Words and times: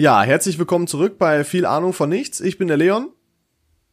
Ja, 0.00 0.22
herzlich 0.22 0.60
willkommen 0.60 0.86
zurück 0.86 1.18
bei 1.18 1.42
Viel 1.42 1.66
Ahnung 1.66 1.92
von 1.92 2.08
nichts. 2.08 2.40
Ich 2.40 2.56
bin 2.56 2.68
der 2.68 2.76
Leon. 2.76 3.10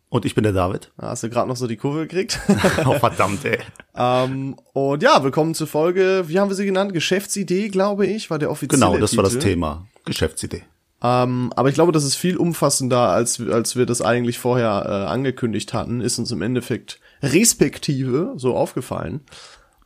Und 0.10 0.24
ich 0.24 0.36
bin 0.36 0.44
der 0.44 0.54
David. 0.54 0.92
Da 1.00 1.08
hast 1.10 1.24
du 1.24 1.32
gerade 1.32 1.48
noch 1.48 1.56
so 1.56 1.66
die 1.66 1.78
Kurve 1.78 2.02
gekriegt. 2.06 2.40
oh, 2.86 3.00
verdammt, 3.00 3.44
ey. 3.44 3.58
ähm, 3.98 4.56
und 4.74 5.02
ja, 5.02 5.24
willkommen 5.24 5.56
zur 5.56 5.66
Folge, 5.66 6.26
wie 6.28 6.40
haben 6.40 6.48
wir 6.48 6.56
sie 6.56 6.68
genannt? 6.68 6.94
Geschäftsidee, 6.94 7.70
glaube 7.70 8.06
ich, 8.06 8.30
war 8.30 8.38
der 8.38 8.52
offizielle 8.52 8.86
Genau, 8.86 9.00
das 9.00 9.10
Titel. 9.10 9.24
war 9.24 9.32
das 9.32 9.40
Thema. 9.40 9.88
Geschäftsidee. 10.06 10.62
Ähm, 11.02 11.52
aber 11.56 11.70
ich 11.70 11.74
glaube, 11.74 11.92
das 11.92 12.04
ist 12.04 12.18
viel 12.18 12.38
umfassender, 12.38 13.10
als, 13.10 13.42
als 13.42 13.76
wir 13.76 13.88
das 13.88 14.04
eigentlich 14.04 14.38
vorher 14.38 14.86
äh, 14.86 15.12
angekündigt 15.12 15.74
hatten, 15.74 16.02
ist 16.02 16.20
uns 16.20 16.30
im 16.30 16.44
Endeffekt 16.44 17.00
respektive 17.24 18.34
so 18.36 18.56
aufgefallen. 18.56 19.22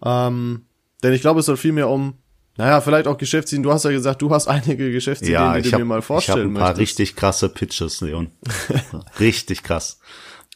Ähm, 0.04 0.66
denn 1.02 1.14
ich 1.14 1.22
glaube, 1.22 1.40
es 1.40 1.46
soll 1.46 1.56
viel 1.56 1.72
mehr 1.72 1.88
um, 1.88 2.16
naja, 2.60 2.82
vielleicht 2.82 3.08
auch 3.08 3.18
Geschäftsideen. 3.18 3.64
Du 3.64 3.72
hast 3.72 3.86
ja 3.86 3.92
gesagt, 3.92 4.22
du 4.22 4.30
hast 4.32 4.48
einige 4.50 4.92
Geschäftsideen, 4.92 5.34
Ja, 5.34 5.54
die 5.54 5.62
ich 5.62 5.66
du 5.68 5.72
hab, 5.72 5.80
mir 5.80 5.86
mal 5.86 6.00
ich 6.00 6.06
vorstellen 6.06 6.38
habe 6.40 6.50
ein 6.50 6.54
paar 6.56 6.62
möchtest. 6.72 6.82
richtig 6.82 7.16
krasse 7.16 7.50
Pitches, 7.50 8.02
Leon. 8.02 8.32
richtig 9.20 9.64
krass. 9.64 10.00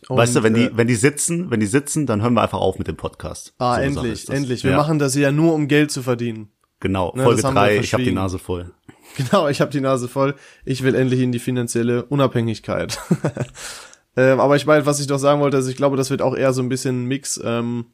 Und, 0.10 0.18
weißt 0.18 0.36
du, 0.36 0.44
wenn 0.44 0.54
die, 0.54 0.64
äh, 0.66 0.72
wenn 0.74 0.88
die 0.88 0.96
sitzen, 0.96 1.50
wenn 1.50 1.62
die 1.62 1.66
sitzen, 1.66 2.06
dann 2.06 2.22
hören 2.22 2.34
wir 2.34 2.42
einfach 2.42 2.60
auf 2.60 2.78
mit 2.78 2.88
dem 2.90 2.98
Podcast. 2.98 3.54
Ah, 3.58 3.76
So 3.78 3.82
endlich, 3.82 4.30
endlich. 4.30 4.64
Wir 4.66 4.72
ja, 4.72 4.78
machen 4.78 5.00
das 5.00 5.16
ja 5.16 5.32
nur, 5.32 5.54
um 5.54 5.68
Geld 5.70 5.92
zu 5.92 6.04
verdienen. 6.04 6.50
Genau, 6.82 7.14
Ne, 7.16 7.24
Folge 7.24 7.42
drei. 7.42 7.78
ich 7.78 7.94
habe 7.94 8.04
die. 8.04 8.12
Nase 8.12 8.38
voll. 8.40 8.72
Genau, 9.16 9.48
ich 9.48 9.62
habe 9.62 9.70
die 9.72 9.80
Nase 9.80 10.08
voll. 10.08 10.34
Ich 10.66 10.82
will 10.84 10.96
endlich 10.96 11.20
in 11.22 11.32
die 11.32 11.38
finanzielle 11.40 12.04
Unabhängigkeit. 12.06 12.98
ähm, 14.18 14.40
aber 14.40 14.56
ich 14.56 14.66
meine, 14.66 14.86
was 14.88 15.00
ich 15.00 15.06
doch 15.08 15.20
sagen 15.20 15.40
wollte, 15.40 15.58
ist, 15.58 15.68
ich 15.68 15.76
glaube, 15.78 15.98
das 15.98 16.10
wird 16.10 16.22
auch 16.24 16.36
eher 16.36 16.52
so 16.52 16.62
ein 16.64 16.68
bisschen 16.70 17.04
ein 17.04 17.08
Mix 17.08 17.40
ähm, 17.44 17.86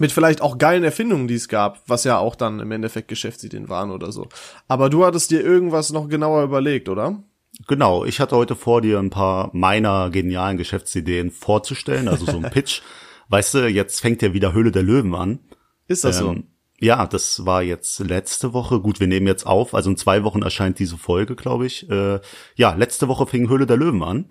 mit 0.00 0.12
vielleicht 0.12 0.40
auch 0.40 0.58
geilen 0.58 0.84
Erfindungen, 0.84 1.28
die 1.28 1.34
es 1.34 1.48
gab, 1.48 1.82
was 1.86 2.04
ja 2.04 2.18
auch 2.18 2.36
dann 2.36 2.60
im 2.60 2.70
Endeffekt 2.70 3.08
Geschäftsideen 3.08 3.68
waren 3.68 3.90
oder 3.90 4.12
so. 4.12 4.28
Aber 4.68 4.90
du 4.90 5.04
hattest 5.04 5.30
dir 5.30 5.44
irgendwas 5.44 5.92
noch 5.92 6.08
genauer 6.08 6.42
überlegt, 6.42 6.88
oder? 6.88 7.22
Genau, 7.66 8.04
ich 8.04 8.20
hatte 8.20 8.36
heute 8.36 8.54
vor, 8.54 8.80
dir 8.82 8.98
ein 8.98 9.10
paar 9.10 9.50
meiner 9.52 10.10
genialen 10.10 10.58
Geschäftsideen 10.58 11.30
vorzustellen, 11.30 12.08
also 12.08 12.26
so 12.26 12.36
ein 12.36 12.42
Pitch. 12.50 12.82
weißt 13.28 13.54
du, 13.54 13.68
jetzt 13.68 14.00
fängt 14.00 14.22
ja 14.22 14.32
wieder 14.32 14.52
Höhle 14.52 14.70
der 14.70 14.82
Löwen 14.82 15.14
an. 15.14 15.40
Ist 15.88 16.04
das 16.04 16.18
so? 16.18 16.30
Ähm, 16.32 16.44
Ja, 16.80 17.06
das 17.06 17.44
war 17.46 17.62
jetzt 17.62 17.98
letzte 18.00 18.52
Woche. 18.52 18.80
Gut, 18.80 19.00
wir 19.00 19.08
nehmen 19.08 19.26
jetzt 19.26 19.46
auf, 19.46 19.74
also 19.74 19.90
in 19.90 19.96
zwei 19.96 20.22
Wochen 20.22 20.42
erscheint 20.42 20.78
diese 20.78 20.98
Folge, 20.98 21.34
glaube 21.34 21.66
ich. 21.66 21.90
Äh, 21.90 22.20
ja, 22.54 22.74
letzte 22.74 23.08
Woche 23.08 23.26
fing 23.26 23.48
Höhle 23.48 23.66
der 23.66 23.76
Löwen 23.76 24.02
an. 24.02 24.26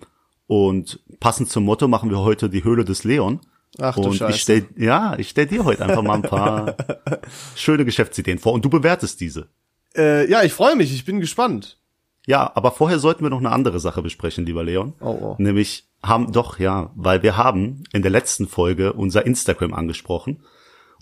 Und 0.46 1.00
passend 1.20 1.50
zum 1.50 1.64
Motto 1.64 1.88
machen 1.88 2.08
wir 2.08 2.20
heute 2.20 2.48
die 2.48 2.64
Höhle 2.64 2.86
des 2.86 3.04
Leon. 3.04 3.40
Ach 3.80 3.94
du 3.94 4.02
und 4.08 4.14
Scheiße. 4.16 4.34
ich 4.34 4.40
stell, 4.42 4.66
ja, 4.76 5.14
ich 5.18 5.28
stell 5.28 5.46
dir 5.46 5.64
heute 5.64 5.84
einfach 5.84 6.02
mal 6.02 6.14
ein 6.14 6.22
paar 6.22 6.76
schöne 7.54 7.84
Geschäftsideen 7.84 8.38
vor 8.38 8.52
und 8.52 8.64
du 8.64 8.70
bewertest 8.70 9.20
diese. 9.20 9.48
Äh, 9.96 10.28
ja, 10.30 10.42
ich 10.42 10.52
freue 10.52 10.76
mich, 10.76 10.92
ich 10.92 11.04
bin 11.04 11.20
gespannt. 11.20 11.78
Ja, 12.26 12.50
aber 12.54 12.72
vorher 12.72 12.98
sollten 12.98 13.22
wir 13.24 13.30
noch 13.30 13.38
eine 13.38 13.50
andere 13.50 13.80
Sache 13.80 14.02
besprechen, 14.02 14.44
lieber 14.44 14.62
Leon. 14.62 14.92
Oh, 15.00 15.06
oh. 15.20 15.34
Nämlich 15.38 15.86
haben 16.02 16.30
doch, 16.32 16.58
ja, 16.58 16.90
weil 16.94 17.22
wir 17.22 17.36
haben 17.36 17.84
in 17.92 18.02
der 18.02 18.10
letzten 18.10 18.46
Folge 18.46 18.92
unser 18.92 19.24
Instagram 19.24 19.72
angesprochen 19.72 20.42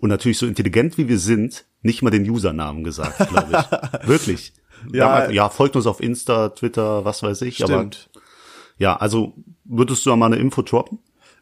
und 0.01 0.09
natürlich 0.09 0.39
so 0.39 0.47
intelligent 0.47 0.99
wie 0.99 1.09
wir 1.09 1.19
sind, 1.19 1.65
nicht 1.83 2.03
mal 2.03 2.11
den 2.11 2.29
Usernamen 2.31 2.85
gesagt, 2.85 3.29
glaube 3.29 3.49
ich. 3.51 4.09
Wirklich. 4.09 4.53
Wir 4.89 5.01
Ja. 5.01 5.15
einfach- 5.15 5.33
ja, 5.33 5.49
folgt 5.49 5.75
uns 5.77 5.87
auf 5.87 6.01
Insta, 6.01 6.51
Twitter, 6.51 7.05
was 7.05 7.23
weiß 7.23 7.43
ich. 7.43 7.57
Stimmt. 7.57 8.09
Aber 8.13 8.21
ja, 8.79 8.97
also 8.97 9.33
würdest 9.65 10.05
du 10.07 10.11
da 10.11 10.17
mal 10.17 10.27
eine 10.27 10.37
Info 10.37 10.63
droppen? 10.63 10.99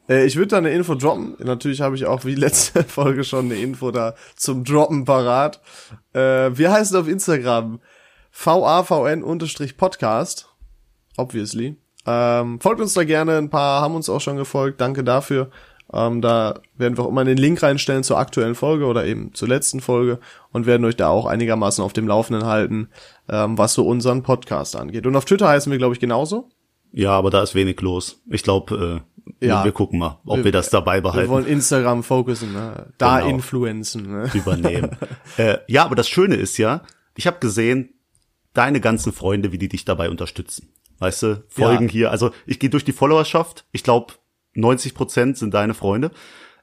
Äh, 0.09 0.27
ich 0.27 0.37
würde 0.37 0.49
da 0.49 0.59
eine 0.59 0.71
Info 0.71 0.95
droppen. 0.95 1.37
Natürlich 1.39 1.81
habe 1.81 1.97
ich 1.97 2.07
auch 2.07 2.25
wie 2.25 2.35
letzte 2.35 2.85
Folge 2.85 3.25
schon 3.25 3.47
eine 3.47 3.57
Info 3.57 3.91
da 3.91 4.15
zum 4.37 4.65
Droppen 4.65 5.05
parat. 5.05 5.61
Äh, 6.13 6.51
wir 6.53 6.73
heißen 6.73 6.97
auf 6.97 7.09
Instagram 7.09 7.81
VAVN-Podcast. 8.33 10.49
Obviously. 11.17 11.77
Ähm, 12.07 12.61
folgt 12.61 12.81
uns 12.81 12.95
da 12.95 13.05
gerne. 13.05 13.39
Ein 13.39 13.51
paar 13.51 13.81
haben 13.81 13.95
uns 13.95 14.09
auch 14.09 14.20
schon 14.20 14.37
gefolgt. 14.37 14.81
Danke 14.81 15.05
dafür. 15.05 15.51
Ähm, 15.93 16.20
da 16.20 16.61
werden 16.77 16.97
wir 16.97 17.05
auch 17.05 17.09
immer 17.09 17.25
den 17.25 17.37
Link 17.37 17.63
reinstellen 17.63 18.03
zur 18.03 18.19
aktuellen 18.19 18.55
Folge 18.55 18.87
oder 18.87 19.07
eben 19.07 19.33
zur 19.35 19.48
letzten 19.48 19.81
Folge 19.81 20.19
und 20.51 20.67
werden 20.67 20.85
euch 20.85 20.97
da 20.97 21.09
auch 21.09 21.27
einigermaßen 21.27 21.85
auf 21.85 21.93
dem 21.93 22.09
Laufenden 22.09 22.47
halten, 22.47 22.89
ähm, 23.29 23.59
was 23.59 23.75
so 23.75 23.87
unseren 23.87 24.23
Podcast 24.23 24.77
angeht. 24.77 25.07
Und 25.07 25.14
auf 25.14 25.25
Twitter 25.25 25.48
heißen 25.48 25.70
wir, 25.70 25.79
glaube 25.79 25.95
ich, 25.95 26.01
genauso. 26.01 26.48
Ja, 26.93 27.11
aber 27.11 27.31
da 27.31 27.43
ist 27.43 27.55
wenig 27.55 27.81
los. 27.81 28.23
Ich 28.29 28.43
glaube, 28.43 29.03
äh, 29.05 29.14
Ja. 29.40 29.64
wir 29.64 29.73
gucken 29.73 29.98
mal, 29.98 30.20
ob 30.27 30.45
wir, 30.45 30.52
das 30.52 30.70
dabei 30.70 30.96
Wir 30.96 31.02
behalten. 31.02 31.30
wollen 31.30 31.46
Instagram 31.46 32.02
fokussen, 32.02 32.52
ne? 32.52 32.92
da 32.98 33.20
Genau. 33.20 33.30
influenzen. 33.30 34.11
Ne? 34.11 34.30
übernehmen. 34.35 34.96
äh, 35.39 35.58
ja, 35.67 35.85
aber 35.85 35.95
das 35.95 36.08
Schöne 36.08 36.35
ist 36.36 36.58
ja, 36.58 36.83
ich 37.17 37.27
habe 37.27 37.39
gesehen, 37.39 37.95
deine 38.52 38.80
ganzen 38.80 39.13
Freunde, 39.13 39.51
wie 39.52 39.58
die 39.58 39.68
dich 39.68 39.84
dabei 39.84 40.11
unterstützen. 40.11 40.68
Weißt 40.98 41.23
du, 41.23 41.42
folgen 41.48 41.86
Ja. 41.86 41.90
hier. 41.92 42.11
Also 42.11 42.30
ich 42.46 42.58
gehe 42.58 42.70
durch 42.70 42.84
die 42.84 42.92
Followerschaft. 42.92 43.64
Ich 43.73 43.83
glaube, 43.83 44.14
90 44.55 44.95
Prozent 44.95 45.39
sind 45.39 45.55
deine 45.55 45.74
Freunde. 45.74 46.11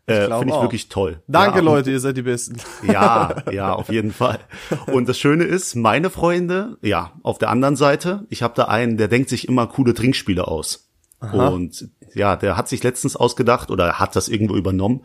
Äh, 0.08 0.28
Finde 0.28 0.54
ich 0.56 0.62
wirklich 0.62 0.90
toll. 0.90 1.22
Danke, 1.28 1.58
ja, 1.60 1.64
Leute, 1.64 1.92
ihr 1.92 2.00
seid 2.00 2.18
die 2.18 2.24
Besten. 2.24 2.58
Ja, 2.88 3.36
ja, 3.52 3.74
auf 3.74 3.90
jeden 3.90 4.12
Fall. 4.12 4.40
Und 4.88 5.08
das 5.08 5.20
Schöne 5.20 5.44
ist, 5.44 5.76
meine 5.76 6.10
Freunde, 6.10 6.78
ja, 6.82 7.12
auf 7.24 7.38
der 7.38 7.50
anderen 7.50 7.76
Seite, 7.76 8.26
ich 8.30 8.42
habe 8.42 8.54
da 8.56 8.66
einen, 8.66 8.98
der 8.98 9.08
denkt 9.10 9.30
sich 9.30 9.48
immer 9.48 9.68
coole 9.68 9.94
Trinkspiele 9.94 10.48
aus. 10.48 10.91
Und 11.22 11.90
ja, 12.14 12.36
der 12.36 12.58
hat 12.58 12.68
sich 12.68 12.84
letztens 12.84 13.16
ausgedacht 13.16 13.70
oder 13.70 14.00
hat 14.00 14.16
das 14.16 14.28
irgendwo 14.28 14.56
übernommen 14.56 15.02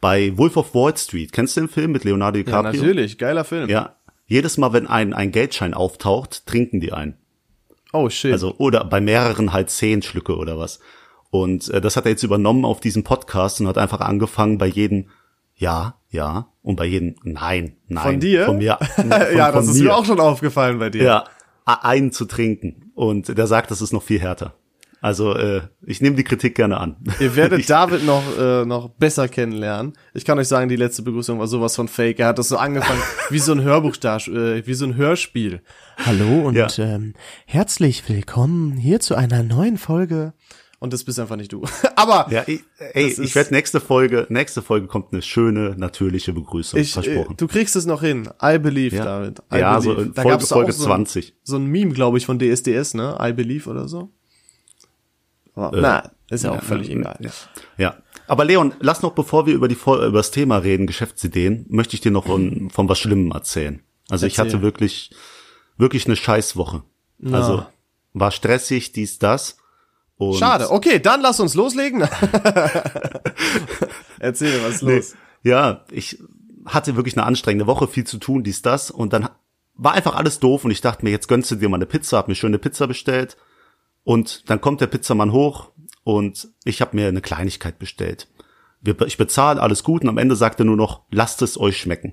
bei 0.00 0.36
Wolf 0.36 0.56
of 0.56 0.74
Wall 0.74 0.96
Street. 0.96 1.32
Kennst 1.32 1.56
du 1.56 1.62
den 1.62 1.68
Film 1.68 1.92
mit 1.92 2.04
Leonardo 2.04 2.38
Ja, 2.38 2.44
DiCaprio? 2.44 2.82
natürlich, 2.82 3.18
geiler 3.18 3.44
Film. 3.44 3.68
Ja, 3.68 3.96
jedes 4.26 4.58
Mal, 4.58 4.72
wenn 4.72 4.86
ein, 4.86 5.12
ein 5.12 5.32
Geldschein 5.32 5.74
auftaucht, 5.74 6.46
trinken 6.46 6.80
die 6.80 6.92
ein. 6.92 7.16
Oh 7.92 8.08
shit. 8.10 8.32
Also, 8.32 8.54
oder 8.58 8.84
bei 8.84 9.00
mehreren 9.00 9.52
halt 9.52 9.70
zehn 9.70 10.02
Schlücke 10.02 10.36
oder 10.36 10.58
was. 10.58 10.80
Und 11.30 11.68
äh, 11.70 11.80
das 11.80 11.96
hat 11.96 12.04
er 12.04 12.12
jetzt 12.12 12.22
übernommen 12.22 12.64
auf 12.64 12.80
diesem 12.80 13.04
Podcast 13.04 13.60
und 13.60 13.68
hat 13.68 13.78
einfach 13.78 14.00
angefangen 14.00 14.58
bei 14.58 14.66
jedem 14.66 15.08
Ja, 15.54 15.96
ja 16.10 16.48
und 16.62 16.76
bei 16.76 16.86
jedem 16.86 17.16
Nein, 17.22 17.76
Nein. 17.88 18.02
Von 18.04 18.20
dir? 18.20 18.44
Von 18.46 18.58
mir. 18.58 18.78
Von, 18.96 19.10
ja, 19.10 19.52
das 19.52 19.68
ist 19.68 19.80
mir. 19.80 19.96
auch 19.96 20.04
schon 20.04 20.20
aufgefallen 20.20 20.78
bei 20.78 20.90
dir. 20.90 21.02
Ja, 21.02 21.24
einen 21.64 22.12
zu 22.12 22.26
trinken. 22.26 22.92
Und 22.94 23.36
der 23.36 23.46
sagt, 23.46 23.70
das 23.70 23.80
ist 23.80 23.92
noch 23.92 24.02
viel 24.02 24.20
härter. 24.20 24.54
Also, 25.02 25.34
äh, 25.34 25.62
ich 25.84 26.00
nehme 26.00 26.16
die 26.16 26.24
Kritik 26.24 26.54
gerne 26.54 26.78
an. 26.78 26.96
Ihr 27.20 27.36
werdet 27.36 27.68
David 27.68 28.04
noch, 28.04 28.22
äh, 28.38 28.64
noch 28.64 28.88
besser 28.88 29.28
kennenlernen. 29.28 29.92
Ich 30.14 30.24
kann 30.24 30.38
euch 30.38 30.48
sagen, 30.48 30.68
die 30.68 30.76
letzte 30.76 31.02
Begrüßung 31.02 31.38
war 31.38 31.46
sowas 31.46 31.76
von 31.76 31.86
fake. 31.88 32.18
Er 32.18 32.28
hat 32.28 32.38
das 32.38 32.48
so 32.48 32.56
angefangen, 32.56 33.00
wie 33.30 33.38
so 33.38 33.52
ein 33.52 33.62
Hörbuch, 33.62 33.96
äh, 34.02 34.66
wie 34.66 34.74
so 34.74 34.86
ein 34.86 34.96
Hörspiel. 34.96 35.60
Hallo 36.04 36.46
und 36.48 36.54
Ja. 36.56 36.68
ähm, 36.78 37.14
herzlich 37.46 38.08
willkommen 38.08 38.72
hier 38.76 39.00
zu 39.00 39.14
einer 39.14 39.42
neuen 39.42 39.76
Folge. 39.78 40.32
Und 40.78 40.92
das 40.92 41.04
bist 41.04 41.18
einfach 41.18 41.36
nicht 41.36 41.52
du. 41.52 41.64
Aber 41.96 42.26
Ja, 42.30 42.44
ich, 42.46 42.60
ey, 42.92 43.06
ich 43.06 43.34
werde 43.34 43.54
nächste 43.54 43.80
Folge, 43.80 44.26
nächste 44.28 44.60
Folge 44.60 44.86
kommt 44.88 45.12
eine 45.12 45.22
schöne, 45.22 45.74
natürliche 45.78 46.32
Begrüßung. 46.34 46.78
ich, 46.78 46.90
äh, 46.90 47.02
versprochen. 47.02 47.36
du 47.36 47.46
kriegst 47.46 47.76
es 47.76 47.86
noch 47.86 48.02
hin. 48.02 48.28
I 48.42 48.58
believe, 48.58 48.94
ja, 48.96 49.04
David. 49.04 49.40
I 49.52 49.58
ja 49.58 49.80
so 49.80 49.90
believe. 49.94 50.08
in 50.08 50.14
Da 50.14 50.22
Folge, 50.22 50.46
Folge 50.46 50.72
so 50.72 50.84
ein- 50.84 51.06
20. 51.06 51.34
so 51.44 51.56
ein 51.56 51.66
Meme, 51.66 51.92
glaube 51.92 52.18
ich, 52.18 52.26
von 52.26 52.38
DSDS, 52.38 52.94
ne? 52.94 53.16
I 53.20 53.32
believe 53.32 53.68
oder 53.70 53.88
so. 53.88 54.10
Aber, 55.56 55.80
na, 55.80 56.10
ist 56.30 56.44
ja 56.44 56.52
auch 56.52 56.62
völlig 56.62 56.90
egal. 56.90 57.18
Ja. 57.20 57.30
ja. 57.78 57.96
Aber 58.28 58.44
Leon, 58.44 58.74
lass 58.80 59.02
noch, 59.02 59.12
bevor 59.12 59.46
wir 59.46 59.54
über, 59.54 59.68
die, 59.68 59.74
über 59.74 60.10
das 60.10 60.30
Thema 60.30 60.58
reden, 60.58 60.86
Geschäftsideen, 60.86 61.64
möchte 61.68 61.94
ich 61.94 62.00
dir 62.00 62.10
noch 62.10 62.26
von, 62.26 62.70
von 62.74 62.88
was 62.88 62.98
Schlimmem 62.98 63.32
erzählen. 63.32 63.80
Also 64.08 64.26
ich 64.26 64.38
Erzähl. 64.38 64.52
hatte 64.52 64.62
wirklich, 64.62 65.10
wirklich 65.76 66.06
eine 66.06 66.14
Scheißwoche. 66.16 66.82
Also 67.32 67.66
war 68.12 68.30
stressig, 68.30 68.92
dies, 68.92 69.18
das. 69.18 69.56
Und 70.16 70.36
Schade. 70.36 70.70
Okay, 70.70 71.00
dann 71.00 71.20
lass 71.20 71.40
uns 71.40 71.54
loslegen. 71.54 72.02
Erzähl, 74.18 74.62
was 74.64 74.76
ist 74.76 74.82
los? 74.82 75.14
Ja, 75.42 75.84
ich 75.90 76.18
hatte 76.66 76.96
wirklich 76.96 77.16
eine 77.16 77.26
anstrengende 77.26 77.66
Woche, 77.66 77.88
viel 77.88 78.04
zu 78.04 78.18
tun, 78.18 78.42
dies, 78.42 78.62
das. 78.62 78.90
Und 78.90 79.12
dann 79.12 79.28
war 79.74 79.92
einfach 79.92 80.14
alles 80.14 80.38
doof 80.38 80.64
und 80.64 80.70
ich 80.70 80.80
dachte 80.80 81.04
mir, 81.04 81.10
jetzt 81.10 81.28
gönnst 81.28 81.50
du 81.50 81.56
dir 81.56 81.68
mal 81.68 81.76
eine 81.76 81.86
Pizza, 81.86 82.16
hab 82.18 82.28
mir 82.28 82.34
schöne 82.34 82.58
Pizza 82.58 82.86
bestellt. 82.86 83.36
Und 84.06 84.48
dann 84.48 84.60
kommt 84.60 84.80
der 84.80 84.86
Pizzamann 84.86 85.32
hoch 85.32 85.72
und 86.04 86.46
ich 86.64 86.80
habe 86.80 86.94
mir 86.94 87.08
eine 87.08 87.20
Kleinigkeit 87.20 87.80
bestellt. 87.80 88.28
Ich 89.04 89.16
bezahle, 89.16 89.60
alles 89.60 89.82
gut 89.82 90.02
und 90.04 90.08
am 90.08 90.16
Ende 90.16 90.36
sagt 90.36 90.60
er 90.60 90.64
nur 90.64 90.76
noch, 90.76 91.00
lasst 91.10 91.42
es 91.42 91.58
euch 91.58 91.76
schmecken. 91.76 92.12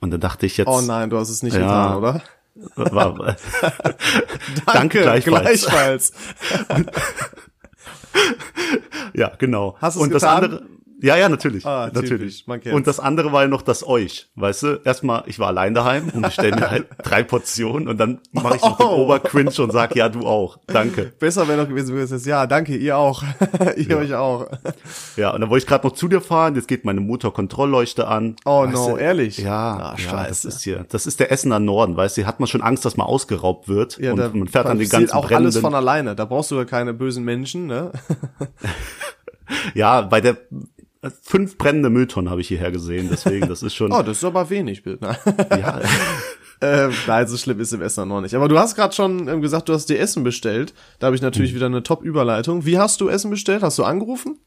Und 0.00 0.10
dann 0.10 0.18
dachte 0.20 0.46
ich 0.46 0.56
jetzt, 0.56 0.66
Oh 0.66 0.80
nein, 0.80 1.10
du 1.10 1.18
hast 1.18 1.28
es 1.28 1.44
nicht 1.44 1.54
Ja. 1.54 1.60
getan, 1.60 1.96
oder? 1.98 2.22
war, 2.74 3.36
danke 4.66 5.00
gleichfalls. 5.02 5.62
gleichfalls. 5.64 6.12
Ja, 9.14 9.32
genau. 9.38 9.76
Hast 9.80 9.96
du's 9.96 10.02
und 10.02 10.12
das 10.12 10.22
getan? 10.22 10.44
andere, 10.44 10.66
Ja, 11.02 11.16
ja, 11.16 11.28
natürlich. 11.28 11.66
Ah, 11.66 11.88
typisch, 11.90 12.02
natürlich. 12.10 12.46
man 12.46 12.60
kennt's. 12.60 12.76
und 12.76 12.86
das 12.86 13.00
andere 13.00 13.32
war 13.32 13.42
ja 13.42 13.48
noch 13.48 13.62
das 13.62 13.86
euch. 13.86 14.30
Weißt 14.36 14.62
du, 14.62 14.80
erstmal, 14.84 15.24
ich 15.26 15.38
war 15.38 15.48
allein 15.48 15.74
daheim 15.74 16.08
und 16.14 16.26
ich 16.26 16.32
stelle 16.34 16.56
mir 16.56 16.70
halt 16.70 16.86
drei 17.02 17.22
Portionen 17.22 17.88
und 17.88 17.98
dann 17.98 18.20
mache 18.32 18.56
ich 18.56 18.62
noch 18.62 18.76
den 18.78 18.86
Oh. 18.86 19.04
Obercringe 19.04 19.50
und 19.58 19.72
sag, 19.72 19.94
ja, 19.96 20.08
du 20.08 20.26
auch. 20.26 20.58
Danke. 20.66 21.12
Besser 21.18 21.46
wäre 21.48 21.60
noch 21.62 21.68
gewesen, 21.68 21.88
wenn 21.88 21.96
du 21.96 22.00
gesagt 22.02 22.20
hast, 22.20 22.26
ja, 22.26 22.46
danke, 22.46 22.76
ihr 22.76 22.96
auch. 22.96 23.22
ihr 23.76 23.96
euch 23.98 24.14
auch. 24.14 24.46
Ja, 25.16 25.30
und 25.34 25.40
dann 25.40 25.50
wollte 25.50 25.64
ich 25.64 25.68
gerade 25.68 25.86
noch 25.86 25.94
zu 25.94 26.08
dir 26.08 26.20
fahren, 26.20 26.54
jetzt 26.54 26.68
geht 26.68 26.84
meine 26.84 27.00
Motorkontrollleuchte 27.00 28.06
an. 28.06 28.36
Oh 28.44 28.62
Weißt 28.64 28.74
no, 28.74 28.90
du, 28.90 28.96
ehrlich? 28.96 29.38
Ja, 29.38 29.52
Ah, 29.52 29.78
ja, 29.78 29.90
das 29.92 30.00
scheiße. 30.02 30.48
ist 30.48 30.62
hier, 30.62 30.86
das 30.88 31.06
ist 31.06 31.18
der 31.20 31.30
Essener 31.32 31.58
Norden, 31.58 31.96
weißt 31.96 32.16
du, 32.16 32.26
hat 32.26 32.40
man 32.40 32.46
schon 32.46 32.62
Angst, 32.62 32.84
dass 32.84 32.96
man 32.96 33.06
ausgeraubt 33.06 33.68
wird 33.68 33.98
Ja, 33.98 34.12
und 34.12 34.18
da 34.18 34.30
man 34.32 34.48
fährt 34.48 34.66
an 34.66 34.78
den 34.78 34.88
ganzen 34.88 35.12
auch 35.14 35.30
alles 35.30 35.58
von 35.58 35.74
alleine. 35.74 36.14
Da 36.14 36.24
brauchst 36.24 36.50
du 36.50 36.56
ja 36.56 36.64
keine 36.64 36.92
bösen 36.94 37.24
Menschen, 37.24 37.66
ne? 37.66 37.92
ja, 39.74 40.02
bei 40.02 40.20
der 40.20 40.36
fünf 41.22 41.58
brennende 41.58 41.90
Mülltonnen 41.90 42.30
habe 42.30 42.40
ich 42.40 42.48
hierher 42.48 42.70
gesehen, 42.70 43.08
deswegen, 43.10 43.48
das 43.48 43.62
ist 43.62 43.74
schon, 43.74 43.92
Oh, 43.92 44.02
das 44.02 44.18
ist 44.18 44.24
aber 44.24 44.48
wenig, 44.50 44.82
Bild. 44.82 45.00
Ne? 45.00 45.16
ja, 45.50 45.80
ähm, 46.60 46.92
nein, 47.06 47.26
so 47.26 47.36
schlimm 47.36 47.58
ist 47.60 47.72
im 47.72 47.82
Essen 47.82 48.08
noch 48.08 48.20
nicht. 48.20 48.34
Aber 48.34 48.46
du 48.48 48.58
hast 48.58 48.76
gerade 48.76 48.94
schon 48.94 49.26
ähm, 49.28 49.42
gesagt, 49.42 49.68
du 49.68 49.72
hast 49.72 49.86
dir 49.86 49.98
Essen 49.98 50.22
bestellt. 50.22 50.74
Da 51.00 51.06
habe 51.06 51.16
ich 51.16 51.22
Hm. 51.22 51.26
natürlich 51.26 51.54
wieder 51.54 51.66
eine 51.66 51.82
Top-Überleitung. 51.82 52.64
Wie 52.64 52.78
hast 52.78 53.00
du 53.00 53.08
Essen 53.08 53.30
bestellt? 53.30 53.62
Hast 53.62 53.78
du 53.78 53.84
angerufen? 53.84 54.38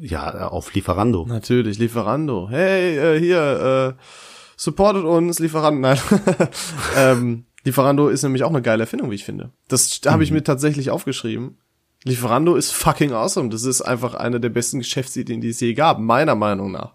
ja, 0.00 0.48
auf 0.48 0.74
Lieferando. 0.74 1.24
Natürlich, 1.26 1.78
Lieferando. 1.78 2.48
Hey, 2.50 2.96
äh, 2.98 3.18
hier, 3.20 3.94
äh, 3.96 4.02
supportet 4.56 5.04
uns, 5.04 5.38
Lieferando. 5.38 5.80
Nein. 5.80 5.98
ähm, 6.96 7.44
Lieferando 7.64 8.08
ist 8.08 8.22
nämlich 8.24 8.42
auch 8.44 8.50
eine 8.50 8.60
geile 8.62 8.82
Erfindung, 8.82 9.10
wie 9.10 9.14
ich 9.14 9.24
finde. 9.24 9.50
Das 9.68 10.00
habe 10.06 10.24
ich 10.24 10.30
mir 10.32 10.42
tatsächlich 10.44 10.90
aufgeschrieben. 10.90 11.58
Lieferando 12.04 12.54
ist 12.54 12.70
fucking 12.70 13.12
awesome. 13.12 13.48
Das 13.48 13.64
ist 13.64 13.82
einfach 13.82 14.14
eine 14.14 14.38
der 14.38 14.50
besten 14.50 14.78
Geschäftsideen, 14.78 15.40
die 15.40 15.48
es 15.48 15.60
je 15.60 15.74
gab, 15.74 15.98
meiner 15.98 16.34
Meinung 16.34 16.70
nach. 16.70 16.92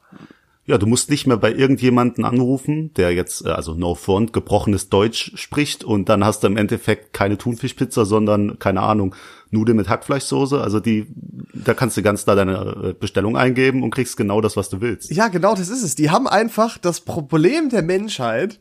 Ja, 0.70 0.78
du 0.78 0.86
musst 0.86 1.10
nicht 1.10 1.26
mehr 1.26 1.38
bei 1.38 1.52
irgendjemanden 1.52 2.24
anrufen, 2.24 2.94
der 2.94 3.12
jetzt, 3.12 3.44
äh, 3.44 3.50
also 3.50 3.74
no 3.74 3.96
front, 3.96 4.34
gebrochenes 4.34 4.90
Deutsch 4.90 5.32
spricht 5.34 5.84
und 5.84 6.10
dann 6.10 6.24
hast 6.24 6.44
du 6.44 6.48
im 6.48 6.58
Endeffekt 6.58 7.12
keine 7.12 7.40
Thunfischpizza, 7.40 8.06
sondern, 8.06 8.60
keine 8.60 8.82
Ahnung, 8.82 9.16
Nudeln 9.50 9.78
mit 9.78 9.90
Hackfleischsoße. 9.90 10.62
Also 10.62 10.80
die, 10.80 11.08
da 11.56 11.74
kannst 11.74 11.98
du 11.98 12.04
ganz 12.04 12.24
da 12.26 12.36
deine 12.36 12.90
äh, 12.90 12.94
Bestellung 12.94 13.36
eingeben 13.36 13.82
und 13.82 13.90
kriegst 13.90 14.16
genau 14.16 14.42
das, 14.42 14.58
was 14.58 14.70
du 14.70 14.80
willst. 14.80 15.10
Ja, 15.10 15.30
genau, 15.30 15.56
das 15.56 15.70
ist 15.70 15.82
es. 15.82 15.96
Die 15.96 16.12
haben 16.12 16.28
einfach 16.28 16.78
das 16.78 17.02
Problem 17.02 17.70
der 17.70 17.82
Menschheit, 17.82 18.60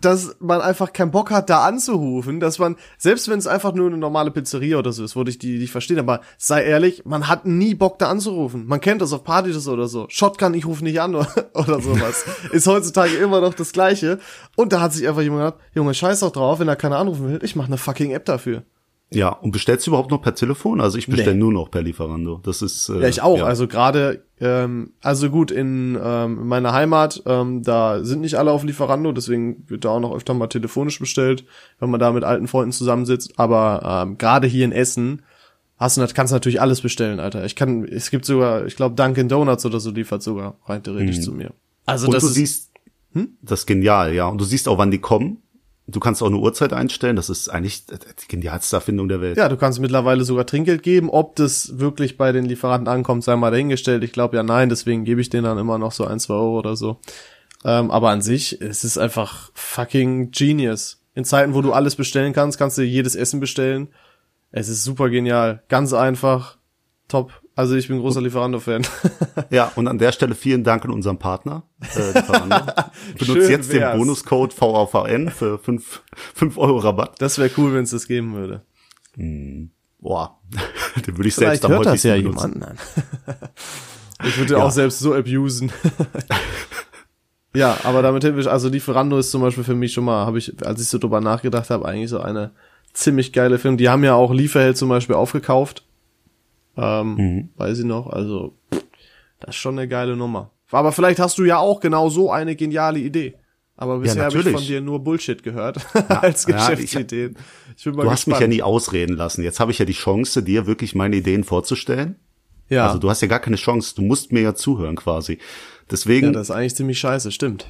dass 0.00 0.36
man 0.40 0.60
einfach 0.60 0.92
keinen 0.92 1.10
Bock 1.10 1.30
hat, 1.30 1.50
da 1.50 1.64
anzurufen, 1.64 2.40
dass 2.40 2.58
man, 2.58 2.76
selbst 2.98 3.28
wenn 3.28 3.38
es 3.38 3.46
einfach 3.46 3.72
nur 3.74 3.86
eine 3.86 3.98
normale 3.98 4.30
Pizzeria 4.30 4.78
oder 4.78 4.92
so 4.92 5.04
ist, 5.04 5.16
würde 5.16 5.30
ich 5.30 5.38
die 5.38 5.58
nicht 5.58 5.70
verstehen, 5.70 5.98
aber 5.98 6.20
sei 6.38 6.64
ehrlich, 6.64 7.04
man 7.04 7.28
hat 7.28 7.46
nie 7.46 7.74
Bock, 7.74 7.98
da 7.98 8.08
anzurufen. 8.08 8.66
Man 8.66 8.80
kennt 8.80 9.00
das 9.02 9.12
auf 9.12 9.24
Partys 9.24 9.66
oder 9.68 9.88
so. 9.88 10.06
Shotgun, 10.08 10.54
ich 10.54 10.66
rufe 10.66 10.84
nicht 10.84 11.00
an 11.00 11.14
oder, 11.14 11.28
oder 11.54 11.80
sowas. 11.80 12.24
ist 12.52 12.66
heutzutage 12.66 13.16
immer 13.16 13.40
noch 13.40 13.54
das 13.54 13.72
Gleiche. 13.72 14.18
Und 14.56 14.72
da 14.72 14.80
hat 14.80 14.92
sich 14.92 15.08
einfach 15.08 15.22
jemand 15.22 15.44
gedacht, 15.44 15.70
Junge, 15.74 15.94
scheiß 15.94 16.20
doch 16.20 16.32
drauf, 16.32 16.58
wenn 16.58 16.66
da 16.66 16.76
keiner 16.76 16.98
anrufen 16.98 17.28
will, 17.28 17.40
ich 17.42 17.56
mache 17.56 17.68
eine 17.68 17.78
fucking 17.78 18.10
App 18.12 18.24
dafür. 18.24 18.62
Ja, 19.12 19.28
und 19.28 19.52
bestellst 19.52 19.86
du 19.86 19.92
überhaupt 19.92 20.10
noch 20.10 20.20
per 20.20 20.34
Telefon? 20.34 20.80
Also 20.80 20.98
ich 20.98 21.06
bestelle 21.06 21.34
Nee. 21.34 21.40
nur 21.40 21.52
noch 21.52 21.70
per 21.70 21.80
Lieferando. 21.82 22.40
Das 22.42 22.60
ist 22.60 22.88
äh, 22.88 23.00
Ja, 23.02 23.08
ich 23.08 23.22
auch. 23.22 23.40
Also 23.42 23.68
gerade, 23.68 24.24
ähm, 24.40 24.90
also 25.00 25.30
gut, 25.30 25.52
in 25.52 25.96
ähm, 26.02 26.40
in 26.40 26.46
meiner 26.48 26.72
Heimat, 26.72 27.22
ähm, 27.24 27.62
da 27.62 28.02
sind 28.02 28.20
nicht 28.20 28.34
alle 28.34 28.50
auf 28.50 28.64
Lieferando, 28.64 29.12
deswegen 29.12 29.62
wird 29.68 29.84
da 29.84 29.90
auch 29.90 30.00
noch 30.00 30.12
öfter 30.14 30.34
mal 30.34 30.48
telefonisch 30.48 30.98
bestellt, 30.98 31.44
wenn 31.78 31.88
man 31.90 32.00
da 32.00 32.10
mit 32.10 32.24
alten 32.24 32.48
Freunden 32.48 32.72
zusammensitzt. 32.72 33.38
Aber 33.38 34.02
ähm, 34.04 34.18
gerade 34.18 34.48
hier 34.48 34.64
in 34.64 34.72
Essen 34.72 35.22
hast 35.78 35.98
du, 35.98 36.06
kannst 36.12 36.32
du 36.32 36.36
natürlich 36.36 36.60
alles 36.60 36.80
bestellen, 36.80 37.20
Alter. 37.20 37.44
Ich 37.44 37.54
kann, 37.54 37.84
es 37.84 38.10
gibt 38.10 38.24
sogar, 38.24 38.66
ich 38.66 38.74
glaube, 38.74 38.96
Dunkin' 38.96 39.28
Donuts 39.28 39.64
oder 39.64 39.78
so 39.78 39.92
liefert 39.92 40.22
sogar 40.24 40.56
rein 40.66 40.82
theoretisch 40.82 41.20
zu 41.20 41.30
mir. 41.32 41.52
Also 41.84 42.06
Mhm. 42.06 42.08
und 42.08 42.14
das 42.14 42.22
du 42.24 42.28
ist, 42.30 42.34
siehst, 42.34 42.70
das 43.40 43.60
ist 43.60 43.66
genial, 43.66 44.12
ja. 44.14 44.26
Und 44.26 44.40
du 44.40 44.44
siehst 44.44 44.66
auch, 44.68 44.78
wann 44.78 44.90
die 44.90 44.98
kommen. 44.98 45.42
Du 45.88 46.00
kannst 46.00 46.20
auch 46.22 46.26
eine 46.26 46.38
Uhrzeit 46.38 46.72
einstellen. 46.72 47.14
Das 47.14 47.30
ist 47.30 47.48
eigentlich 47.48 47.86
die 47.86 48.28
genialste 48.28 48.76
Erfindung 48.76 49.08
der 49.08 49.20
Welt. 49.20 49.36
ja, 49.36 49.48
du 49.48 49.56
kannst 49.56 49.78
mittlerweile 49.78 50.24
sogar 50.24 50.44
Trinkgeld 50.44 50.82
geben. 50.82 51.10
Ob 51.10 51.36
das 51.36 51.78
wirklich 51.78 52.16
bei 52.16 52.32
den 52.32 52.44
Lieferanten 52.44 52.88
ankommt, 52.88 53.22
sei 53.22 53.36
mal 53.36 53.52
dahingestellt. 53.52 54.02
Ich 54.02 54.12
glaube 54.12 54.36
ja 54.36 54.42
nein, 54.42 54.68
deswegen 54.68 55.04
gebe 55.04 55.20
ich 55.20 55.30
denen 55.30 55.44
dann 55.44 55.58
immer 55.58 55.78
noch 55.78 55.92
so 55.92 56.04
ein, 56.04 56.18
zwei 56.18 56.34
Euro 56.34 56.58
oder 56.58 56.74
so. 56.76 56.98
Ähm, 57.64 57.90
aber 57.90 58.10
an 58.10 58.20
sich, 58.20 58.60
es 58.60 58.82
ist 58.82 58.98
einfach 58.98 59.50
fucking 59.54 60.32
genius. 60.32 61.00
In 61.14 61.24
Zeiten, 61.24 61.54
wo 61.54 61.62
du 61.62 61.72
alles 61.72 61.96
bestellen 61.96 62.32
kannst, 62.32 62.58
kannst 62.58 62.78
du 62.78 62.82
jedes 62.82 63.14
Essen 63.14 63.40
bestellen. 63.40 63.88
Es 64.50 64.68
ist 64.68 64.84
super 64.84 65.08
genial. 65.08 65.62
Ganz 65.68 65.92
einfach. 65.92 66.58
Top. 67.08 67.42
Also 67.56 67.74
ich 67.74 67.88
bin 67.88 67.98
großer 68.00 68.20
Lieferando-Fan. 68.20 68.86
Ja, 69.50 69.70
und 69.76 69.86
an 69.88 69.98
der 69.98 70.12
Stelle 70.12 70.34
vielen 70.34 70.62
Dank 70.64 70.84
an 70.84 70.90
unseren 70.90 71.18
Partner. 71.18 71.62
Äh, 71.96 72.12
Lieferando. 72.18 72.56
Benutzt 73.18 73.50
jetzt 73.50 73.72
wär's. 73.72 73.92
den 73.92 73.98
Bonuscode 73.98 74.54
VAVN 74.60 75.30
für 75.30 75.58
5 75.58 76.02
fünf 76.34 76.58
Euro 76.58 76.78
Rabatt. 76.78 77.14
Das 77.20 77.38
wäre 77.38 77.50
cool, 77.56 77.72
wenn 77.74 77.84
es 77.84 77.90
das 77.90 78.06
geben 78.06 78.34
würde. 78.34 78.62
Boah, 79.98 80.38
den 81.06 81.16
würde 81.16 81.28
ich 81.28 81.34
selbst 81.34 81.60
Vielleicht 81.60 81.64
am 81.64 81.72
hört 81.72 81.86
das 81.86 82.02
ja 82.02 82.16
benutzen. 82.16 82.52
jemand. 82.54 82.78
Ich 84.24 84.38
würde 84.38 84.54
Ja. 84.54 84.62
auch 84.64 84.70
selbst 84.70 84.98
so 84.98 85.14
abusen. 85.14 85.72
ja, 87.54 87.76
aber 87.84 88.02
damit 88.02 88.24
hin, 88.24 88.46
also 88.46 88.68
Lieferando 88.68 89.18
ist 89.18 89.30
zum 89.30 89.40
Beispiel 89.40 89.64
für 89.64 89.74
mich 89.74 89.92
schon 89.94 90.04
mal, 90.04 90.26
habe 90.26 90.38
ich, 90.38 90.54
als 90.66 90.80
ich 90.82 90.88
so 90.88 90.98
drüber 90.98 91.20
nachgedacht 91.22 91.70
habe, 91.70 91.86
eigentlich 91.86 92.10
so 92.10 92.20
eine 92.20 92.50
ziemlich 92.92 93.32
geile 93.32 93.58
Film. 93.58 93.76
Die 93.78 93.88
haben 93.88 94.04
ja 94.04 94.14
auch 94.14 94.32
Lieferheld 94.32 94.76
zum 94.76 94.88
Beispiel 94.90 95.14
aufgekauft. 95.16 95.85
Ähm, 96.76 97.14
Mhm. 97.14 97.48
Weiß 97.56 97.78
ich 97.78 97.84
noch. 97.84 98.06
Also, 98.08 98.54
das 99.40 99.50
ist 99.50 99.56
schon 99.56 99.78
eine 99.78 99.88
geile 99.88 100.16
Nummer. 100.16 100.50
Aber 100.70 100.92
vielleicht 100.92 101.18
hast 101.20 101.38
du 101.38 101.44
ja 101.44 101.58
auch 101.58 101.80
genau 101.80 102.08
so 102.08 102.30
eine 102.30 102.56
geniale 102.56 102.98
Idee. 102.98 103.34
Aber 103.78 103.98
bisher 103.98 104.24
habe 104.24 104.38
ich 104.38 104.48
von 104.48 104.62
dir 104.62 104.80
nur 104.80 105.00
Bullshit 105.04 105.42
gehört 105.42 105.78
als 106.08 106.46
ja, 106.46 106.56
ich- 106.72 106.80
Geschäftsideen. 106.80 107.36
Ich, 107.76 107.84
bin 107.84 107.94
mal 107.94 108.04
Du 108.04 108.10
hast 108.10 108.26
mich 108.26 108.34
gespannt. 108.36 108.40
ja 108.40 108.56
nie 108.56 108.62
ausreden 108.62 109.16
lassen. 109.16 109.42
Jetzt 109.42 109.60
habe 109.60 109.70
ich 109.70 109.78
ja 109.78 109.84
die 109.84 109.92
Chance, 109.92 110.42
dir 110.42 110.66
wirklich 110.66 110.94
meine 110.94 111.16
Ideen 111.16 111.44
vorzustellen. 111.44 112.16
ja. 112.68 112.86
Also 112.86 112.98
du 112.98 113.10
hast 113.10 113.20
ja 113.20 113.28
gar 113.28 113.38
keine 113.40 113.56
Chance. 113.56 113.94
Du 113.94 114.02
musst 114.02 114.32
mir 114.32 114.40
ja 114.40 114.54
zuhören 114.54 114.96
quasi. 114.96 115.38
Deswegen, 115.90 116.26
ja, 116.28 116.32
ja, 116.32 116.38
das 116.38 116.48
ist 116.48 116.56
eigentlich 116.56 116.74
ziemlich 116.74 116.98
scheiße, 116.98 117.30
stimmt. 117.30 117.66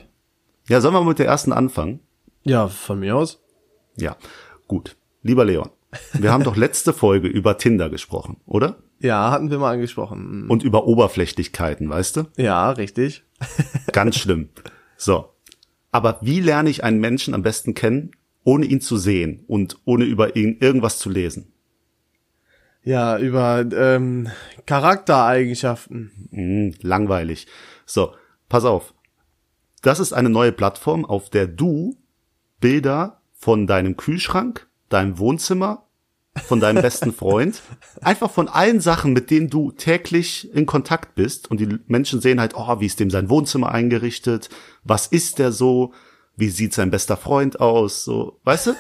sollen 0.69 0.94
wir 0.94 1.05
mit 1.05 1.19
der 1.19 1.26
ersten 1.26 1.53
anfangen? 1.53 2.00
Ja, 2.44 2.69
von 2.69 3.00
mir 3.00 3.17
aus. 3.17 3.43
Ja, 3.97 4.17
gut. 4.69 4.97
Lieber 5.23 5.44
Leon, 5.44 5.70
wir 6.12 6.32
haben 6.32 6.44
doch 6.44 6.56
letzte 6.64 6.93
Folge 6.93 7.26
über 7.26 7.58
Tinder 7.58 7.91
gesprochen, 7.91 8.37
oder? 8.47 8.76
Ja, 8.98 9.31
hatten 9.31 9.50
wir 9.50 9.58
mal 9.58 9.75
angesprochen. 9.75 10.48
Und 10.48 10.62
über 10.62 10.87
Oberflächlichkeiten, 10.87 11.88
weißt 11.88 12.16
du? 12.16 12.25
Ja, 12.37 12.70
richtig. 12.70 13.25
Ganz 13.93 14.16
schlimm. 14.16 14.48
So. 14.96 15.32
Aber 15.93 16.19
wie 16.22 16.40
lerne 16.40 16.70
ich 16.70 16.84
einen 16.84 17.00
Menschen 17.00 17.34
am 17.34 17.43
besten 17.43 17.75
kennen, 17.75 18.12
ohne 18.44 18.66
ihn 18.66 18.81
zu 18.81 18.96
sehen 18.96 19.44
und 19.46 19.78
ohne 19.84 20.04
über 20.04 20.37
ihn 20.37 20.58
irgendwas 20.60 20.98
zu 20.98 21.10
lesen? 21.10 21.52
Ja, 22.82 23.19
über 23.19 23.66
ähm, 23.72 24.28
Charaktereigenschaften. 24.64 26.28
Hm, 26.31 26.75
langweilig. 26.82 27.48
So, 27.84 28.14
pass 28.48 28.64
auf. 28.64 28.94
Das 29.82 30.00
ist 30.00 30.12
eine 30.12 30.31
neue 30.31 30.52
Plattform, 30.52 31.04
auf 31.04 31.28
der 31.28 31.46
du 31.46 31.96
Bilder 32.60 33.20
von 33.32 33.67
deinem 33.67 33.96
Kühlschrank, 33.96 34.69
deinem 34.88 35.19
Wohnzimmer, 35.19 35.85
von 36.44 36.60
deinem 36.60 36.82
besten 36.82 37.12
Freund, 37.12 37.62
einfach 38.02 38.31
von 38.31 38.48
allen 38.48 38.81
Sachen, 38.81 39.12
mit 39.12 39.31
denen 39.31 39.48
du 39.48 39.72
täglich 39.72 40.52
in 40.55 40.66
Kontakt 40.66 41.14
bist. 41.14 41.50
Und 41.50 41.60
die 41.60 41.78
Menschen 41.86 42.20
sehen 42.20 42.40
halt, 42.40 42.55
oh, 42.55 42.81
wie 42.81 42.86
ist 42.86 43.00
dem 43.00 43.10
sein 43.10 43.28
Wohnzimmer 43.31 43.72
eingerichtet, 43.72 44.48
was 44.84 45.06
ist 45.06 45.38
der 45.38 45.52
so, 45.52 45.93
wie 46.36 46.48
sieht 46.48 46.74
sein 46.74 46.90
bester 46.90 47.16
Freund 47.16 47.60
aus, 47.60 48.05
so, 48.05 48.38
weißt 48.44 48.69
du? 48.69 48.76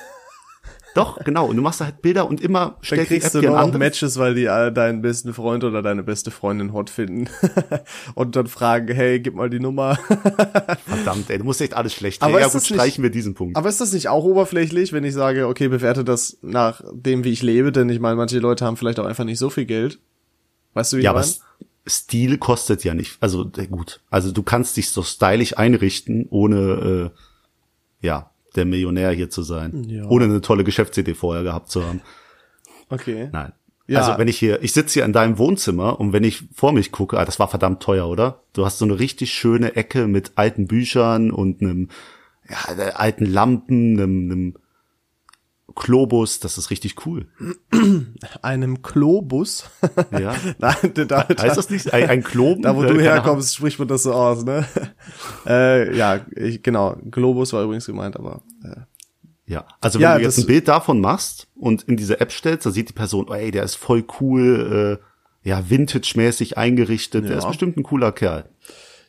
Doch, 0.96 1.22
genau. 1.24 1.46
Und 1.46 1.56
du 1.56 1.62
machst 1.62 1.80
da 1.80 1.84
halt 1.84 2.00
Bilder 2.00 2.26
und 2.26 2.40
immer 2.40 2.60
Dann 2.66 2.76
stellt 2.80 3.02
die 3.02 3.06
kriegst 3.06 3.34
App 3.34 3.42
du 3.42 3.50
noch 3.50 3.72
Matches, 3.74 4.18
weil 4.18 4.34
die 4.34 4.48
alle 4.48 4.72
deinen 4.72 5.02
besten 5.02 5.34
Freund 5.34 5.62
oder 5.62 5.82
deine 5.82 6.02
beste 6.02 6.30
Freundin 6.30 6.72
hot 6.72 6.88
finden. 6.90 7.28
Und 8.14 8.34
dann 8.34 8.46
fragen, 8.46 8.94
hey, 8.94 9.20
gib 9.20 9.34
mal 9.34 9.50
die 9.50 9.60
Nummer. 9.60 9.96
Verdammt, 10.86 11.28
ey, 11.28 11.38
du 11.38 11.44
musst 11.44 11.60
echt 11.60 11.74
alles 11.74 11.92
schlecht 11.92 12.22
Aber. 12.22 12.40
Ja 12.40 12.46
ist 12.46 12.52
gut, 12.52 12.62
das 12.62 12.70
nicht- 12.70 12.78
streichen 12.78 13.02
wir 13.02 13.10
diesen 13.10 13.34
Punkt. 13.34 13.56
Aber 13.56 13.68
ist 13.68 13.80
das 13.80 13.92
nicht 13.92 14.08
auch 14.08 14.24
oberflächlich, 14.24 14.92
wenn 14.92 15.04
ich 15.04 15.12
sage, 15.14 15.46
okay, 15.48 15.68
bewerte 15.68 16.02
das 16.02 16.38
nach 16.42 16.80
dem, 16.92 17.24
wie 17.24 17.30
ich 17.32 17.42
lebe? 17.42 17.72
Denn 17.72 17.88
ich 17.90 18.00
meine, 18.00 18.16
manche 18.16 18.38
Leute 18.38 18.64
haben 18.64 18.76
vielleicht 18.78 18.98
auch 18.98 19.06
einfach 19.06 19.24
nicht 19.24 19.38
so 19.38 19.50
viel 19.50 19.66
Geld. 19.66 19.98
Weißt 20.74 20.92
du, 20.94 20.96
wie 20.96 21.02
Ja, 21.02 21.10
ich 21.10 21.14
meine? 21.14 21.46
Stil 21.88 22.38
kostet 22.38 22.82
ja 22.84 22.94
nicht. 22.94 23.16
Also 23.20 23.50
äh, 23.58 23.66
gut. 23.66 24.00
Also 24.10 24.32
du 24.32 24.42
kannst 24.42 24.76
dich 24.76 24.90
so 24.90 25.02
stylisch 25.02 25.56
einrichten, 25.58 26.26
ohne 26.30 27.10
äh, 28.02 28.06
ja 28.06 28.30
der 28.56 28.64
Millionär 28.64 29.10
hier 29.12 29.30
zu 29.30 29.42
sein, 29.42 29.84
Ja. 29.88 30.06
ohne 30.06 30.24
eine 30.24 30.40
tolle 30.40 30.64
Geschäftsidee 30.64 31.14
vorher 31.14 31.42
gehabt 31.42 31.70
zu 31.70 31.84
haben. 31.84 32.00
Okay. 32.88 33.28
Nein. 33.32 33.52
Ja. 33.88 34.00
Also 34.00 34.18
wenn 34.18 34.26
ich 34.26 34.38
hier, 34.38 34.62
ich 34.62 34.72
sitze 34.72 34.94
hier 34.94 35.04
in 35.04 35.12
deinem 35.12 35.38
Wohnzimmer 35.38 36.00
und 36.00 36.12
wenn 36.12 36.24
ich 36.24 36.44
vor 36.54 36.72
mich 36.72 36.90
gucke, 36.90 37.18
ah, 37.18 37.24
das 37.24 37.38
war 37.38 37.46
verdammt 37.48 37.82
teuer, 37.82 38.08
oder? 38.08 38.42
Du 38.52 38.64
hast 38.64 38.78
so 38.78 38.84
eine 38.84 38.98
richtig 38.98 39.32
schöne 39.32 39.76
Ecke 39.76 40.08
mit 40.08 40.32
alten 40.34 40.66
Büchern 40.66 41.30
und 41.30 41.60
einem 41.62 41.88
ja, 42.48 42.56
alten 42.94 43.26
Lampen, 43.26 43.98
einem, 43.98 44.30
einem 44.30 44.54
Klobus, 45.76 46.40
das 46.40 46.58
ist 46.58 46.70
richtig 46.70 47.06
cool. 47.06 47.28
Einem 48.42 48.82
Klobus. 48.82 49.70
Ja. 50.10 50.34
Nein, 50.58 50.74
da, 50.94 51.04
da, 51.04 51.28
Heißt 51.28 51.56
das 51.56 51.70
nicht? 51.70 51.92
Ein, 51.92 52.08
ein 52.08 52.24
Kloben? 52.24 52.62
da 52.62 52.74
wo 52.74 52.82
du 52.82 52.98
herkommst, 53.00 53.54
spricht 53.54 53.78
man 53.78 53.86
das 53.86 54.02
so 54.02 54.12
aus, 54.12 54.44
ne? 54.44 54.66
äh, 55.46 55.96
ja, 55.96 56.20
ich, 56.34 56.62
genau. 56.62 56.96
Globus 57.10 57.52
war 57.52 57.62
übrigens 57.62 57.86
gemeint, 57.86 58.16
aber 58.16 58.42
äh, 58.64 58.80
Ja, 59.46 59.66
also 59.80 59.98
wenn 59.98 60.04
Ja, 60.04 60.16
du 60.16 60.22
jetzt 60.24 60.38
ein 60.38 60.46
Bild 60.46 60.66
davon 60.66 61.00
machst 61.00 61.46
und 61.54 61.82
in 61.84 61.96
diese 61.96 62.20
App 62.20 62.32
stellst, 62.32 62.66
da 62.66 62.70
sieht 62.70 62.88
die 62.88 62.94
Person, 62.94 63.26
oh, 63.28 63.34
ey, 63.34 63.50
der 63.50 63.62
ist 63.62 63.76
voll 63.76 64.04
cool, 64.20 64.98
äh, 65.02 65.48
ja, 65.48 65.62
vintage-mäßig 65.70 66.56
eingerichtet, 66.58 67.24
der 67.26 67.32
Ja. 67.32 67.38
ist 67.38 67.46
bestimmt 67.46 67.76
ein 67.76 67.82
cooler 67.84 68.10
Kerl. 68.12 68.48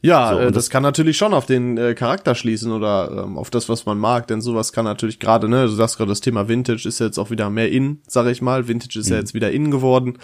Ja, 0.08 0.34
So, 0.34 0.40
äh, 0.40 0.52
das, 0.52 0.70
kann 0.70 0.84
natürlich 0.84 1.18
schon 1.18 1.34
auf 1.34 1.46
den 1.46 1.78
äh, 1.78 1.94
Charakter 1.94 2.34
schließen 2.34 2.72
oder 2.72 3.26
ähm, 3.26 3.38
auf 3.38 3.50
das, 3.50 3.68
was 3.68 3.86
man 3.86 3.98
mag, 3.98 4.26
denn 4.28 4.40
sowas 4.40 4.72
kann 4.72 4.86
natürlich 4.86 5.20
gerade, 5.20 5.50
ne, 5.50 5.64
du 5.64 5.72
sagst 5.74 5.98
gerade, 5.98 6.10
das 6.10 6.22
Thema 6.22 6.48
Vintage 6.48 6.88
ist 6.88 7.00
jetzt 7.00 7.18
auch 7.18 7.30
wieder 7.30 7.50
mehr 7.50 7.70
in, 7.70 8.00
sag 8.08 8.28
ich 8.28 8.42
mal. 8.42 8.70
Vintage 8.70 9.00
ist 9.00 9.10
ja 9.10 9.18
jetzt 9.18 9.34
wieder 9.34 9.52
in 9.52 9.70
geworden, 9.70 10.18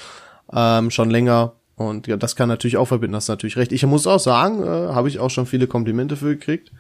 ähm, 0.54 0.90
schon 0.90 1.10
länger. 1.10 1.54
Und 1.76 2.08
ja, 2.08 2.16
das 2.16 2.38
kann 2.38 2.48
natürlich 2.48 2.78
auch 2.78 2.86
verbinden, 2.86 3.16
hast 3.16 3.28
natürlich 3.28 3.58
recht. 3.58 3.74
Ich 3.74 3.86
muss 3.86 4.08
auch 4.08 4.20
sagen, 4.20 4.64
äh, 4.64 4.94
habe 4.94 5.10
ich 5.10 5.20
auch 5.20 5.30
schon 5.30 5.46
viele 5.46 5.68
Komplimente 5.68 6.16
für 6.16 6.38
gekriegt. 6.38 6.72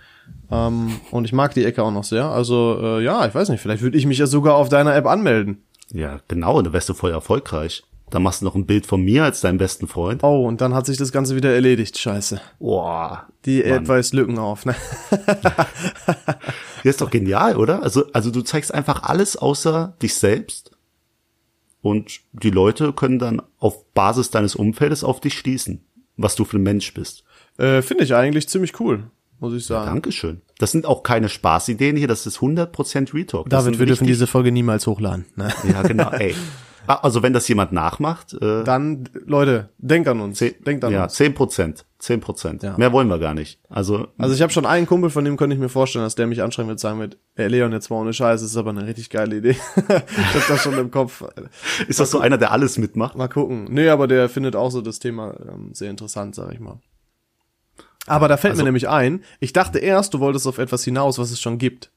Ähm, 0.49 0.95
und 1.11 1.25
ich 1.25 1.33
mag 1.33 1.53
die 1.55 1.65
Ecke 1.65 1.83
auch 1.83 1.91
noch 1.91 2.05
sehr. 2.05 2.25
Also, 2.25 2.79
äh, 2.81 3.03
ja, 3.03 3.25
ich 3.27 3.35
weiß 3.35 3.49
nicht, 3.49 3.59
vielleicht 3.59 3.81
würde 3.81 3.97
ich 3.97 4.05
mich 4.05 4.19
ja 4.19 4.27
sogar 4.27 4.55
auf 4.55 4.69
deiner 4.69 4.95
App 4.95 5.07
anmelden. 5.07 5.63
Ja, 5.91 6.19
genau, 6.29 6.61
da 6.61 6.71
wärst 6.71 6.87
du 6.87 6.93
voll 6.93 7.11
erfolgreich. 7.11 7.83
Da 8.13 8.19
machst 8.19 8.41
du 8.41 8.45
noch 8.45 8.53
ein 8.53 8.67
Bild 8.67 8.85
von 8.85 9.01
mir 9.01 9.23
als 9.23 9.41
deinem 9.41 9.57
besten 9.57 9.87
Freund. 9.87 10.23
Oh, 10.23 10.45
und 10.45 10.61
dann 10.61 10.75
hat 10.75 10.85
sich 10.85 10.97
das 10.97 11.11
Ganze 11.11 11.35
wieder 11.35 11.51
erledigt. 11.51 11.97
Scheiße. 11.97 12.39
Boah. 12.59 13.25
Die. 13.43 13.63
App 13.63 13.87
weist 13.87 14.13
Lücken 14.13 14.37
auf, 14.37 14.67
ne? 14.67 14.75
Das 16.05 16.91
ist 16.91 17.01
doch 17.01 17.09
genial, 17.09 17.57
oder? 17.57 17.81
Also, 17.81 18.05
also 18.11 18.29
du 18.29 18.41
zeigst 18.41 18.71
einfach 18.71 19.01
alles 19.01 19.35
außer 19.35 19.95
dich 19.99 20.13
selbst. 20.13 20.69
Und 21.81 22.19
die 22.33 22.51
Leute 22.51 22.93
können 22.93 23.17
dann 23.17 23.41
auf 23.57 23.91
Basis 23.93 24.29
deines 24.29 24.53
Umfeldes 24.53 25.03
auf 25.03 25.19
dich 25.19 25.33
schließen, 25.33 25.83
was 26.15 26.35
du 26.35 26.45
für 26.45 26.57
ein 26.57 26.63
Mensch 26.63 26.93
bist. 26.93 27.23
Äh, 27.57 27.81
Finde 27.81 28.03
ich 28.03 28.13
eigentlich 28.13 28.47
ziemlich 28.47 28.79
cool, 28.79 29.05
muss 29.39 29.55
ich 29.55 29.65
sagen. 29.65 29.87
Dankeschön. 29.87 30.41
Das 30.59 30.71
sind 30.71 30.85
auch 30.85 31.01
keine 31.01 31.29
Spaßideen 31.29 31.95
hier, 31.95 32.07
das 32.07 32.27
ist 32.27 32.39
100% 32.39 33.13
Retalk. 33.15 33.49
Das 33.49 33.63
David, 33.63 33.79
wir 33.79 33.87
dürfen 33.87 34.05
diese 34.05 34.27
Folge 34.27 34.51
niemals 34.51 34.85
hochladen. 34.85 35.25
Ne? 35.35 35.51
Ja, 35.67 35.81
genau, 35.81 36.11
ey. 36.11 36.35
Ah, 36.87 36.95
Also 37.03 37.23
wenn 37.23 37.33
das 37.33 37.47
jemand 37.47 37.71
nachmacht, 37.71 38.33
äh, 38.33 38.63
Dann, 38.63 39.09
Leute, 39.25 39.69
denk 39.77 40.07
an 40.07 40.19
uns. 40.19 40.37
zehn, 40.37 40.53
Denkt 40.63 40.83
an 40.83 40.91
ja, 40.93 41.03
uns. 41.03 41.13
10 41.13 41.33
Prozent. 41.33 41.85
10 41.99 42.19
Prozent. 42.19 42.63
Ja. 42.63 42.77
Mehr 42.77 42.91
wollen 42.91 43.07
wir 43.07 43.19
gar 43.19 43.33
nicht. 43.33 43.59
Also, 43.69 44.07
Also 44.17 44.35
ich 44.35 44.41
habe 44.41 44.51
schon 44.51 44.65
einen 44.65 44.85
Kumpel, 44.85 45.09
von 45.09 45.23
dem 45.23 45.37
könnte 45.37 45.53
ich 45.55 45.59
mir 45.61 45.69
vorstellen, 45.69 46.03
dass 46.03 46.15
der 46.15 46.27
mich 46.27 46.41
anschreiben 46.41 46.67
wird, 46.67 46.79
sagen 46.79 46.99
wird, 46.99 47.17
ey 47.35 47.47
Leon, 47.47 47.71
jetzt 47.71 47.89
mal 47.89 47.95
ohne 47.97 48.11
Scheiß, 48.13 48.41
ist 48.41 48.57
aber 48.57 48.71
eine 48.71 48.85
richtig 48.85 49.09
geile 49.09 49.37
Idee. 49.37 49.51
ich 49.75 50.35
hab 50.35 50.47
das 50.47 50.61
schon 50.61 50.77
im 50.77 50.91
Kopf. 50.91 51.23
ist 51.87 51.99
das 51.99 52.11
so 52.11 52.19
einer, 52.19 52.37
der 52.37 52.51
alles 52.51 52.77
mitmacht? 52.77 53.15
Mal 53.15 53.29
gucken. 53.29 53.67
Nee, 53.69 53.87
aber 53.89 54.07
der 54.07 54.27
findet 54.27 54.55
auch 54.57 54.69
so 54.71 54.81
das 54.81 54.99
Thema 54.99 55.35
ähm, 55.47 55.69
sehr 55.73 55.89
interessant, 55.89 56.35
sag 56.35 56.51
ich 56.53 56.59
mal. 56.59 56.79
Aber 58.05 58.27
da 58.27 58.35
fällt 58.37 58.51
Also- 58.53 58.63
mir 58.63 58.67
nämlich 58.67 58.89
ein, 58.89 59.23
ich 59.39 59.53
dachte 59.53 59.79
erst, 59.79 60.13
du 60.13 60.19
wolltest 60.19 60.47
auf 60.47 60.57
etwas 60.57 60.83
hinaus, 60.83 61.17
was 61.19 61.31
es 61.31 61.39
schon 61.39 61.57
gibt. 61.57 61.91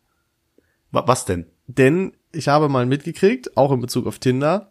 Wa- 0.93 1.03
Was 1.07 1.25
denn? 1.25 1.47
Denn 1.67 2.13
ich 2.31 2.47
habe 2.47 2.69
mal 2.69 2.87
mitgekriegt, 2.87 3.57
auch 3.57 3.73
in 3.73 3.81
Bezug 3.81 4.07
auf 4.07 4.21
Tinder, 4.21 4.71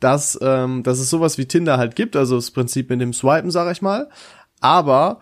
dass, 0.00 0.38
ähm, 0.42 0.82
dass 0.82 0.98
es 0.98 1.10
sowas 1.10 1.38
wie 1.38 1.46
Tinder 1.46 1.78
halt 1.78 1.96
gibt, 1.96 2.16
also 2.16 2.36
das 2.36 2.50
Prinzip 2.50 2.90
mit 2.90 3.00
dem 3.00 3.12
Swipen, 3.12 3.50
sag 3.50 3.70
ich 3.72 3.82
mal. 3.82 4.08
Aber 4.60 5.20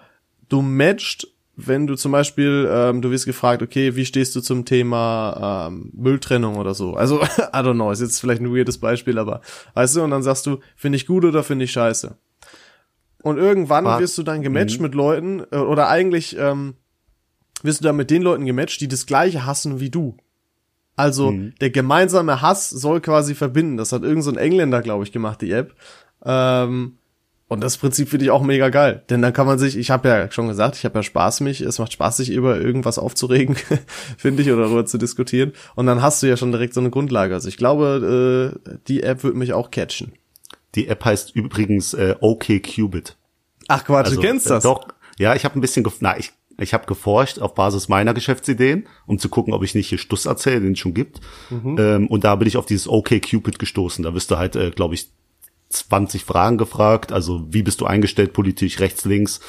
du 0.49 0.62
matcht, 0.62 1.28
wenn 1.56 1.87
du 1.87 1.95
zum 1.97 2.12
Beispiel, 2.12 2.68
ähm, 2.71 3.00
du 3.00 3.11
wirst 3.11 3.25
gefragt, 3.25 3.62
okay, 3.62 3.97
wie 3.97 4.04
stehst 4.04 4.37
du 4.37 4.40
zum 4.40 4.64
Thema 4.66 5.66
ähm, 5.68 5.90
Mülltrennung 5.95 6.56
oder 6.56 6.75
so? 6.75 6.95
Also, 6.95 7.23
I 7.23 7.26
don't 7.61 7.75
know, 7.75 7.90
ist 7.90 8.00
jetzt 8.00 8.21
vielleicht 8.21 8.42
ein 8.42 8.54
weirdes 8.54 8.78
Beispiel, 8.78 9.18
aber 9.18 9.40
weißt 9.75 9.97
du, 9.97 10.02
und 10.02 10.11
dann 10.11 10.23
sagst 10.23 10.47
du, 10.47 10.59
finde 10.76 10.97
ich 10.97 11.06
gut 11.06 11.25
oder 11.25 11.42
finde 11.42 11.64
ich 11.64 11.73
scheiße? 11.73 12.16
Und 13.23 13.38
irgendwann 13.38 13.85
War- 13.87 14.00
wirst 14.00 14.18
du 14.18 14.23
dann 14.23 14.42
gematcht 14.42 14.80
mit 14.80 14.95
Leuten, 14.95 15.42
äh, 15.50 15.56
oder 15.56 15.88
eigentlich 15.88 16.37
ähm, 16.38 16.75
wirst 17.62 17.80
du 17.80 17.85
dann 17.85 17.97
mit 17.97 18.11
den 18.11 18.23
Leuten 18.23 18.45
gematcht, 18.45 18.80
die 18.83 18.88
das 18.88 19.06
gleiche 19.06 19.47
hassen 19.47 19.80
wie 19.80 19.90
du. 19.90 20.16
Also 20.97 21.31
der 21.61 21.71
gemeinsame 21.71 22.41
Hass 22.43 22.71
soll 22.71 23.00
quasi 23.00 23.35
verbinden. 23.35 23.76
Das 23.76 23.93
hat 23.93 24.03
irgend 24.03 24.25
so 24.25 24.31
ein 24.31 24.38
Engländer, 24.38 24.81
glaube 24.83 25.05
ich, 25.05 25.12
gemacht, 25.12 25.43
die 25.43 25.53
App. 25.53 25.75
Ähm, 26.25 26.97
und 27.49 27.61
das 27.62 27.76
Prinzip 27.76 28.09
finde 28.09 28.25
ich 28.25 28.31
auch 28.33 28.43
mega 28.43 28.71
geil. 28.71 29.05
Denn 29.09 29.23
dann 29.23 29.33
kann 29.33 29.47
man 29.47 29.59
sich, 29.59 29.76
ich 29.76 29.91
habe 29.93 30.09
ja 30.09 30.31
schon 30.33 30.49
gesagt, 30.49 30.75
ich 30.76 30.85
habe 30.85 30.99
ja 30.99 31.03
Spaß 31.05 31.41
mich, 31.43 31.61
es 31.61 31.79
macht 31.79 31.93
Spaß, 31.93 32.17
sich 32.17 32.31
über 32.31 32.59
irgendwas 32.61 32.99
aufzuregen, 32.99 33.55
finde 34.19 34.43
ich, 34.43 34.50
oder 34.50 34.62
darüber 34.65 34.85
zu 34.87 34.99
diskutieren. 34.99 35.53
Und 35.76 35.87
dann 35.87 36.03
hast 36.03 36.23
du 36.23 36.26
ja 36.26 36.37
schon 36.37 36.50
direkt 36.50 36.75
so 36.75 36.81
eine 36.81 36.91
Grundlage. 36.91 37.35
Also 37.35 37.49
ich 37.49 37.57
glaube, 37.57 38.55
äh, 38.65 38.76
die 38.88 39.03
App 39.05 39.23
wird 39.23 39.37
mich 39.37 39.53
auch 39.53 39.71
catchen. 39.71 40.12
Die 40.75 40.88
App 40.88 41.05
heißt 41.05 41.37
übrigens 41.37 41.95
äh, 41.95 42.17
OKCupid. 42.21 43.17
Ach 43.69 43.85
Quatsch, 43.85 44.07
Also, 44.07 44.21
du 44.21 44.26
kennst 44.26 44.47
äh, 44.47 44.50
das. 44.50 44.65
Doch. 44.65 44.88
Ja, 45.19 45.35
ich 45.35 45.45
habe 45.45 45.57
ein 45.59 45.61
bisschen, 45.61 45.85
gef- 45.87 45.99
na, 46.00 46.19
ich, 46.19 46.33
ich 46.59 46.75
habe 46.75 46.87
geforscht 46.87 47.39
auf 47.39 47.55
Basis 47.55 47.89
meiner 47.89 48.15
Geschäftsideen, 48.15 48.87
um 49.07 49.19
zu 49.19 49.29
gucken, 49.29 49.53
ob 49.53 49.63
ich 49.63 49.75
nicht 49.75 49.89
hier 49.89 49.99
Stuss 49.99 50.27
erzähle, 50.27 50.63
den 50.63 50.73
es 50.73 50.79
schon 50.79 50.95
gibt. 50.95 51.21
Mhm. 51.51 51.77
Ähm, 51.79 52.07
und 52.09 52.25
da 52.25 52.35
bin 52.37 52.49
ich 52.49 52.57
auf 52.57 52.67
dieses 52.67 52.89
OKCupid 52.89 53.59
gestoßen. 53.59 54.03
Da 54.03 54.15
wirst 54.15 54.31
du 54.31 54.39
halt, 54.39 54.57
äh, 54.57 54.71
glaube 54.71 54.95
ich, 54.95 55.11
20 55.69 56.25
Fragen 56.25 56.59
gefragt. 56.59 57.13
Also 57.13 57.47
wie 57.51 57.63
bist 57.63 57.81
du 57.81 57.87
eingestellt 57.87 58.33
politisch, 58.33 58.81
rechts, 58.81 59.05
links. 59.05 59.41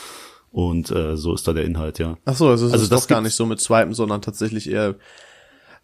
Und 0.52 0.92
äh, 0.92 1.16
so 1.16 1.34
ist 1.34 1.48
da 1.48 1.54
der 1.54 1.66
Inhalt, 1.66 2.00
ja. 2.00 2.18
Ach 2.26 2.36
so, 2.36 2.50
also 2.50 2.66
es 2.66 2.74
Also 2.74 2.84
ist 2.86 2.92
das 2.92 3.02
doch 3.04 3.08
gar 3.08 3.22
nicht 3.22 3.36
so 3.36 3.46
mit 3.46 3.60
Swipen, 3.62 3.94
sondern 3.94 4.22
tatsächlich 4.22 4.70
eher 4.70 4.96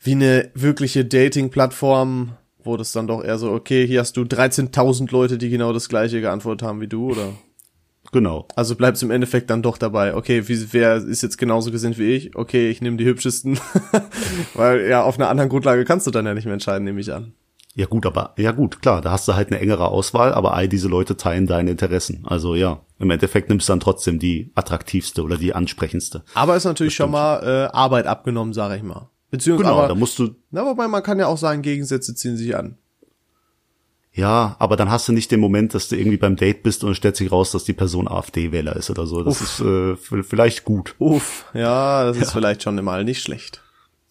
wie 0.01 0.13
eine 0.13 0.51
wirkliche 0.53 1.05
Dating-Plattform, 1.05 2.33
wo 2.63 2.75
das 2.75 2.91
dann 2.91 3.07
doch 3.07 3.23
eher 3.23 3.37
so, 3.37 3.51
okay, 3.51 3.85
hier 3.87 3.99
hast 4.01 4.17
du 4.17 4.23
13.000 4.23 5.11
Leute, 5.11 5.37
die 5.37 5.49
genau 5.49 5.73
das 5.73 5.89
gleiche 5.89 6.21
geantwortet 6.21 6.67
haben 6.67 6.81
wie 6.81 6.87
du, 6.87 7.11
oder? 7.11 7.33
Genau. 8.13 8.47
Also 8.55 8.75
bleibst 8.75 9.01
im 9.03 9.11
Endeffekt 9.11 9.49
dann 9.49 9.63
doch 9.63 9.77
dabei, 9.77 10.15
okay, 10.15 10.47
wie, 10.47 10.71
wer 10.71 10.97
ist 10.97 11.23
jetzt 11.23 11.37
genauso 11.37 11.71
gesinnt 11.71 11.97
wie 11.97 12.13
ich? 12.13 12.35
Okay, 12.35 12.69
ich 12.69 12.79
nehme 12.79 12.95
die 12.95 13.05
hübschesten. 13.05 13.59
Weil 14.53 14.87
ja, 14.87 15.03
auf 15.03 15.19
einer 15.19 15.29
anderen 15.29 15.49
Grundlage 15.49 15.83
kannst 15.83 16.05
du 16.07 16.11
dann 16.11 16.25
ja 16.25 16.35
nicht 16.35 16.45
mehr 16.45 16.53
entscheiden, 16.53 16.85
nehme 16.85 17.01
ich 17.01 17.11
an. 17.11 17.33
Ja 17.75 17.87
gut, 17.87 18.05
aber 18.05 18.35
ja 18.37 18.51
gut, 18.51 18.83
klar, 18.83 19.01
da 19.01 19.09
hast 19.09 19.27
du 19.27 19.33
halt 19.33 19.49
eine 19.49 19.59
engere 19.59 19.87
Auswahl, 19.87 20.31
aber 20.31 20.53
all 20.53 20.67
diese 20.67 20.87
Leute 20.87 21.17
teilen 21.17 21.47
deine 21.47 21.71
Interessen. 21.71 22.23
Also 22.23 22.53
ja, 22.53 22.81
im 22.99 23.09
Endeffekt 23.09 23.49
nimmst 23.49 23.67
du 23.67 23.73
dann 23.73 23.79
trotzdem 23.79 24.19
die 24.19 24.51
attraktivste 24.53 25.23
oder 25.23 25.37
die 25.37 25.55
ansprechendste. 25.55 26.23
Aber 26.35 26.55
ist 26.55 26.65
natürlich 26.65 26.93
schon 26.93 27.09
mal 27.09 27.41
äh, 27.41 27.75
Arbeit 27.75 28.05
abgenommen, 28.05 28.53
sage 28.53 28.75
ich 28.75 28.83
mal. 28.83 29.09
Beziehungsweise, 29.31 29.69
Genau, 29.69 29.79
da 29.79 29.85
aber, 29.85 29.95
musst 29.95 30.19
du 30.19 30.35
na, 30.51 30.63
wobei 30.63 30.87
man 30.87 31.01
kann 31.01 31.17
ja 31.17 31.25
auch 31.25 31.39
sagen, 31.39 31.63
Gegensätze 31.63 32.13
ziehen 32.13 32.37
sich 32.37 32.55
an. 32.55 32.77
Ja, 34.15 34.55
aber 34.59 34.75
dann 34.75 34.91
hast 34.91 35.07
du 35.07 35.11
nicht 35.11 35.31
den 35.31 35.39
Moment, 35.39 35.73
dass 35.73 35.89
du 35.89 35.95
irgendwie 35.95 36.17
beim 36.17 36.35
Date 36.35 36.61
bist 36.61 36.83
und 36.83 36.91
es 36.91 36.97
stellt 36.97 37.15
sich 37.15 37.31
raus, 37.31 37.51
dass 37.51 37.63
die 37.63 37.73
Person 37.73 38.07
AfD-Wähler 38.07 38.75
ist 38.75 38.91
oder 38.91 39.07
so. 39.07 39.23
Das 39.23 39.41
ist 39.41 39.59
äh, 39.59 39.95
vielleicht 39.95 40.65
gut. 40.65 40.93
Uff, 40.99 41.45
ja, 41.55 42.05
das 42.05 42.17
ist 42.17 42.31
vielleicht 42.31 42.61
schon 42.61 42.75
mal 42.83 43.03
nicht 43.03 43.23
schlecht. 43.23 43.61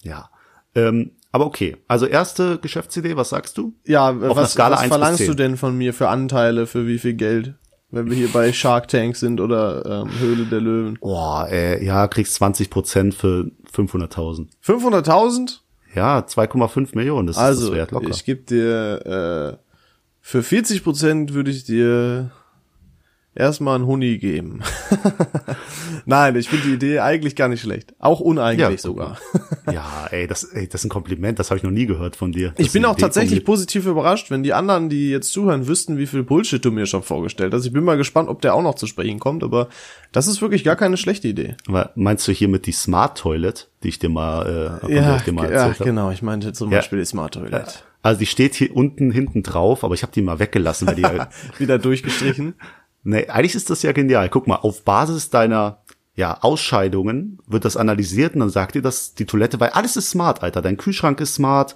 Ja. 0.03 0.29
Ähm, 0.75 1.13
aber 1.31 1.47
okay. 1.47 1.77
Also 1.87 2.07
erste 2.07 2.59
Geschäftsidee, 2.59 3.17
was 3.17 3.29
sagst 3.29 3.57
du? 3.57 3.75
Ja, 3.87 4.11
Auf 4.11 4.37
was, 4.37 4.59
was 4.59 4.73
1 4.73 4.81
bis 4.81 4.89
verlangst 4.89 5.19
10. 5.19 5.27
du 5.29 5.35
denn 5.35 5.57
von 5.57 5.77
mir 5.79 5.95
für 5.95 6.09
Anteile, 6.09 6.67
für 6.67 6.87
wie 6.89 6.99
viel 6.99 7.15
Geld? 7.15 7.55
Wenn 7.91 8.09
wir 8.11 8.17
hier 8.17 8.33
bei 8.33 8.53
Shark 8.53 8.89
Tank 8.89 9.17
sind 9.17 9.41
oder 9.41 10.05
ähm, 10.05 10.19
Höhle 10.19 10.47
der 10.47 10.61
Löwen. 10.61 10.99
Boah, 11.01 11.47
äh, 11.51 11.85
ja, 11.85 12.09
kriegst 12.09 12.35
20 12.35 12.71
Prozent 12.71 13.15
für 13.15 13.51
500.000. 13.73 14.49
500.000? 14.65 15.59
Ja, 15.95 16.21
2,5 16.21 16.97
Millionen, 16.97 17.27
das 17.27 17.37
ist 17.37 17.43
Also, 17.43 17.67
das 17.69 17.77
wert 17.77 17.91
locker. 17.91 18.09
ich 18.09 18.25
gebe 18.25 18.43
dir, 18.43 19.59
äh, 19.61 19.62
für 20.23 20.43
40 20.43 20.83
Prozent 20.85 21.35
würde 21.35 21.51
ich 21.51 21.65
dir 21.65 22.31
erstmal 23.35 23.75
einen 23.77 23.87
Huni 23.87 24.19
geben. 24.19 24.61
Nein, 26.05 26.37
ich 26.37 26.49
finde 26.49 26.67
die 26.67 26.75
Idee 26.75 26.99
eigentlich 27.01 27.35
gar 27.37 27.49
nicht 27.49 27.63
schlecht. 27.63 27.95
Auch 27.99 28.21
uneigentlich 28.21 28.79
Ja, 28.81 28.83
sogar. 28.83 29.19
ja, 29.71 30.07
ey, 30.11 30.27
das, 30.27 30.45
ey, 30.45 30.69
das 30.69 30.83
ist 30.83 30.87
ein 30.87 30.91
Kompliment, 30.91 31.39
das 31.39 31.51
habe 31.51 31.57
ich 31.59 31.63
noch 31.65 31.71
nie 31.71 31.87
gehört 31.87 32.15
von 32.17 32.33
dir. 32.33 32.49
Ich 32.59 32.67
Das 32.67 32.73
bin 32.75 32.83
ist 32.83 32.85
eine 32.85 32.89
auch 32.89 32.93
Idee 32.95 33.03
tatsächlich 33.03 33.45
positiv 33.45 33.87
überrascht, 33.87 34.31
wenn 34.31 34.43
die 34.43 34.53
anderen, 34.53 34.89
die 34.91 35.11
jetzt 35.11 35.33
zuhören, 35.33 35.67
wüssten, 35.67 35.97
wie 35.99 36.07
viel 36.07 36.23
Bullshit 36.23 36.63
du 36.65 36.71
mir 36.71 36.87
schon 36.87 37.03
vorgestellt 37.03 37.55
hast. 37.55 37.65
Ich 37.65 37.73
bin 37.73 37.85
mal 37.85 37.97
gespannt, 37.97 38.29
ob 38.29 38.43
der 38.43 38.55
auch 38.55 38.63
noch 38.63 38.75
zu 38.75 38.87
sprechen 38.87 39.19
kommt, 39.19 39.43
aber 39.43 39.69
das 40.13 40.27
ist 40.29 40.43
wirklich 40.43 40.63
gar 40.63 40.77
keine 40.77 40.97
schlechte 40.99 41.29
Idee. 41.29 41.57
Aber 41.69 41.91
meinst 41.95 42.29
du 42.29 42.33
hiermit 42.33 42.67
die 42.67 42.73
Smart 42.73 43.17
Toilet, 43.19 43.69
die 43.83 43.89
ich 43.89 43.99
dir 43.99 44.11
mal, 44.11 44.81
äh, 44.85 44.95
Ja, 44.95 45.17
ich 45.17 45.23
dir 45.23 45.33
mal 45.33 45.45
ja 45.51 45.51
erzählt 45.53 45.81
habe? 45.81 45.85
genau. 45.91 46.11
Ich 46.11 46.23
meinte 46.23 46.53
zum 46.53 46.71
Ja. 46.71 46.79
Beispiel 46.79 46.99
die 46.99 47.07
Smart 47.07 47.35
Toilet. 47.35 47.85
Also 48.03 48.19
die 48.19 48.27
steht 48.27 48.55
hier 48.55 48.77
unten 48.77 49.11
hinten 49.11 49.43
drauf, 49.43 49.85
aber 49.85 49.95
ich 49.95 50.03
habe 50.03 50.13
die 50.13 50.23
mal 50.23 50.39
weggelassen, 50.39 50.89
weil 50.89 50.97
die 50.97 51.03
ja, 51.03 51.29
Wieder 51.59 51.79
durchgestrichen. 51.79 52.55
nee, 53.05 53.27
eigentlich 53.29 53.55
ist 53.55 53.71
das 53.71 53.83
ja 53.83 53.93
genial. 53.93 54.29
Guck 54.29 54.47
mal, 54.49 54.57
auf 54.57 54.85
Basis 54.85 55.31
deiner 55.31 55.83
ja, 56.15 56.39
Ausscheidungen 56.43 57.39
wird 57.47 57.65
das 57.65 57.77
analysiert 57.77 58.35
und 58.35 58.41
dann 58.41 58.51
sagt 58.51 58.75
dir 58.75 58.83
das 58.83 59.15
die 59.15 59.25
Toilette, 59.25 59.61
weil 59.61 59.71
alles 59.71 59.97
ist 59.97 60.11
smart, 60.11 60.43
Alter. 60.43 60.61
Dein 60.61 60.77
Kühlschrank 60.77 61.21
ist 61.21 61.35
smart, 61.35 61.75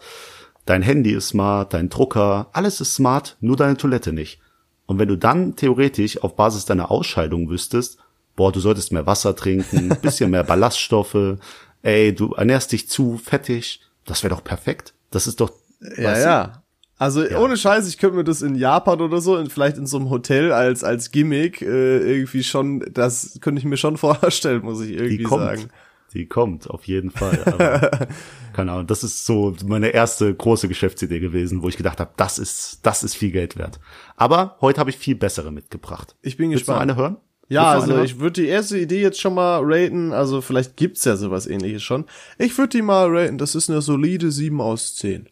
dein 0.66 0.83
Handy 0.83 1.12
ist 1.12 1.28
smart, 1.28 1.73
dein 1.73 1.88
Drucker, 1.88 2.49
alles 2.52 2.80
ist 2.80 2.95
smart, 2.95 3.37
nur 3.40 3.56
deine 3.56 3.76
Toilette 3.76 4.12
nicht. 4.12 4.40
Und 4.87 4.99
wenn 4.99 5.09
du 5.09 5.16
dann 5.16 5.56
theoretisch 5.56 6.23
auf 6.23 6.37
Basis 6.37 6.64
deiner 6.64 6.90
Ausscheidung 6.90 7.49
wüsstest, 7.49 7.99
boah, 8.37 8.52
du 8.52 8.61
solltest 8.61 8.92
mehr 8.92 9.06
Wasser 9.06 9.35
trinken, 9.35 9.88
bisschen 10.02 10.30
mehr 10.30 10.45
Ballaststoffe, 10.45 11.38
ey, 11.83 12.14
du 12.14 12.35
ernährst 12.35 12.73
dich 12.73 12.88
zu 12.88 13.18
fettig, 13.18 13.80
das 14.04 14.23
wäre 14.23 14.35
doch 14.35 14.45
perfekt. 14.45 14.95
Das 15.11 15.26
ist 15.26 15.40
doch. 15.40 15.50
Ja, 15.80 16.04
weißt 16.04 16.25
du? 16.25 16.28
ja. 16.28 16.62
Also 16.99 17.26
ohne 17.38 17.59
Scheiß, 17.59 17.87
ich 17.88 17.99
könnte 17.99 18.16
mir 18.16 18.25
das 18.25 18.40
in 18.40 18.54
Japan 18.54 19.02
oder 19.02 19.21
so, 19.21 19.37
in, 19.37 19.50
vielleicht 19.50 19.76
in 19.76 19.87
so 19.87 19.99
einem 19.99 20.09
Hotel 20.09 20.50
als 20.52 20.83
als 20.83 21.11
Gimmick 21.11 21.61
äh, 21.61 21.99
irgendwie 21.99 22.42
schon, 22.42 22.83
das 22.90 23.38
könnte 23.42 23.59
ich 23.59 23.66
mir 23.66 23.76
schon 23.76 23.97
vorstellen, 23.99 24.62
muss 24.62 24.80
ich 24.80 24.92
irgendwie 24.92 25.18
Die 25.18 25.25
kommt. 25.25 25.42
sagen. 25.42 25.68
Die 26.14 26.26
kommt, 26.26 26.71
auf 26.71 26.85
jeden 26.85 27.11
Fall. 27.11 27.38
Aber, 27.45 28.09
keine 28.54 28.73
Ahnung, 28.73 28.87
das 28.87 29.04
ist 29.04 29.26
so 29.26 29.54
meine 29.66 29.88
erste 29.88 30.35
große 30.35 30.68
Geschäftsidee 30.68 31.21
gewesen, 31.21 31.61
wo 31.62 31.68
ich 31.68 31.76
gedacht 31.76 32.00
habe, 32.00 32.12
das 32.16 32.38
ist, 32.38 32.78
das 32.85 33.02
ist 33.04 33.14
viel 33.14 33.30
Geld 33.33 33.59
wert. 33.59 33.78
Aber 34.16 34.56
heute 34.62 34.80
habe 34.80 34.88
ich 34.88 34.97
viel 34.97 35.16
bessere 35.16 35.52
mitgebracht. 35.52 36.16
Ich 36.23 36.38
bin 36.38 36.50
Willst 36.50 36.66
du 36.66 36.73
noch 36.73 36.78
gespannt. 36.78 36.92
eine 36.92 36.99
hören? 36.99 37.16
Ja, 37.49 37.75
Willst 37.75 37.88
du 37.88 37.92
also 37.92 38.04
ich 38.04 38.18
würde 38.21 38.40
die 38.40 38.49
erste 38.49 38.78
Idee 38.78 39.02
jetzt 39.02 39.21
schon 39.21 39.35
mal 39.35 39.61
raten, 39.62 40.12
also 40.14 40.40
vielleicht 40.40 40.76
gibt's 40.78 41.04
ja 41.04 41.16
sowas 41.16 41.47
ähnliches 41.47 41.83
schon. 41.83 42.06
Ich 42.38 42.56
würde 42.56 42.71
die 42.78 42.83
mal 42.83 43.14
raten, 43.14 43.37
das 43.37 43.54
ist 43.54 43.68
eine 43.68 43.83
solide 43.83 44.30
7 44.30 44.59
aus 44.62 44.95
10. 44.97 45.28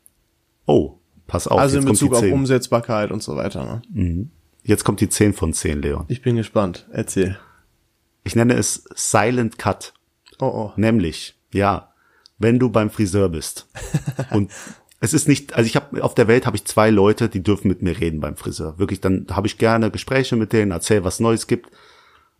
Oh, 0.66 0.99
pass 1.26 1.47
auf, 1.47 1.59
Also 1.59 1.78
in 1.78 1.85
Bezug 1.85 2.14
auf 2.14 2.21
10. 2.21 2.33
Umsetzbarkeit 2.33 3.11
und 3.11 3.23
so 3.23 3.37
weiter. 3.37 3.83
Ne? 3.94 4.28
Jetzt 4.62 4.85
kommt 4.85 5.00
die 5.00 5.09
10 5.09 5.35
von 5.35 5.52
10, 5.52 5.83
Leon. 5.83 6.04
Ich 6.09 6.23
bin 6.23 6.37
gespannt. 6.37 6.87
Erzähl. 6.92 7.38
Ich 8.23 8.35
nenne 8.35 8.54
es 8.54 8.85
Silent 8.94 9.59
Cut. 9.59 9.92
Oh 10.40 10.47
oh. 10.47 10.73
Nämlich, 10.76 11.38
ja, 11.52 11.92
wenn 12.38 12.59
du 12.59 12.71
beim 12.71 12.90
Friseur 12.90 13.28
bist 13.28 13.68
und 14.30 14.50
es 15.00 15.12
ist 15.12 15.28
nicht, 15.28 15.54
also 15.54 15.66
ich 15.66 15.76
habe 15.76 16.02
auf 16.02 16.14
der 16.14 16.28
Welt 16.28 16.47
habe 16.47 16.56
ich 16.56 16.64
zwei 16.64 16.88
Leute, 16.88 17.28
die 17.28 17.42
dürfen 17.42 17.68
mit 17.68 17.83
mir 17.83 18.00
reden 18.00 18.21
beim 18.21 18.37
Friseur. 18.37 18.78
Wirklich, 18.78 19.02
dann 19.02 19.26
habe 19.30 19.47
ich 19.47 19.59
gerne 19.59 19.90
Gespräche 19.90 20.35
mit 20.35 20.54
denen, 20.54 20.71
erzähl, 20.71 21.04
was 21.04 21.21
Neues 21.21 21.47
gibt. 21.47 21.71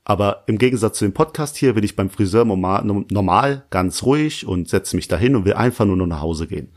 Aber 0.03 0.45
im 0.47 0.59
Gegensatz 0.59 0.99
zu 0.99 1.05
dem 1.05 1.13
Podcast 1.13 1.57
hier 1.57 1.77
will 1.77 1.85
ich 1.85 1.97
beim 1.97 2.11
Friseur 2.11 2.45
normal, 2.45 2.85
normal 2.85 3.65
ganz 3.71 4.03
ruhig 4.03 4.47
und 4.47 4.69
setze 4.69 4.97
mich 4.97 5.09
dahin 5.09 5.37
und 5.37 5.45
will 5.45 5.55
einfach 5.55 5.85
nur 5.85 5.97
noch 5.97 6.07
nach 6.07 6.21
Hause 6.21 6.47
gehen. 6.47 6.73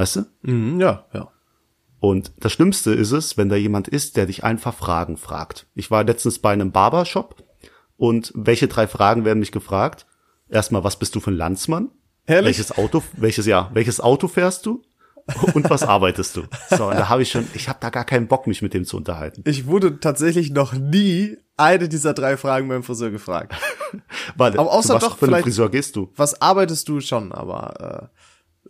Weißt 0.00 0.16
du? 0.16 0.24
Mhm, 0.42 0.80
ja, 0.80 1.04
ja. 1.12 1.28
Und 1.98 2.32
das 2.38 2.52
Schlimmste 2.52 2.92
ist 2.94 3.12
es, 3.12 3.36
wenn 3.36 3.50
da 3.50 3.56
jemand 3.56 3.86
ist, 3.86 4.16
der 4.16 4.24
dich 4.24 4.44
einfach 4.44 4.74
Fragen 4.74 5.18
fragt. 5.18 5.66
Ich 5.74 5.90
war 5.90 6.04
letztens 6.04 6.38
bei 6.38 6.50
einem 6.54 6.72
Barbershop 6.72 7.44
und 7.98 8.32
welche 8.34 8.66
drei 8.66 8.86
Fragen 8.86 9.26
werden 9.26 9.40
mich 9.40 9.52
gefragt? 9.52 10.06
Erstmal, 10.48 10.84
was 10.84 10.98
bist 10.98 11.14
du 11.14 11.20
für 11.20 11.30
ein 11.32 11.36
Landsmann? 11.36 11.90
Ehrlich? 12.26 12.56
Welches 12.56 12.78
Auto, 12.78 13.02
welches 13.18 13.44
ja, 13.44 13.68
welches 13.74 14.00
Auto 14.00 14.26
fährst 14.26 14.64
du? 14.64 14.82
Und 15.52 15.68
was 15.68 15.82
arbeitest 15.96 16.34
du? 16.34 16.44
So, 16.70 16.88
und 16.88 16.94
da 16.96 17.10
habe 17.10 17.20
ich 17.20 17.30
schon, 17.30 17.46
ich 17.52 17.68
habe 17.68 17.78
da 17.82 17.90
gar 17.90 18.06
keinen 18.06 18.26
Bock, 18.26 18.46
mich 18.46 18.62
mit 18.62 18.72
dem 18.72 18.86
zu 18.86 18.96
unterhalten. 18.96 19.42
Ich 19.46 19.66
wurde 19.66 20.00
tatsächlich 20.00 20.50
noch 20.50 20.72
nie 20.72 21.36
eine 21.58 21.90
dieser 21.90 22.14
drei 22.14 22.38
Fragen 22.38 22.68
beim 22.68 22.82
Friseur 22.82 23.10
gefragt. 23.10 23.54
Warte, 24.36 24.58
Aber 24.58 24.72
außer 24.72 24.98
doch 24.98 25.18
für 25.18 25.26
vielleicht- 25.26 25.42
Friseur 25.44 25.68
gehst 25.68 25.94
du? 25.94 26.10
Was 26.16 26.40
arbeitest 26.40 26.88
du 26.88 27.00
schon, 27.02 27.32
aber 27.32 28.10
äh, 28.14 28.19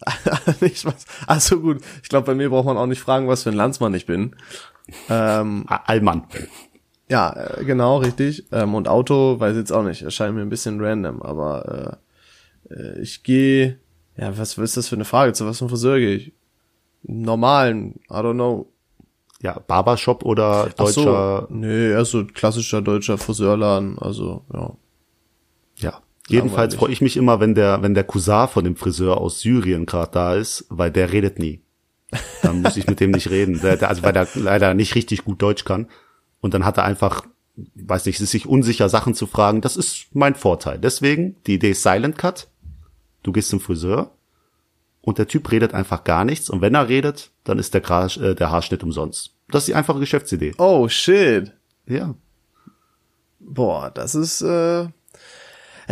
nicht 0.61 0.85
was. 0.85 1.05
Also 1.27 1.61
gut, 1.61 1.83
ich 2.03 2.09
glaube, 2.09 2.27
bei 2.27 2.35
mir 2.35 2.51
braucht 2.51 2.67
man 2.67 2.77
auch 2.77 2.87
nicht 2.87 3.01
fragen, 3.01 3.29
was 3.29 3.43
für 3.43 3.51
ein 3.51 3.57
Landsmann 3.57 3.95
ich 3.95 4.07
bin. 4.07 4.37
Ähm, 5.09 5.67
Allmann. 5.69 6.25
ja, 7.09 7.33
äh, 7.33 7.65
genau, 7.65 7.99
richtig. 7.99 8.47
Ähm, 8.53 8.75
und 8.75 8.89
Auto, 8.89 9.39
weiß 9.39 9.57
jetzt 9.57 9.73
auch 9.73 9.83
nicht, 9.83 10.03
erscheint 10.03 10.35
mir 10.35 10.43
ein 10.43 10.49
bisschen 10.49 10.83
random, 10.83 11.23
aber 11.23 12.01
äh, 12.69 12.75
äh, 12.75 13.01
ich 13.01 13.23
gehe, 13.23 13.79
ja, 14.17 14.37
was, 14.37 14.59
was 14.59 14.71
ist 14.71 14.77
das 14.77 14.89
für 14.89 14.97
eine 14.97 15.05
Frage? 15.05 15.33
Zu 15.33 15.47
was 15.47 15.59
für 15.59 15.69
Friseur 15.69 15.99
gehe 15.99 16.17
ich? 16.17 16.33
Normalen, 17.03 18.01
I 18.11 18.15
don't 18.15 18.35
know. 18.35 18.73
Ja, 19.43 19.59
Barbershop 19.59 20.23
oder 20.25 20.69
Ach 20.77 20.87
so, 20.89 21.05
deutscher, 21.05 21.47
nee, 21.51 21.91
eher 21.91 22.05
so 22.05 22.27
klassischer 22.27 22.83
deutscher 22.83 23.17
Friseurladen, 23.17 23.99
also, 23.99 24.45
ja. 24.53 24.77
ja. 25.77 26.03
Jedenfalls 26.31 26.75
freue 26.75 26.93
ich 26.93 27.01
mich 27.01 27.17
immer, 27.17 27.41
wenn 27.41 27.55
der, 27.55 27.83
wenn 27.83 27.95
der 27.95 28.05
Cousin 28.05 28.49
von 28.49 28.65
dem 28.65 28.77
Friseur 28.77 29.19
aus 29.19 29.41
Syrien 29.41 29.87
gerade 29.87 30.13
da 30.13 30.35
ist, 30.35 30.67
weil 30.69 30.91
der 30.91 31.13
redet 31.13 31.39
nie. 31.39 31.61
Dann 32.43 32.63
muss 32.63 32.77
ich 32.77 32.87
mit 32.87 33.01
dem 33.01 33.11
nicht 33.11 33.31
reden. 33.31 33.61
Der, 33.61 33.77
der, 33.77 33.89
also 33.89 34.03
weil 34.03 34.13
der 34.13 34.29
leider 34.35 34.75
nicht 34.75 34.95
richtig 34.95 35.25
gut 35.25 35.43
Deutsch 35.43 35.65
kann. 35.65 35.89
Und 36.41 36.55
dann 36.55 36.65
hat 36.65 36.79
er 36.79 36.85
einfach, 36.85 37.27
weiß 37.75 38.07
nicht, 38.07 38.21
ist 38.21 38.31
sich 38.31 38.47
unsicher, 38.47 38.89
Sachen 38.89 39.15
zu 39.15 39.27
fragen. 39.27 39.61
Das 39.61 39.77
ist 39.77 40.07
mein 40.13 40.35
Vorteil. 40.35 40.79
Deswegen, 40.79 41.37
die 41.47 41.55
Idee 41.55 41.71
ist 41.71 41.83
Silent 41.83 42.19
Cut. 42.19 42.49
Du 43.23 43.33
gehst 43.33 43.51
zum 43.51 43.61
Friseur 43.61 44.13
und 45.03 45.19
der 45.19 45.29
Typ 45.29 45.51
redet 45.51 45.75
einfach 45.75 46.05
gar 46.05 46.25
nichts. 46.25 46.51
Und 46.51 46.61
wenn 46.61 46.75
er 46.75 46.89
redet, 46.89 47.31
dann 47.45 47.59
ist 47.59 47.75
der, 47.75 47.81
Gra 47.81 48.07
äh, 48.07 48.35
der 48.35 48.51
Haarschnitt 48.51 48.83
umsonst. 48.83 49.35
Das 49.49 49.63
ist 49.63 49.69
die 49.69 49.75
einfache 49.75 50.01
Geschäftsidee. 50.01 50.55
Oh, 50.59 50.89
shit. 50.89 51.53
Ja. 51.87 52.15
Boah, 53.41 53.91
das 53.91 54.15
ist, 54.15 54.43
äh, 54.43 54.89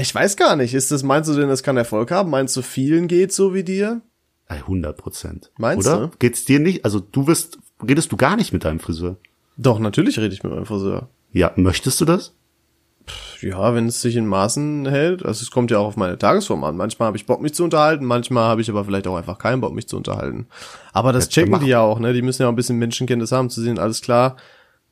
ich 0.01 0.15
weiß 0.15 0.37
gar 0.37 0.57
nicht. 0.57 0.75
Ist 0.75 0.91
das, 0.91 1.03
meinst 1.03 1.29
du 1.31 1.35
denn, 1.35 1.49
das 1.49 1.63
kann 1.63 1.77
Erfolg 1.77 2.11
haben? 2.11 2.31
Meinst 2.31 2.57
du, 2.57 2.63
vielen 2.63 3.09
geht 3.09 3.33
so 3.33 3.55
wie 3.55 3.65
dir? 3.65 4.01
100 4.49 4.97
Prozent. 4.97 5.51
Meinst 5.59 5.87
Oder? 5.87 6.07
du? 6.09 6.11
Geht's 6.19 6.45
dir 6.45 6.59
nicht? 6.59 6.85
Also 6.85 7.01
du 7.01 7.27
wirst, 7.27 7.59
redest 7.87 8.11
du 8.13 8.17
gar 8.17 8.37
nicht 8.37 8.53
mit 8.53 8.65
deinem 8.65 8.81
Friseur? 8.81 9.17
Doch, 9.57 9.79
natürlich 9.79 10.19
rede 10.19 10.35
ich 10.35 10.43
mit 10.43 10.53
meinem 10.53 10.67
Friseur. 10.67 11.09
Ja, 11.33 11.53
möchtest 11.57 12.01
du 12.01 12.05
das? 12.05 12.35
Ja, 13.41 13.75
wenn 13.75 13.87
es 13.87 14.01
sich 14.03 14.17
in 14.17 14.27
Maßen 14.27 14.87
hält. 14.87 15.25
Also 15.25 15.43
es 15.43 15.51
kommt 15.51 15.71
ja 15.71 15.79
auch 15.79 15.87
auf 15.87 15.97
meine 15.97 16.19
Tagesform 16.19 16.65
an. 16.65 16.77
Manchmal 16.77 17.07
habe 17.09 17.17
ich 17.17 17.27
Bock, 17.27 17.41
mich 17.41 17.55
zu 17.55 17.65
unterhalten, 17.65 18.05
manchmal 18.05 18.45
habe 18.45 18.61
ich 18.61 18.69
aber 18.71 18.85
vielleicht 18.85 19.07
auch 19.07 19.17
einfach 19.17 19.39
keinen 19.39 19.61
Bock, 19.61 19.75
mich 19.75 19.89
zu 19.89 19.97
unterhalten. 19.97 20.47
Aber 20.93 21.13
das 21.13 21.25
Ja, 21.27 21.31
checken 21.31 21.53
mach- 21.53 21.61
die 21.61 21.69
ja 21.69 21.81
auch, 21.81 21.99
ne? 22.01 22.13
Die 22.13 22.23
müssen 22.23 22.43
ja 22.43 22.49
auch 22.49 22.53
ein 22.53 22.57
bisschen 22.57 22.79
Menschenkenntnis 22.79 23.33
haben, 23.33 23.49
zu 23.51 23.61
sehen, 23.63 23.79
alles 23.79 24.01
klar, 24.03 24.37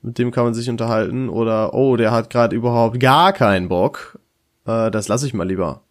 mit 0.03 0.19
dem 0.19 0.31
kann 0.31 0.45
man 0.45 0.55
sich 0.55 0.71
unterhalten. 0.71 1.29
Oder, 1.29 1.75
oh, 1.75 1.97
der 1.97 2.11
hat 2.12 2.31
gerade 2.31 2.55
überhaupt 2.57 3.01
gar 3.01 3.33
keinen 3.33 3.69
Bock. 3.69 4.19
Äh, 4.66 4.90
das 4.90 5.09
lasse 5.09 5.26
ich 5.26 5.35
mal 5.35 5.46
lieber. 5.46 5.83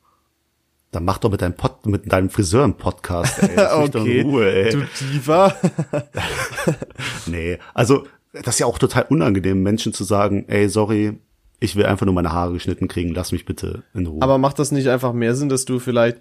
Dann 0.91 1.03
mach 1.03 1.17
doch 1.17 1.29
mit 1.29 1.41
deinem, 1.41 1.55
Pod, 1.55 1.85
mit 1.85 2.11
deinem 2.11 2.29
Friseur 2.29 2.63
einen 2.63 2.77
Podcast, 2.77 3.41
ey. 3.43 3.55
Lass 3.55 3.79
mich 3.81 3.91
doch 3.91 4.05
in 4.05 4.29
Ruhe, 4.29 4.49
ey. 4.51 4.71
Du 4.71 4.85
Diva. 5.01 5.53
Nee, 7.27 7.57
also 7.73 8.05
das 8.31 8.55
ist 8.55 8.59
ja 8.59 8.65
auch 8.65 8.77
total 8.77 9.05
unangenehm, 9.09 9.61
Menschen 9.63 9.93
zu 9.93 10.03
sagen, 10.03 10.45
ey, 10.47 10.69
sorry, 10.69 11.19
ich 11.59 11.75
will 11.75 11.85
einfach 11.85 12.05
nur 12.05 12.15
meine 12.15 12.31
Haare 12.31 12.53
geschnitten 12.53 12.87
kriegen, 12.87 13.13
lass 13.13 13.31
mich 13.31 13.45
bitte 13.45 13.83
in 13.93 14.05
Ruhe. 14.05 14.21
Aber 14.21 14.37
macht 14.37 14.59
das 14.59 14.71
nicht 14.71 14.87
einfach 14.87 15.13
mehr 15.13 15.35
Sinn, 15.35 15.49
dass 15.49 15.65
du 15.65 15.79
vielleicht 15.79 16.17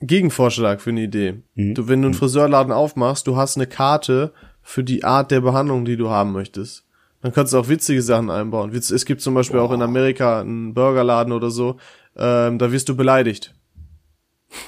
Gegenvorschlag 0.00 0.80
für 0.80 0.90
eine 0.90 1.02
Idee? 1.02 1.42
Du, 1.54 1.88
wenn 1.88 2.02
du 2.02 2.08
einen 2.08 2.14
Friseurladen 2.14 2.72
aufmachst, 2.72 3.26
du 3.26 3.36
hast 3.36 3.56
eine 3.56 3.66
Karte 3.66 4.32
für 4.62 4.84
die 4.84 5.04
Art 5.04 5.30
der 5.30 5.40
Behandlung, 5.40 5.84
die 5.84 5.96
du 5.96 6.10
haben 6.10 6.32
möchtest. 6.32 6.84
Dann 7.22 7.32
kannst 7.32 7.52
du 7.52 7.58
auch 7.58 7.68
witzige 7.68 8.00
Sachen 8.02 8.30
einbauen. 8.30 8.72
Es 8.74 9.04
gibt 9.04 9.20
zum 9.22 9.34
Beispiel 9.34 9.58
auch 9.60 9.72
in 9.72 9.82
Amerika 9.82 10.40
einen 10.40 10.72
Burgerladen 10.74 11.32
oder 11.32 11.50
so, 11.50 11.76
ähm, 12.16 12.58
da 12.58 12.70
wirst 12.70 12.88
du 12.88 12.96
beleidigt. 12.96 13.54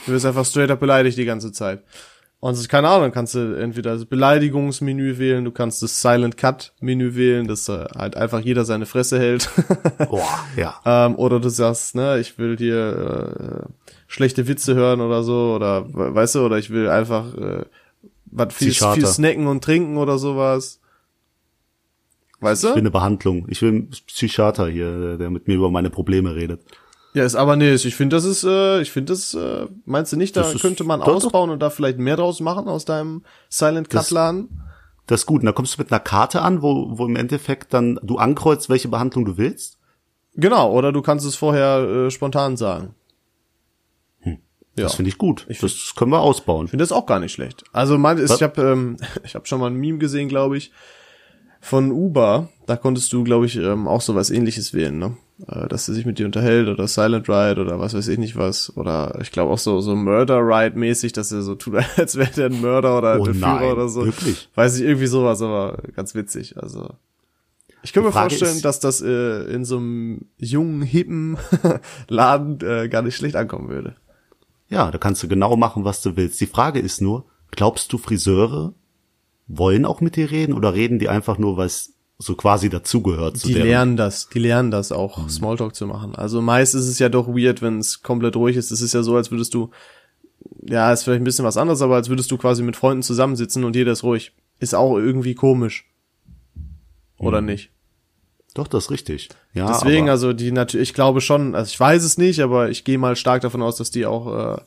Du 0.07 0.13
wirst 0.13 0.27
einfach 0.27 0.45
straight 0.45 0.71
up 0.71 0.81
beleidigt 0.81 1.17
die 1.17 1.25
ganze 1.25 1.53
Zeit. 1.53 1.83
Und 2.41 2.57
das, 2.57 2.69
keine 2.69 2.89
Ahnung, 2.89 3.03
dann 3.03 3.13
kannst 3.13 3.35
du 3.35 3.55
entweder 3.55 3.93
das 3.95 4.07
Beleidigungsmenü 4.07 5.19
wählen, 5.19 5.45
du 5.45 5.51
kannst 5.53 5.83
das 5.83 6.01
Silent 6.01 6.39
Cut 6.39 6.73
Menü 6.81 7.15
wählen, 7.15 7.47
dass 7.47 7.69
äh, 7.69 7.85
halt 7.97 8.17
einfach 8.17 8.41
jeder 8.41 8.65
seine 8.65 8.87
Fresse 8.87 9.19
hält. 9.19 9.51
Boah, 10.11 10.27
ja. 10.57 10.81
Ähm, 10.87 11.17
oder 11.17 11.39
du 11.39 11.51
sagst, 11.51 11.95
ne, 11.95 12.19
ich 12.19 12.39
will 12.39 12.57
hier 12.57 13.67
äh, 13.69 13.93
schlechte 14.07 14.49
Witze 14.49 14.75
hören 14.75 15.03
oder 15.03 15.23
so, 15.23 15.53
oder 15.55 15.87
we- 15.93 16.15
weißt 16.15 16.37
du, 16.37 16.41
oder 16.47 16.57
ich 16.57 16.71
will 16.71 16.89
einfach 16.89 17.37
äh, 17.37 17.65
was 18.33 18.55
viel, 18.55 18.69
viel 18.95 19.07
snacken 19.07 19.47
und 19.47 19.63
trinken 19.63 19.99
oder 19.99 20.17
sowas. 20.19 20.80
Weißt 22.41 22.65
Ich 22.65 22.69
will 22.69 22.75
du? 22.75 22.79
eine 22.81 22.91
Behandlung. 22.91 23.47
Ich 23.49 23.61
will 23.63 23.69
einen 23.69 23.91
Psychiater 23.91 24.69
hier, 24.69 25.17
der- 25.19 25.31
mit 25.31 25.47
mir 25.49 25.55
über 25.57 25.71
meine 25.71 25.91
Probleme 25.91 26.35
redet. 26.35 26.61
Ja, 27.13 27.25
ist 27.25 27.35
aber 27.35 27.57
nee, 27.57 27.75
ich 27.75 27.97
finde, 27.97 28.17
das 28.17 28.25
ist, 28.25 28.45
äh, 28.45 28.81
ich 28.81 28.93
finde 28.93 29.13
das, 29.13 29.35
äh, 29.35 29.67
meinst 29.85 30.13
du 30.13 30.17
nicht, 30.17 30.37
da 30.37 30.43
Das 30.43 30.61
könnte 30.63 30.85
man 30.85 31.01
doch, 31.01 31.07
doch. 31.07 31.15
ausbauen 31.17 31.51
und 31.51 31.59
da 31.61 31.69
vielleicht 31.71 31.99
mehr 31.99 32.17
draus 32.17 32.41
machen 32.41 32.69
aus 32.69 32.85
deinem 32.85 33.25
Silent 33.49 33.91
Cut 33.91 34.11
Laden? 34.11 34.63
Das 35.07 35.23
ist 35.23 35.27
gut. 35.27 35.41
Und 35.41 35.47
dann 35.47 35.55
kommst 35.57 35.77
du 35.77 35.83
mit 35.83 35.91
einer 35.91 35.99
Karte 35.99 36.41
an, 36.43 36.63
wo, 36.63 36.97
wo 36.97 37.07
im 37.07 37.17
Endeffekt 37.17 37.75
dann 37.75 37.99
du 38.05 38.19
ankreuzt, 38.19 38.69
welche 38.71 38.87
Behandlung 38.89 39.25
du 39.25 39.37
willst. 39.39 39.79
Genau, 40.37 40.71
oder 40.73 40.93
du 40.93 41.03
kannst 41.03 41.27
es 41.27 41.35
vorher 41.35 41.81
äh, 42.07 42.11
spontan 42.13 42.57
sagen. 42.57 42.95
Ja. 44.77 44.85
Das 44.85 44.95
finde 44.95 45.09
ich 45.09 45.19
gut. 45.19 45.47
Ich 45.49 45.59
das 45.59 45.95
können 45.97 46.13
wir 46.13 46.21
ausbauen. 46.21 46.69
finde 46.69 46.85
das 46.85 46.93
auch 46.93 47.05
gar 47.07 47.19
nicht 47.19 47.33
schlecht. 47.33 47.65
Also 47.73 47.99
mein, 47.99 48.19
ist, 48.19 48.33
ich 48.37 48.43
habe 48.43 48.63
ähm, 48.63 48.97
ich 49.25 49.35
habe 49.35 49.47
schon 49.47 49.59
mal 49.61 49.67
ein 49.67 49.75
Meme 49.75 49.99
gesehen, 49.99 50.29
glaube 50.29 50.57
ich, 50.57 50.71
von 51.61 51.91
Uber. 51.93 52.49
Da 52.67 52.77
konntest 52.77 53.13
du, 53.13 53.25
glaube 53.25 53.47
ich, 53.47 53.57
ähm, 53.57 53.87
auch 53.89 54.01
sowas 54.01 54.31
Ähnliches 54.31 54.73
wählen, 54.75 54.99
ne? 54.99 55.17
Äh, 55.49 55.69
dass 55.69 55.89
er 55.89 55.95
sich 55.95 56.07
mit 56.07 56.19
dir 56.19 56.27
unterhält 56.27 56.69
oder 56.69 56.87
Silent 56.89 57.29
Ride 57.29 57.61
oder 57.61 57.79
was 57.81 57.95
weiß 57.95 58.09
ich 58.09 58.19
nicht 58.19 58.37
was 58.37 58.77
oder 58.77 59.19
ich 59.23 59.33
glaube 59.33 59.51
auch 59.53 59.59
so 59.59 59.81
so 59.81 59.97
Murder 59.97 60.39
Ride 60.41 60.79
mäßig, 60.79 61.13
dass 61.13 61.33
er 61.33 61.43
so 61.43 61.55
tut, 61.55 61.75
als 61.97 62.17
wäre 62.17 62.31
der 62.31 62.47
ein 62.47 62.61
Mörder 62.61 62.99
oder 62.99 63.21
Oh 63.21 63.25
der 63.25 63.35
Führer 63.35 63.73
oder 63.73 63.89
so. 63.89 64.05
wirklich? 64.05 64.49
Weiß 64.55 64.77
ich 64.79 64.85
irgendwie 64.85 65.07
sowas, 65.07 65.41
aber 65.43 65.79
ganz 65.97 66.15
witzig. 66.15 66.57
Also 66.59 66.91
ich 67.83 67.93
kann 67.95 68.03
Die 68.03 68.09
mir 68.09 68.13
vorstellen, 68.13 68.57
ist- 68.57 68.65
dass 68.65 68.81
das 68.81 69.01
äh, 69.01 69.45
in 69.53 69.65
so 69.65 69.79
einem 69.79 70.27
jungen 70.37 70.83
hippen 70.83 71.39
Laden 72.09 72.59
äh, 72.61 72.89
gar 72.89 73.03
nicht 73.03 73.17
schlecht 73.17 73.37
ankommen 73.37 73.69
würde. 73.71 73.97
Ja, 74.69 74.91
da 74.91 74.99
kannst 74.99 75.23
du 75.23 75.29
genau 75.29 75.57
machen, 75.57 75.85
was 75.85 76.03
du 76.03 76.17
willst. 76.17 76.41
Die 76.41 76.47
Frage 76.47 76.79
ist 76.79 77.01
nur, 77.01 77.25
glaubst 77.51 77.93
du, 77.93 77.99
Friseure 77.99 78.75
wollen 79.53 79.85
auch 79.85 80.01
mit 80.01 80.17
dir 80.17 80.31
reden 80.31 80.53
oder 80.55 80.75
reden 80.75 80.99
die 80.99 81.09
einfach 81.09 81.39
nur, 81.39 81.57
was 81.57 81.93
so 82.19 82.35
quasi 82.35 82.69
dazugehört 82.69 83.39
zu 83.39 83.49
Die 83.49 83.55
deren- 83.55 83.67
lernen 83.69 83.97
das, 83.97 84.29
die 84.29 84.39
lernen 84.39 84.71
das 84.71 84.93
auch, 84.93 85.29
Smalltalk 85.29 85.75
zu 85.75 85.87
machen. 85.87 86.15
Also 86.15 86.41
meist 86.43 86.75
ist 86.75 86.87
es 86.87 86.99
ja 86.99 87.09
doch 87.09 87.29
weird, 87.29 87.63
wenn 87.63 87.79
es 87.79 88.03
komplett 88.03 88.37
ruhig 88.37 88.57
ist. 88.57 88.71
Es 88.71 88.83
ist 88.83 88.93
ja 88.93 89.03
so, 89.03 89.17
als 89.17 89.31
würdest 89.31 89.55
du 89.55 89.71
ja, 90.63 90.93
ist 90.93 91.03
vielleicht 91.05 91.21
ein 91.21 91.25
bisschen 91.25 91.45
was 91.45 91.57
anderes, 91.57 91.83
aber 91.83 91.97
als 91.97 92.09
würdest 92.09 92.31
du 92.31 92.39
quasi 92.39 92.63
mit 92.63 92.77
Freunden 92.77 93.03
zusammensitzen 93.03 93.65
und 93.65 93.77
jeder 93.77 93.93
ist 93.93 94.03
ruhig. 94.03 94.33
Ist 94.59 94.75
auch 94.75 94.97
irgendwie 94.97 95.35
komisch. 95.35 95.87
Oder 97.19 97.41
Mhm. 97.41 97.47
nicht? 97.49 97.71
Doch, 98.55 98.67
das 98.67 98.85
ist 98.85 98.91
richtig. 98.91 99.29
Ja, 99.55 99.69
Deswegen, 99.73 100.09
also 100.09 100.33
die 100.33 100.51
natürlich, 100.53 100.91
ich 100.91 100.95
glaube 100.95 101.21
schon, 101.21 101.55
also 101.55 101.69
ich 101.71 101.79
weiß 101.79 102.03
es 102.05 102.19
nicht, 102.19 102.41
aber 102.41 102.69
ich 102.71 102.85
gehe 102.85 102.99
mal 102.99 103.17
stark 103.17 103.43
davon 103.43 103.63
aus, 103.63 103.77
dass 103.77 103.91
die 103.91 104.07
auch 104.07 104.57
äh, 104.57 104.61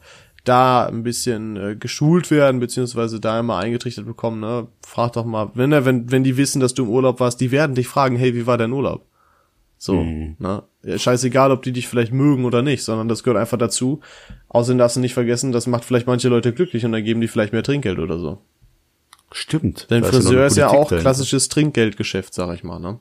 da 0.43 0.85
ein 0.85 1.03
bisschen 1.03 1.55
äh, 1.57 1.75
geschult 1.75 2.29
werden, 2.31 2.59
beziehungsweise 2.59 3.19
da 3.19 3.39
immer 3.39 3.57
eingetrichtert 3.57 4.05
bekommen, 4.05 4.39
ne? 4.41 4.67
Frag 4.85 5.13
doch 5.13 5.25
mal, 5.25 5.51
wenn, 5.53 5.69
ne, 5.69 5.85
wenn, 5.85 6.11
wenn 6.11 6.23
die 6.23 6.35
wissen, 6.37 6.59
dass 6.59 6.73
du 6.73 6.83
im 6.83 6.89
Urlaub 6.89 7.19
warst, 7.19 7.39
die 7.41 7.51
werden 7.51 7.75
dich 7.75 7.87
fragen, 7.87 8.15
hey, 8.17 8.35
wie 8.35 8.45
war 8.45 8.57
dein 8.57 8.71
Urlaub? 8.73 9.05
So, 9.77 9.95
Mhm. 10.03 10.35
ne? 10.39 10.63
Scheißegal, 10.97 11.51
ob 11.51 11.61
die 11.63 11.71
dich 11.71 11.87
vielleicht 11.87 12.11
mögen 12.11 12.43
oder 12.45 12.61
nicht, 12.61 12.83
sondern 12.83 13.07
das 13.07 13.23
gehört 13.23 13.39
einfach 13.39 13.57
dazu. 13.57 14.01
Außerdem 14.49 14.77
darfst 14.79 14.97
du 14.97 14.99
nicht 15.01 15.13
vergessen, 15.13 15.51
das 15.53 15.65
macht 15.67 15.85
vielleicht 15.85 16.07
manche 16.07 16.27
Leute 16.29 16.51
glücklich 16.53 16.85
und 16.85 16.91
dann 16.91 17.03
geben 17.05 17.21
die 17.21 17.27
vielleicht 17.29 17.53
mehr 17.53 17.63
Trinkgeld 17.63 17.99
oder 17.99 18.19
so. 18.19 18.39
stimmt. 19.31 19.87
Denn 19.89 20.03
Friseur 20.03 20.45
ist 20.45 20.57
ja 20.57 20.67
auch 20.67 20.89
dahinter. 20.89 20.97
klassisches 20.99 21.47
Trinkgeldgeschäft, 21.49 22.33
sag 22.33 22.53
ich 22.53 22.63
mal, 22.63 22.79
ne? 22.79 22.99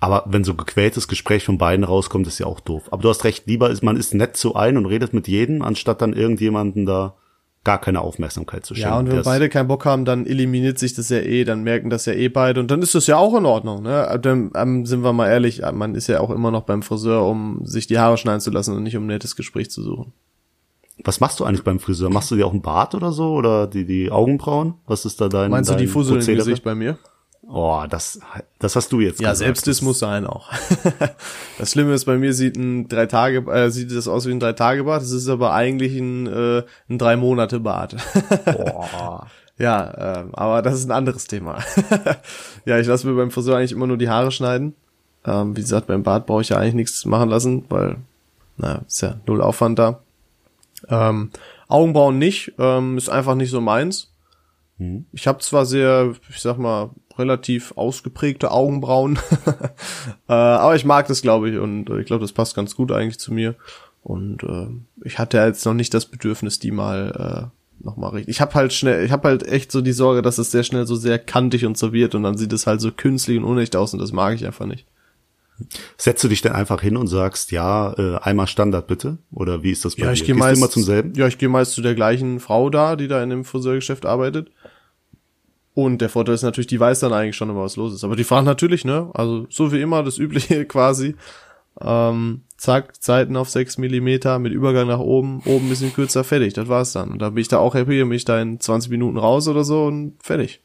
Aber 0.00 0.24
wenn 0.26 0.44
so 0.44 0.54
gequältes 0.54 1.08
Gespräch 1.08 1.44
von 1.44 1.58
beiden 1.58 1.84
rauskommt, 1.84 2.26
ist 2.26 2.38
ja 2.38 2.46
auch 2.46 2.60
doof. 2.60 2.84
Aber 2.90 3.02
du 3.02 3.10
hast 3.10 3.24
recht, 3.24 3.46
lieber 3.46 3.70
ist 3.70 3.82
man 3.82 3.96
ist 3.96 4.14
nett 4.14 4.36
zu 4.36 4.54
ein 4.54 4.78
und 4.78 4.86
redet 4.86 5.12
mit 5.12 5.28
jedem, 5.28 5.60
anstatt 5.60 6.00
dann 6.00 6.14
irgendjemanden 6.14 6.86
da 6.86 7.14
gar 7.62 7.78
keine 7.78 8.00
Aufmerksamkeit 8.00 8.64
zu 8.64 8.74
schenken. 8.74 8.88
Ja, 8.88 8.98
und 8.98 9.10
wenn 9.10 9.22
beide 9.22 9.50
keinen 9.50 9.68
Bock 9.68 9.84
haben, 9.84 10.06
dann 10.06 10.24
eliminiert 10.24 10.78
sich 10.78 10.94
das 10.94 11.10
ja 11.10 11.18
eh, 11.18 11.44
dann 11.44 11.62
merken 11.62 11.90
das 11.90 12.06
ja 12.06 12.14
eh 12.14 12.28
beide 12.28 12.60
und 12.60 12.70
dann 12.70 12.80
ist 12.80 12.94
das 12.94 13.06
ja 13.06 13.18
auch 13.18 13.36
in 13.36 13.44
Ordnung, 13.44 13.82
ne? 13.82 14.18
Dann 14.22 14.50
ähm, 14.54 14.86
sind 14.86 15.02
wir 15.02 15.12
mal 15.12 15.28
ehrlich, 15.28 15.62
äh, 15.62 15.72
man 15.72 15.94
ist 15.94 16.06
ja 16.06 16.20
auch 16.20 16.30
immer 16.30 16.50
noch 16.50 16.62
beim 16.62 16.82
Friseur, 16.82 17.26
um 17.26 17.60
sich 17.66 17.86
die 17.86 17.98
Haare 17.98 18.16
schneiden 18.16 18.40
zu 18.40 18.50
lassen 18.50 18.74
und 18.74 18.82
nicht 18.82 18.96
um 18.96 19.04
ein 19.04 19.08
nettes 19.08 19.36
Gespräch 19.36 19.70
zu 19.70 19.82
suchen. 19.82 20.14
Was 21.04 21.20
machst 21.20 21.38
du 21.40 21.44
eigentlich 21.44 21.64
beim 21.64 21.80
Friseur? 21.80 22.08
Machst 22.10 22.30
du 22.30 22.36
dir 22.36 22.46
auch 22.46 22.52
einen 22.52 22.62
Bart 22.62 22.94
oder 22.94 23.12
so 23.12 23.32
oder 23.32 23.66
die 23.66 23.84
die 23.84 24.10
Augenbrauen? 24.10 24.74
Was 24.86 25.04
ist 25.04 25.20
da 25.20 25.28
dein 25.28 25.50
Meinst 25.50 25.70
du 25.70 25.74
die 25.74 25.84
dein 25.84 25.92
Fussel 25.92 26.20
im? 26.20 26.36
Gesicht 26.36 26.62
bei 26.62 26.74
mir? 26.74 26.98
Oh, 27.46 27.84
das 27.88 28.20
das 28.58 28.76
hast 28.76 28.92
du 28.92 29.00
jetzt 29.00 29.20
Ja, 29.20 29.30
gesagt. 29.30 29.38
selbst 29.38 29.66
das 29.66 29.82
muss 29.82 29.98
sein 29.98 30.26
auch. 30.26 30.50
das 31.58 31.72
Schlimme 31.72 31.94
ist, 31.94 32.04
bei 32.04 32.16
mir 32.16 32.34
sieht 32.34 32.56
ein 32.56 32.86
drei 32.88 33.06
Tage, 33.06 33.38
äh, 33.50 33.70
sieht 33.70 33.94
das 33.94 34.08
aus 34.08 34.26
wie 34.26 34.30
ein 34.30 34.40
drei 34.40 34.52
Tage 34.52 34.84
Bart, 34.84 35.02
das 35.02 35.10
ist 35.10 35.28
aber 35.28 35.52
eigentlich 35.52 35.96
ein, 35.96 36.26
äh, 36.26 36.62
ein 36.88 36.98
drei 36.98 37.16
Monate 37.16 37.60
Bart. 37.60 37.96
Boah. 38.44 39.26
Ja, 39.58 40.20
ähm, 40.22 40.30
aber 40.32 40.62
das 40.62 40.76
ist 40.76 40.86
ein 40.86 40.90
anderes 40.90 41.26
Thema. 41.26 41.58
ja, 42.64 42.78
ich 42.78 42.86
lasse 42.86 43.06
mir 43.06 43.14
beim 43.14 43.30
Friseur 43.30 43.58
eigentlich 43.58 43.72
immer 43.72 43.86
nur 43.86 43.98
die 43.98 44.08
Haare 44.08 44.30
schneiden. 44.30 44.74
Ähm, 45.26 45.54
wie 45.54 45.60
gesagt, 45.60 45.86
beim 45.86 46.02
Bart 46.02 46.24
brauche 46.24 46.40
ich 46.40 46.48
ja 46.48 46.56
eigentlich 46.56 46.72
nichts 46.72 47.04
machen 47.04 47.28
lassen, 47.28 47.66
weil, 47.68 47.96
naja, 48.56 48.80
ist 48.88 49.02
ja 49.02 49.20
null 49.26 49.42
Aufwand 49.42 49.78
da. 49.78 50.00
Ähm, 50.88 51.30
Augenbrauen 51.68 52.16
nicht, 52.18 52.54
ähm, 52.58 52.96
ist 52.96 53.10
einfach 53.10 53.34
nicht 53.34 53.50
so 53.50 53.60
meins. 53.60 54.10
Ich 55.12 55.26
habe 55.26 55.40
zwar 55.40 55.66
sehr, 55.66 56.14
ich 56.30 56.40
sag 56.40 56.56
mal, 56.56 56.88
relativ 57.20 57.72
ausgeprägte 57.76 58.50
Augenbrauen, 58.50 59.18
äh, 60.28 60.32
aber 60.32 60.74
ich 60.74 60.84
mag 60.84 61.06
das, 61.06 61.22
glaube 61.22 61.50
ich, 61.50 61.58
und 61.58 61.88
äh, 61.88 62.00
ich 62.00 62.06
glaube, 62.06 62.22
das 62.22 62.32
passt 62.32 62.56
ganz 62.56 62.74
gut 62.74 62.90
eigentlich 62.90 63.18
zu 63.18 63.32
mir. 63.32 63.54
Und 64.02 64.42
äh, 64.42 64.68
ich 65.04 65.18
hatte 65.18 65.38
jetzt 65.38 65.64
noch 65.66 65.74
nicht 65.74 65.92
das 65.94 66.06
Bedürfnis, 66.06 66.58
die 66.58 66.70
mal 66.70 67.50
äh, 67.52 67.84
noch 67.84 67.96
mal 67.96 68.08
richtig. 68.08 68.34
Ich 68.34 68.40
habe 68.40 68.54
halt 68.54 68.72
schnell, 68.72 69.04
ich 69.04 69.12
habe 69.12 69.28
halt 69.28 69.46
echt 69.46 69.72
so 69.72 69.80
die 69.80 69.92
Sorge, 69.92 70.22
dass 70.22 70.38
es 70.38 70.50
sehr 70.50 70.64
schnell 70.64 70.86
so 70.86 70.96
sehr 70.96 71.18
kantig 71.18 71.66
und 71.66 71.76
so 71.76 71.92
wird 71.92 72.14
und 72.14 72.22
dann 72.22 72.36
sieht 72.36 72.52
es 72.52 72.66
halt 72.66 72.80
so 72.80 72.90
künstlich 72.92 73.38
und 73.38 73.44
unecht 73.44 73.76
aus 73.76 73.92
und 73.92 74.00
das 74.00 74.12
mag 74.12 74.34
ich 74.34 74.46
einfach 74.46 74.66
nicht. 74.66 74.86
Setzt 75.98 76.24
du 76.24 76.28
dich 76.28 76.40
denn 76.40 76.52
einfach 76.52 76.80
hin 76.80 76.96
und 76.96 77.06
sagst, 77.06 77.50
ja, 77.50 77.92
äh, 77.98 78.16
einmal 78.20 78.46
Standard 78.46 78.86
bitte? 78.86 79.18
Oder 79.30 79.62
wie 79.62 79.72
ist 79.72 79.84
das 79.84 79.94
bei 79.96 80.04
dir? 80.04 80.12
ich 80.12 80.24
gehe 80.24 80.34
Gehst 80.34 80.38
meist 80.38 80.56
du 80.56 80.60
immer 80.60 80.70
zum 80.70 80.82
selben? 80.82 81.14
Ja, 81.14 81.26
ich 81.26 81.36
gehe 81.36 81.50
meist 81.50 81.72
zu 81.72 81.82
der 81.82 81.94
gleichen 81.94 82.40
Frau 82.40 82.70
da, 82.70 82.96
die 82.96 83.08
da 83.08 83.22
in 83.22 83.28
dem 83.28 83.44
Friseurgeschäft 83.44 84.06
arbeitet. 84.06 84.50
Und 85.74 86.00
der 86.00 86.08
Vorteil 86.08 86.34
ist 86.34 86.42
natürlich, 86.42 86.66
die 86.66 86.80
weiß 86.80 87.00
dann 87.00 87.12
eigentlich 87.12 87.36
schon 87.36 87.48
immer, 87.48 87.62
was 87.62 87.76
los 87.76 87.94
ist. 87.94 88.04
Aber 88.04 88.16
die 88.16 88.24
fragen 88.24 88.46
natürlich, 88.46 88.84
ne? 88.84 89.10
Also 89.14 89.46
so 89.50 89.72
wie 89.72 89.80
immer, 89.80 90.02
das 90.02 90.18
Übliche 90.18 90.64
quasi. 90.66 91.14
Ähm, 91.80 92.42
zack, 92.56 93.00
Zeiten 93.02 93.36
auf 93.36 93.48
6 93.48 93.78
Millimeter 93.78 94.38
mit 94.38 94.52
Übergang 94.52 94.88
nach 94.88 94.98
oben, 94.98 95.40
oben 95.44 95.66
ein 95.66 95.68
bisschen 95.70 95.94
kürzer, 95.94 96.24
fertig, 96.24 96.52
das 96.52 96.68
war's 96.68 96.92
dann. 96.92 97.12
Und 97.12 97.22
da 97.22 97.30
bin 97.30 97.40
ich 97.40 97.48
da 97.48 97.58
auch 97.58 97.74
happy, 97.74 98.02
bin 98.02 98.12
ich 98.12 98.24
da 98.24 98.40
in 98.40 98.60
20 98.60 98.90
Minuten 98.90 99.16
raus 99.16 99.48
oder 99.48 99.64
so 99.64 99.84
und 99.84 100.16
fertig. 100.22 100.60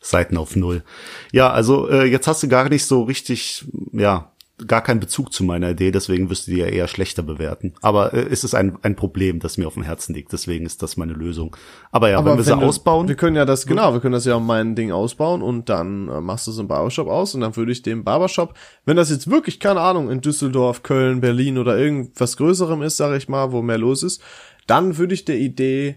Seiten 0.00 0.36
auf 0.36 0.54
Null. 0.54 0.84
Ja, 1.32 1.50
also 1.50 1.88
äh, 1.88 2.04
jetzt 2.04 2.28
hast 2.28 2.42
du 2.42 2.48
gar 2.48 2.68
nicht 2.68 2.84
so 2.84 3.02
richtig, 3.02 3.64
ja, 3.92 4.32
gar 4.68 4.82
keinen 4.82 5.00
Bezug 5.00 5.32
zu 5.32 5.42
meiner 5.42 5.70
Idee, 5.70 5.90
deswegen 5.90 6.30
wirst 6.30 6.46
du 6.46 6.52
die 6.52 6.58
ja 6.58 6.66
eher 6.66 6.86
schlechter 6.86 7.24
bewerten. 7.24 7.74
Aber 7.82 8.14
äh, 8.14 8.28
es 8.30 8.44
ist 8.44 8.54
ein, 8.54 8.78
ein 8.82 8.94
Problem, 8.94 9.40
das 9.40 9.58
mir 9.58 9.66
auf 9.66 9.74
dem 9.74 9.82
Herzen 9.82 10.14
liegt, 10.14 10.32
deswegen 10.32 10.64
ist 10.64 10.80
das 10.80 10.96
meine 10.96 11.12
Lösung. 11.12 11.56
Aber 11.90 12.08
ja, 12.08 12.24
wenn 12.24 12.36
wir 12.36 12.44
sie 12.44 12.50
du- 12.52 12.58
ausbauen, 12.58 13.08
Wir 13.08 13.16
können 13.16 13.34
ja 13.34 13.44
das, 13.44 13.66
genau, 13.66 13.92
wir 13.92 14.00
können 14.00 14.12
das 14.12 14.24
ja 14.26 14.36
um 14.36 14.46
mein 14.46 14.76
Ding 14.76 14.92
ausbauen 14.92 15.42
und 15.42 15.68
dann 15.68 16.08
äh, 16.08 16.20
machst 16.20 16.46
du 16.46 16.52
so 16.52 16.60
einen 16.60 16.68
Barbershop 16.68 17.08
aus 17.08 17.34
und 17.34 17.40
dann 17.40 17.56
würde 17.56 17.72
ich 17.72 17.82
dem 17.82 18.04
Barbershop, 18.04 18.54
wenn 18.84 18.96
das 18.96 19.10
jetzt 19.10 19.28
wirklich, 19.28 19.58
keine 19.58 19.80
Ahnung, 19.80 20.08
in 20.08 20.20
Düsseldorf, 20.20 20.84
Köln, 20.84 21.20
Berlin 21.20 21.58
oder 21.58 21.76
irgendwas 21.76 22.36
Größerem 22.36 22.80
ist, 22.82 22.96
sage 22.96 23.16
ich 23.16 23.28
mal, 23.28 23.50
wo 23.50 23.60
mehr 23.60 23.78
los 23.78 24.04
ist, 24.04 24.22
dann 24.68 24.96
würde 24.98 25.14
ich 25.14 25.24
der 25.24 25.36
Idee, 25.38 25.96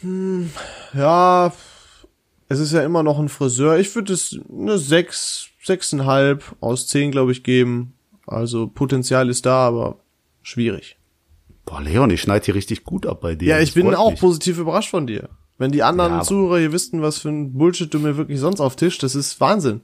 hm, 0.00 0.50
ja, 0.92 1.50
es 2.48 2.58
ist 2.58 2.72
ja 2.72 2.82
immer 2.82 3.02
noch 3.02 3.18
ein 3.18 3.28
Friseur, 3.28 3.78
ich 3.78 3.94
würde 3.94 4.12
es 4.12 4.38
eine 4.50 4.78
sechs, 4.78 5.48
sechseinhalb 5.62 6.56
aus 6.60 6.86
zehn, 6.86 7.10
glaube 7.10 7.32
ich, 7.32 7.42
geben. 7.42 7.94
Also 8.26 8.66
Potenzial 8.66 9.28
ist 9.28 9.46
da, 9.46 9.66
aber 9.66 9.98
schwierig. 10.42 10.96
boah, 11.64 11.80
Leon, 11.80 12.10
ich 12.10 12.20
schneide 12.22 12.44
hier 12.46 12.54
richtig 12.54 12.84
gut 12.84 13.06
ab 13.06 13.20
bei 13.20 13.34
dir. 13.34 13.48
Ja, 13.48 13.60
ich 13.60 13.70
Das 13.74 13.82
bin 13.82 13.94
auch 13.94 14.10
mich. 14.12 14.20
positiv 14.20 14.58
überrascht 14.58 14.90
von 14.90 15.06
dir. 15.06 15.28
Wenn 15.58 15.72
die 15.72 15.82
anderen 15.82 16.12
Ja, 16.18 16.22
Zuhörer 16.22 16.58
hier 16.58 16.72
wüssten, 16.72 17.02
was 17.02 17.18
für 17.18 17.28
ein 17.30 17.52
Bullshit 17.54 17.92
du 17.92 17.98
mir 17.98 18.16
wirklich 18.16 18.38
sonst 18.38 18.60
auf 18.60 18.76
Tisch, 18.76 18.98
das 18.98 19.14
ist 19.14 19.40
Wahnsinn. 19.40 19.80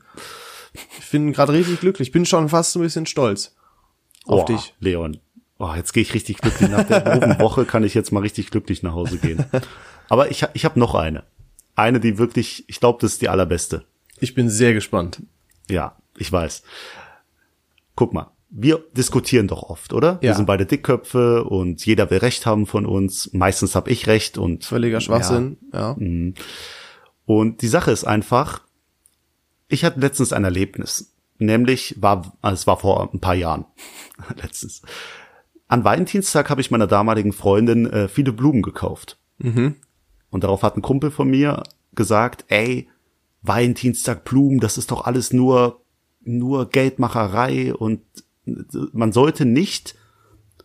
Ich 1.01 1.11
bin 1.11 1.33
gerade 1.33 1.53
richtig 1.53 1.81
glücklich. 1.81 2.09
Ich 2.09 2.13
bin 2.13 2.25
schon 2.27 2.49
fast 2.49 2.75
ein 2.77 2.83
bisschen 2.83 3.07
stolz 3.07 3.55
auf 4.27 4.43
oh, 4.43 4.45
dich. 4.47 4.75
Leon. 4.81 5.19
Oh, 5.59 5.73
jetzt 5.77 5.93
gehe 5.93 6.03
ich 6.03 6.15
richtig 6.15 6.39
glücklich. 6.39 6.71
Nach 6.71 6.85
der 6.85 7.39
Woche 7.41 7.65
kann 7.65 7.85
ich 7.85 7.95
jetzt 7.95 8.13
mal 8.13 8.21
richtig 8.21 8.51
glücklich 8.51 8.83
nach 8.83 8.93
Hause 8.95 9.19
gehen. 9.19 9.45
Aber 10.09 10.31
ich, 10.31 10.45
ich 10.55 10.65
habe 10.65 10.79
noch 10.79 10.95
eine. 10.95 11.25
Eine, 11.77 12.01
die 12.01 12.19
wirklich, 12.19 12.65
ich 12.69 12.81
glaube, 12.81 12.99
das 13.01 13.13
ist 13.15 13.23
die 13.23 13.29
allerbeste. 13.29 13.85
Ich 14.21 14.35
bin 14.35 14.49
sehr 14.49 14.75
gespannt. 14.75 15.23
Ja, 15.69 15.97
ich 16.17 16.31
weiß. 16.31 16.63
Guck 17.97 18.13
mal, 18.13 18.31
wir 18.51 18.85
diskutieren 18.97 19.49
doch 19.49 19.65
oft, 19.65 19.93
oder? 19.93 20.21
Wir 20.21 20.31
Ja. 20.31 20.35
sind 20.37 20.47
beide 20.47 20.67
Dickköpfe 20.67 21.45
und 21.45 21.85
jeder 21.85 22.11
will 22.11 22.19
Recht 22.19 22.47
haben 22.47 22.67
von 22.67 22.87
uns. 22.87 23.31
Meistens 23.33 23.75
habe 23.75 23.91
ich 23.91 24.07
Recht 24.07 24.39
und 24.39 24.65
Völliger 24.65 25.01
Schwachsinn, 25.01 25.57
ja. 25.73 25.97
Und 27.27 27.63
die 27.63 27.69
Sache 27.69 27.91
ist 27.91 28.05
einfach, 28.05 28.63
ich 29.69 29.85
hatte 29.85 29.99
letztens 30.01 30.33
ein 30.33 30.45
Erlebnis. 30.45 31.11
Nämlich 31.39 31.97
war, 32.01 32.37
also 32.43 32.55
es 32.55 32.67
war 32.69 32.79
vor 32.79 33.13
ein 33.13 33.19
paar 33.21 33.35
Jahren, 33.35 33.65
letztens. 34.41 34.83
An 35.67 35.83
Valentinstag 35.83 36.49
habe 36.51 36.61
ich 36.61 36.71
meiner 36.71 36.87
damaligen 36.87 37.33
Freundin 37.33 37.87
äh, 37.91 38.07
viele 38.09 38.33
Blumen 38.33 38.63
gekauft. 38.63 39.19
Und 40.35 40.43
darauf 40.43 40.65
hat 40.65 40.77
ein 40.77 40.83
Kumpel 40.83 41.13
von 41.13 41.31
mir 41.31 41.63
gesagt, 41.95 42.47
ey, 42.49 42.89
Valentinstag 43.43 44.25
Blumen, 44.25 44.59
das 44.59 44.79
ist 44.79 44.91
doch 44.91 45.05
alles 45.05 45.33
nur, 45.33 45.83
nur 46.25 46.69
Geldmacherei 46.71 47.73
und 47.73 48.01
man 48.93 49.13
sollte 49.13 49.45
nicht 49.45 49.95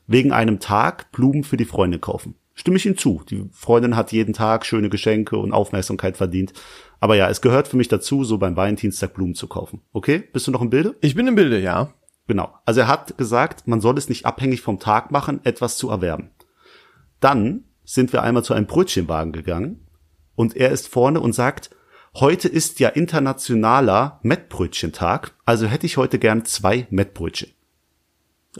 wegen 0.07 0.31
einem 0.31 0.59
Tag 0.59 1.11
Blumen 1.11 1.43
für 1.43 1.55
die 1.55 1.65
Freundin 1.65 2.01
kaufen. 2.01 2.33
Stimme 2.55 2.77
ich 2.77 2.87
ihm 2.87 2.97
zu. 2.97 3.21
Die 3.29 3.47
Freundin 3.51 3.95
hat 3.95 4.11
jeden 4.11 4.33
Tag 4.33 4.65
schöne 4.65 4.89
Geschenke 4.89 5.37
und 5.37 5.53
Aufmerksamkeit 5.53 6.17
verdient. 6.17 6.51
Aber 6.99 7.15
ja, 7.15 7.29
es 7.29 7.39
gehört 7.39 7.67
für 7.67 7.77
mich 7.77 7.89
dazu, 7.89 8.23
so 8.23 8.39
beim 8.39 8.55
Valentinstag 8.55 9.13
Blumen 9.13 9.35
zu 9.35 9.45
kaufen. 9.45 9.81
Okay? 9.93 10.23
Bist 10.33 10.47
du 10.47 10.51
noch 10.51 10.63
im 10.63 10.71
Bilde? 10.71 10.95
Ich 11.01 11.13
bin 11.13 11.27
im 11.27 11.35
Bilde, 11.35 11.61
ja. 11.61 11.93
Genau. 12.25 12.55
Also 12.65 12.81
er 12.81 12.87
hat 12.87 13.19
gesagt, 13.19 13.67
man 13.67 13.81
soll 13.81 13.99
es 13.99 14.09
nicht 14.09 14.25
abhängig 14.25 14.61
vom 14.61 14.79
Tag 14.79 15.11
machen, 15.11 15.41
etwas 15.43 15.77
zu 15.77 15.91
erwerben. 15.91 16.31
Dann 17.19 17.65
sind 17.89 18.13
wir 18.13 18.21
einmal 18.21 18.43
zu 18.43 18.53
einem 18.53 18.67
Brötchenwagen 18.67 19.31
gegangen 19.31 19.87
und 20.35 20.55
er 20.55 20.69
ist 20.69 20.87
vorne 20.87 21.21
und 21.21 21.33
sagt, 21.33 21.71
heute 22.13 22.47
ist 22.47 22.79
ja 22.79 22.89
internationaler 22.89 24.19
Mettbrötchentag, 24.21 25.31
also 25.43 25.65
hätte 25.65 25.87
ich 25.87 25.97
heute 25.97 26.19
gern 26.19 26.45
zwei 26.45 26.85
Mettbrötchen. 26.91 27.49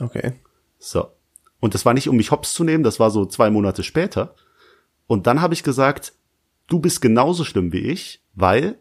Okay. 0.00 0.32
So. 0.80 1.12
Und 1.60 1.74
das 1.74 1.86
war 1.86 1.94
nicht, 1.94 2.08
um 2.08 2.16
mich 2.16 2.32
hops 2.32 2.54
zu 2.54 2.64
nehmen, 2.64 2.82
das 2.82 2.98
war 2.98 3.12
so 3.12 3.24
zwei 3.24 3.50
Monate 3.50 3.84
später. 3.84 4.34
Und 5.06 5.28
dann 5.28 5.40
habe 5.40 5.54
ich 5.54 5.62
gesagt, 5.62 6.12
du 6.66 6.80
bist 6.80 7.00
genauso 7.00 7.44
schlimm 7.44 7.72
wie 7.72 7.78
ich, 7.78 8.24
weil 8.34 8.78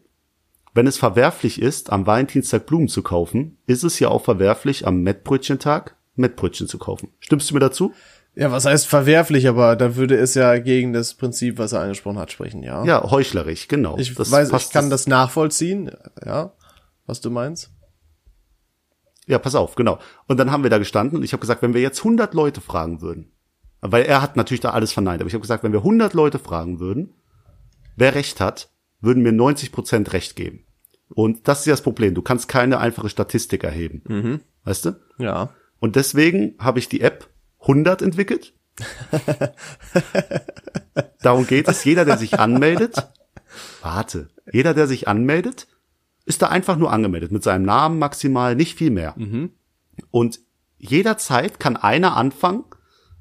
wenn 0.73 0.87
es 0.87 0.97
verwerflich 0.97 1.61
ist, 1.61 1.91
am 1.91 2.07
Valentinstag 2.07 2.65
Blumen 2.65 2.87
zu 2.87 3.03
kaufen, 3.03 3.59
ist 3.67 3.83
es 3.83 3.99
ja 3.99 4.07
auch 4.07 4.23
verwerflich, 4.23 4.87
am 4.87 5.03
Mettbrötchentag 5.03 5.95
Mettbrötchen 6.15 6.67
zu 6.67 6.79
kaufen. 6.79 7.13
Stimmst 7.19 7.49
du 7.49 7.53
mir 7.53 7.59
dazu? 7.59 7.93
Ja, 8.39 8.53
was 8.53 8.63
heißt 8.63 8.87
verwerflich, 8.87 9.49
aber 9.49 9.75
da 9.75 9.97
würde 9.97 10.15
es 10.15 10.33
ja 10.33 10.57
gegen 10.59 10.93
das 10.93 11.13
Prinzip, 11.13 11.57
was 11.57 11.73
er 11.73 11.81
angesprochen 11.81 12.17
hat, 12.17 12.31
sprechen, 12.31 12.63
ja. 12.63 12.85
Ja, 12.85 13.11
heuchlerisch, 13.11 13.67
genau. 13.67 13.97
Ich 13.97 14.15
Das 14.15 14.31
weiß, 14.31 14.53
ich 14.53 14.69
kann 14.69 14.89
das 14.89 15.07
nachvollziehen, 15.07 15.91
ja, 16.25 16.53
was 17.05 17.19
du 17.19 17.31
meinst. 17.31 17.69
Ja, 19.27 19.39
pass 19.39 19.55
auf, 19.55 19.75
genau. 19.75 19.99
Und 20.27 20.37
dann 20.37 20.51
haben 20.51 20.63
wir 20.63 20.69
da 20.69 20.77
gestanden 20.77 21.17
und 21.17 21.25
ich 21.25 21.33
habe 21.33 21.41
gesagt, 21.41 21.61
wenn 21.61 21.73
wir 21.73 21.81
jetzt 21.81 21.99
100 21.99 22.33
Leute 22.33 22.61
fragen 22.61 23.01
würden, 23.01 23.33
weil 23.81 24.05
er 24.05 24.21
hat 24.21 24.37
natürlich 24.37 24.61
da 24.61 24.69
alles 24.69 24.93
verneint. 24.93 25.19
Aber 25.19 25.27
ich 25.27 25.33
habe 25.33 25.41
gesagt, 25.41 25.65
wenn 25.65 25.73
wir 25.73 25.79
100 25.79 26.13
Leute 26.13 26.39
fragen 26.39 26.79
würden, 26.79 27.15
wer 27.97 28.15
recht 28.15 28.39
hat, 28.39 28.69
würden 29.01 29.21
mir 29.21 29.33
90 29.33 29.73
Prozent 29.73 30.13
recht 30.13 30.37
geben. 30.37 30.65
Und 31.09 31.49
das 31.49 31.59
ist 31.59 31.65
ja 31.65 31.73
das 31.73 31.81
Problem. 31.81 32.15
Du 32.15 32.21
kannst 32.21 32.47
keine 32.47 32.79
einfache 32.79 33.09
Statistik 33.09 33.65
erheben. 33.65 34.01
Mhm. 34.07 34.39
Weißt 34.63 34.85
du? 34.85 34.99
Ja. 35.17 35.49
Und 35.79 35.97
deswegen 35.97 36.55
habe 36.57 36.79
ich 36.79 36.87
die 36.87 37.01
App 37.01 37.28
100 37.61 38.01
entwickelt. 38.01 38.53
Darum 41.21 41.47
geht 41.47 41.67
es. 41.67 41.83
Jeder, 41.83 42.05
der 42.05 42.17
sich 42.17 42.39
anmeldet, 42.39 43.09
warte, 43.81 44.29
jeder, 44.51 44.73
der 44.73 44.87
sich 44.87 45.07
anmeldet, 45.07 45.67
ist 46.25 46.41
da 46.41 46.47
einfach 46.47 46.77
nur 46.77 46.91
angemeldet 46.91 47.31
mit 47.31 47.43
seinem 47.43 47.65
Namen 47.65 47.99
maximal, 47.99 48.55
nicht 48.55 48.77
viel 48.77 48.91
mehr. 48.91 49.15
Und 50.11 50.39
jederzeit 50.77 51.59
kann 51.59 51.75
einer 51.75 52.15
anfangen, 52.15 52.63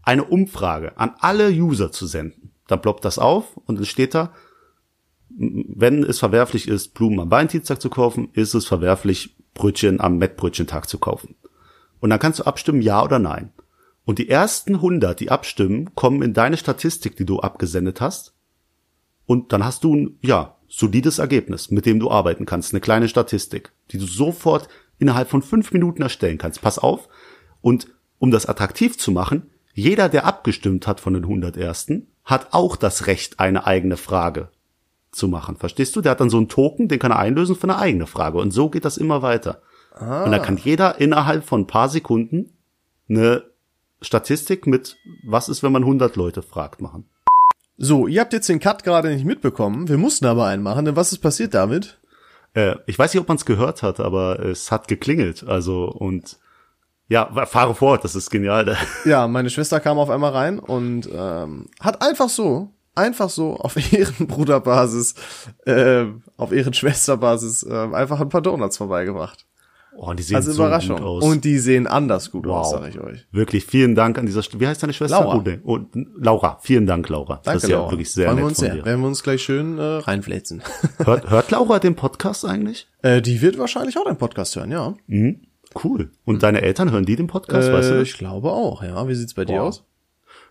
eine 0.03 0.25
Umfrage 0.25 0.97
an 0.99 1.15
alle 1.19 1.51
User 1.51 1.91
zu 1.91 2.07
senden. 2.07 2.53
Dann 2.67 2.81
ploppt 2.81 3.05
das 3.05 3.19
auf 3.19 3.57
und 3.57 3.77
dann 3.77 3.87
steht 3.87 4.15
da, 4.15 4.33
wenn 5.31 6.03
es 6.03 6.19
verwerflich 6.19 6.69
ist, 6.69 6.95
Blumen 6.95 7.21
am 7.21 7.31
Valentinstag 7.31 7.81
zu 7.81 7.91
kaufen, 7.91 8.31
ist 8.33 8.55
es 8.55 8.67
verwerflich, 8.67 9.37
Brötchen 9.55 10.01
am 10.01 10.19
Mettbrötchentag 10.19 10.89
zu 10.89 10.99
kaufen. 10.99 11.37
Und 12.01 12.11
dann 12.11 12.19
kannst 12.19 12.39
du 12.39 12.45
abstimmen, 12.45 12.83
ja 12.83 13.03
oder 13.03 13.19
nein. 13.19 13.53
Und 14.09 14.19
die 14.19 14.31
ersten 14.31 14.77
100, 14.77 15.21
die 15.21 15.31
abstimmen, 15.31 15.95
kommen 15.95 16.23
in 16.23 16.33
deine 16.33 16.57
Statistik, 16.57 17.17
die 17.17 17.27
du 17.27 17.41
abgesendet 17.41 18.01
hast. 18.01 18.33
Und 19.27 19.53
dann 19.53 19.63
hast 19.63 19.85
du 19.85 19.95
ein, 19.95 20.19
ja, 20.23 20.57
solides 20.67 21.19
Ergebnis, 21.19 21.71
mit 21.71 21.85
dem 21.85 22.01
du 22.01 22.11
arbeiten 22.11 22.47
kannst. 22.47 22.73
Eine 22.73 22.81
kleine 22.81 23.11
Statistik, 23.11 23.71
die 23.91 23.99
du 23.99 24.07
sofort 24.07 24.67
innerhalb 24.99 25.29
von 25.29 25.43
fünf 25.43 25.73
Minuten 25.73 26.01
erstellen 26.01 26.39
kannst. 26.39 26.63
Pass 26.63 26.79
auf. 26.79 27.07
Und 27.61 27.89
um 28.19 28.31
das 28.31 28.47
attraktiv 28.47 28.97
zu 28.97 29.13
machen, 29.13 29.51
jeder, 29.75 30.09
der 30.09 30.25
abgestimmt 30.25 30.87
hat 30.87 31.01
von 31.01 31.13
den 31.13 31.25
100 31.25 31.59
Ersten, 31.59 32.07
hat 32.25 32.55
auch 32.55 32.77
das 32.77 33.09
Recht, 33.09 33.39
eine 33.39 33.67
eigene 33.67 33.99
Frage 33.99 34.49
zu 35.13 35.29
machen. 35.29 35.57
Verstehst 35.57 35.95
du? 35.97 36.01
Der 36.01 36.13
hat 36.13 36.21
dann 36.21 36.31
so 36.31 36.39
einen 36.39 36.49
Token, 36.49 36.89
den 36.89 36.99
kann 36.99 37.13
er 37.13 37.19
einlösen 37.19 37.57
für 37.57 37.65
eine 37.65 37.77
eigene 37.77 38.07
Frage. 38.07 38.39
Und 38.39 38.53
so 38.53 38.71
geht 38.71 38.87
das 38.87 38.97
immer 38.97 39.21
weiter. 39.21 39.61
Und 40.01 40.33
dann 40.33 40.41
kann 40.41 40.57
jeder 40.57 40.99
innerhalb 40.99 41.45
von 41.45 41.61
ein 41.61 41.67
paar 41.67 41.91
Sekunden 41.91 42.55
eine 43.11 43.43
Statistik 44.01 44.67
mit, 44.67 44.97
was 45.25 45.49
ist, 45.49 45.63
wenn 45.63 45.73
man 45.73 45.83
100 45.83 46.17
Leute 46.17 46.43
fragt, 46.43 46.81
machen. 46.81 47.09
So, 47.77 48.07
ihr 48.07 48.21
habt 48.21 48.33
jetzt 48.33 48.49
den 48.49 48.61
Cut 48.61 48.83
gerade 48.83 49.09
nicht 49.09 49.25
mitbekommen. 49.25 49.89
Wir 49.89 49.99
mussten 49.99 50.27
aber 50.27 50.47
einen 50.47 50.63
machen. 50.63 50.85
Denn 50.85 50.97
was 50.97 51.13
ist 51.13 51.19
passiert 51.19 51.55
damit? 51.55 51.99
Äh, 52.55 52.77
ich 52.87 52.99
weiß 52.99 53.15
nicht, 53.15 53.21
ob 53.21 53.29
man 53.29 53.37
es 53.37 53.45
gehört 53.45 53.83
hat, 53.83 54.01
aber 54.01 54.41
es 54.41 54.73
hat 54.73 54.89
geklingelt. 54.89 55.45
Also 55.47 55.85
und 55.85 56.39
ja, 57.09 57.47
fahre 57.47 57.75
fort, 57.75 58.05
das 58.05 58.15
ist 58.15 58.31
genial. 58.31 58.77
Ja, 59.05 59.27
meine 59.29 59.49
Schwester 59.49 59.81
kam 59.81 59.99
auf 59.99 60.11
einmal 60.11 60.33
rein 60.33 60.59
und 60.59 61.09
ähm, 61.13 61.67
hat 61.81 62.03
einfach 62.03 62.29
so, 62.29 62.71
einfach 62.95 63.31
so 63.31 63.57
auf 63.57 63.77
Ehrenbruderbasis, 63.93 65.15
äh, 65.65 66.05
auf 66.37 66.53
Ehrenschwesterbasis 66.53 67.63
äh, 67.63 67.89
einfach 67.93 68.21
ein 68.21 68.29
paar 68.29 68.43
Donuts 68.43 68.77
vorbeigebracht. 68.77 69.47
Oh, 69.97 70.13
die 70.13 70.23
sehen 70.23 70.37
Also 70.37 70.53
so 70.53 70.63
Überraschung. 70.63 70.97
gut 70.99 71.05
aus. 71.07 71.25
Und 71.25 71.45
die 71.45 71.59
sehen 71.59 71.87
anders 71.89 72.31
gut 72.31 72.47
aus, 72.47 72.73
Wow. 72.73 72.81
sag 72.83 72.89
ich 72.91 73.01
euch. 73.01 73.27
Wirklich, 73.33 73.65
vielen 73.67 73.95
Dank 73.97 74.17
an 74.19 74.27
dieser 74.27 74.43
Stelle. 74.45 74.61
Wie 74.61 74.67
heißt 74.69 74.83
deine 74.83 74.93
Schwester? 74.93 75.21
Laura. 75.21 75.43
Oh, 75.65 75.79
oh, 75.95 75.99
Laura, 76.17 76.59
vielen 76.63 76.87
Dank, 76.87 77.09
Laura. 77.09 77.41
Danke, 77.43 77.51
das 77.55 77.65
ist 77.65 77.69
ja 77.71 77.79
Laura. 77.79 77.91
wirklich 77.91 78.13
sehr 78.13 78.27
Freuen 78.27 78.37
nett 78.37 78.43
wir 78.45 78.49
uns 78.49 78.59
von 78.59 78.67
sehr. 78.67 78.75
dir. 78.77 78.85
Werden 78.85 79.01
wir 79.01 79.09
uns 79.09 79.23
gleich 79.25 79.43
schön 79.43 79.79
äh, 79.79 79.83
reinfläzen. 79.83 80.63
Hört, 81.05 81.29
hört 81.31 81.51
Laura 81.51 81.79
den 81.81 81.97
Podcast 81.97 82.45
eigentlich? 82.45 82.87
äh, 83.03 83.21
die 83.21 83.43
wird 83.43 83.59
wahrscheinlich 83.59 83.99
auch 83.99 84.05
den 84.05 84.17
Podcast 84.19 84.55
hören, 84.57 84.71
ja. 84.71 84.95
Mhm. 85.09 85.41
Cool. 85.85 86.11
Und 86.25 86.43
deine 86.43 86.63
Eltern 86.63 86.91
hören 86.93 87.05
die 87.05 87.17
den 87.17 87.27
Podcast, 87.27 87.71
weißt 87.73 87.91
du? 87.91 87.95
Äh, 87.97 88.03
ich 88.03 88.17
glaube 88.17 88.51
auch, 88.53 88.83
ja. 88.83 89.07
Wie 89.09 89.15
sieht's 89.15 89.35
bei 89.35 89.45
dir 89.45 89.61
Wow. 89.61 89.69
aus? 89.69 89.85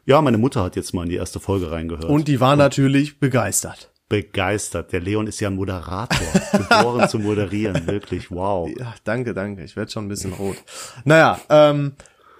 Ja, 0.05 0.21
meine 0.21 0.37
Mutter 0.37 0.63
hat 0.63 0.75
jetzt 0.75 0.93
mal 0.93 1.03
in 1.03 1.09
die 1.09 1.15
erste 1.15 1.39
Folge 1.39 1.71
reingehört. 1.71 2.05
Und 2.05 2.27
die 2.27 2.39
war 2.39 2.55
natürlich 2.55 3.19
begeistert. 3.19 3.91
Begeistert. 4.09 4.93
Der 4.93 5.01
Leon 5.01 5.27
ist 5.27 5.39
ja 5.39 5.49
ein 5.49 5.55
Moderator. 5.55 6.27
geboren 6.51 7.09
zu 7.09 7.19
moderieren. 7.19 7.87
Wirklich, 7.87 8.31
wow. 8.31 8.69
Ja, 8.77 8.93
danke, 9.03 9.33
danke. 9.33 9.63
Ich 9.63 9.75
werde 9.75 9.91
schon 9.91 10.05
ein 10.05 10.09
bisschen 10.09 10.33
rot. 10.33 10.57
Naja, 11.03 11.39
ähm, 11.49 11.93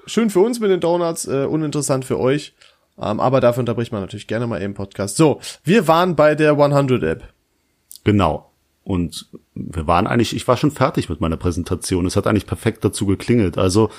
schön 0.06 0.30
für 0.30 0.40
uns 0.40 0.60
mit 0.60 0.72
den 0.72 0.80
Donuts, 0.80 1.28
äh, 1.28 1.46
uninteressant 1.46 2.06
für 2.06 2.20
euch. 2.20 2.56
Ähm, 3.00 3.20
aber 3.20 3.42
dafür 3.42 3.60
unterbricht 3.62 3.92
man 3.92 4.02
natürlich 4.02 4.28
gerne 4.28 4.48
mal 4.48 4.62
eben 4.62 4.74
Podcast. 4.74 5.18
So, 5.18 5.40
wir 5.64 5.88
waren 5.88 6.16
bei 6.16 6.36
der 6.36 6.52
100 6.58 7.04
App. 7.04 7.24
Genau. 8.04 8.52
Und 8.84 9.28
wir 9.54 9.86
waren 9.86 10.08
eigentlich, 10.08 10.36
ich 10.36 10.48
war 10.48 10.56
schon 10.56 10.72
fertig 10.72 11.10
mit 11.10 11.20
meiner 11.20 11.36
Präsentation. 11.38 12.06
Es 12.06 12.16
hat 12.16 12.26
eigentlich 12.26 12.48
perfekt 12.48 12.86
dazu 12.86 13.06
geklingelt. 13.06 13.58
Also, 13.58 13.90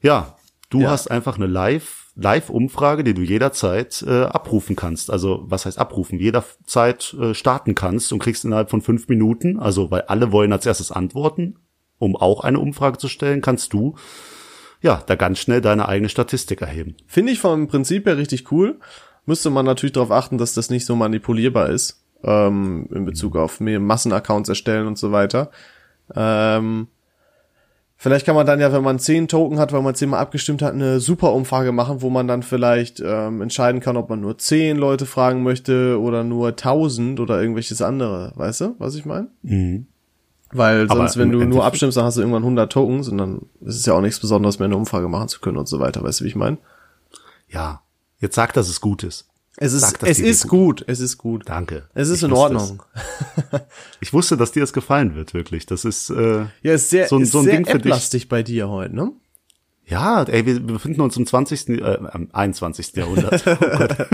ja, 0.00 0.36
du 0.70 0.82
Ja. 0.82 0.90
hast 0.90 1.10
einfach 1.10 1.36
eine 1.36 1.46
Live, 1.48 2.07
Live-Umfrage, 2.20 3.04
die 3.04 3.14
du 3.14 3.22
jederzeit 3.22 4.04
äh, 4.06 4.24
abrufen 4.24 4.74
kannst. 4.74 5.10
Also, 5.10 5.44
was 5.46 5.66
heißt 5.66 5.78
abrufen? 5.78 6.18
Jederzeit 6.18 7.14
äh, 7.14 7.32
starten 7.32 7.76
kannst 7.76 8.12
und 8.12 8.18
kriegst 8.18 8.44
innerhalb 8.44 8.70
von 8.70 8.82
fünf 8.82 9.08
Minuten, 9.08 9.58
also 9.58 9.92
weil 9.92 10.02
alle 10.02 10.32
wollen 10.32 10.52
als 10.52 10.66
erstes 10.66 10.90
antworten, 10.90 11.56
um 11.98 12.16
auch 12.16 12.40
eine 12.40 12.58
Umfrage 12.58 12.98
zu 12.98 13.06
stellen, 13.06 13.40
kannst 13.40 13.72
du 13.72 13.94
ja 14.82 15.00
da 15.06 15.14
ganz 15.14 15.38
schnell 15.38 15.60
deine 15.60 15.88
eigene 15.88 16.08
Statistik 16.08 16.60
erheben. 16.60 16.96
Finde 17.06 17.32
ich 17.32 17.38
vom 17.38 17.68
Prinzip 17.68 18.06
her 18.06 18.16
richtig 18.16 18.50
cool. 18.50 18.80
Müsste 19.24 19.50
man 19.50 19.64
natürlich 19.64 19.92
darauf 19.92 20.10
achten, 20.10 20.38
dass 20.38 20.54
das 20.54 20.70
nicht 20.70 20.86
so 20.86 20.96
manipulierbar 20.96 21.70
ist. 21.70 22.02
Ähm, 22.24 22.88
in 22.92 23.04
Bezug 23.04 23.36
auf 23.36 23.60
mehr 23.60 23.78
Massenaccounts 23.78 24.48
erstellen 24.48 24.88
und 24.88 24.98
so 24.98 25.12
weiter. 25.12 25.52
Ähm, 26.16 26.88
vielleicht 27.98 28.24
kann 28.24 28.34
man 28.34 28.46
dann 28.46 28.60
ja, 28.60 28.72
wenn 28.72 28.82
man 28.82 28.98
zehn 28.98 29.28
Token 29.28 29.58
hat, 29.58 29.72
weil 29.72 29.82
man 29.82 29.94
zehnmal 29.94 30.20
abgestimmt 30.20 30.62
hat, 30.62 30.72
eine 30.72 31.00
super 31.00 31.34
Umfrage 31.34 31.72
machen, 31.72 32.00
wo 32.00 32.08
man 32.08 32.26
dann 32.26 32.42
vielleicht 32.42 33.02
ähm, 33.04 33.42
entscheiden 33.42 33.80
kann, 33.80 33.98
ob 33.98 34.08
man 34.08 34.20
nur 34.20 34.38
zehn 34.38 34.78
Leute 34.78 35.04
fragen 35.04 35.42
möchte 35.42 36.00
oder 36.00 36.24
nur 36.24 36.56
tausend 36.56 37.20
oder 37.20 37.40
irgendwelches 37.40 37.82
andere. 37.82 38.32
Weißt 38.36 38.62
du, 38.62 38.74
was 38.78 38.94
ich 38.94 39.04
meine? 39.04 39.28
Weil 40.50 40.84
Aber 40.88 41.00
sonst, 41.00 41.18
wenn 41.18 41.32
im 41.32 41.40
du 41.40 41.44
nur 41.44 41.64
abstimmst, 41.64 41.96
dann 41.96 42.04
hast 42.04 42.16
du 42.16 42.22
irgendwann 42.22 42.42
100 42.42 42.72
Tokens 42.72 43.08
und 43.08 43.18
dann 43.18 43.42
ist 43.60 43.76
es 43.76 43.84
ja 43.84 43.92
auch 43.92 44.00
nichts 44.00 44.18
Besonderes 44.18 44.58
mehr, 44.58 44.66
eine 44.66 44.76
Umfrage 44.76 45.08
machen 45.08 45.28
zu 45.28 45.40
können 45.40 45.58
und 45.58 45.68
so 45.68 45.78
weiter. 45.78 46.02
Weißt 46.02 46.20
du, 46.20 46.24
wie 46.24 46.28
ich 46.28 46.36
meine? 46.36 46.56
Ja, 47.48 47.82
jetzt 48.18 48.34
sag, 48.34 48.54
dass 48.54 48.68
es 48.68 48.80
gut 48.80 49.02
ist. 49.02 49.28
Es 49.60 49.72
ist, 49.72 49.80
Sag, 49.82 50.02
es 50.04 50.18
ist 50.20 50.46
gut. 50.48 50.84
Es 50.86 51.00
ist 51.00 51.18
gut. 51.18 51.48
Danke. 51.48 51.88
Es 51.94 52.08
ist 52.08 52.18
Ich 52.18 52.28
in 52.28 52.32
Ordnung. 52.32 52.82
Ich 54.00 54.12
wusste, 54.12 54.36
dass 54.36 54.52
dir 54.52 54.60
das 54.60 54.72
gefallen 54.72 55.14
wird, 55.16 55.34
wirklich. 55.34 55.66
Das 55.66 55.84
ist 55.84 56.10
äh, 56.10 56.46
Ja, 56.62 56.74
ist 56.74 56.90
sehr, 56.90 57.08
So 57.08 57.16
ein- 57.16 57.22
ist 57.22 57.32
so 57.32 57.38
ein 57.38 57.44
sehr 57.44 57.56
Ding 57.56 57.66
für 57.66 57.78
dich. 57.78 58.28
Bei 58.28 58.42
dir 58.42 58.68
heute, 58.68 58.94
ne? 58.94 59.12
ja, 59.84 60.22
ey, 60.24 60.44
wir 60.44 60.60
befinden 60.60 61.00
uns 61.00 61.16
im 61.16 61.26
20. 61.26 61.68
Äh, 61.70 61.82
am 62.12 62.28
21. 62.32 62.94
Jahrhundert. 62.96 63.44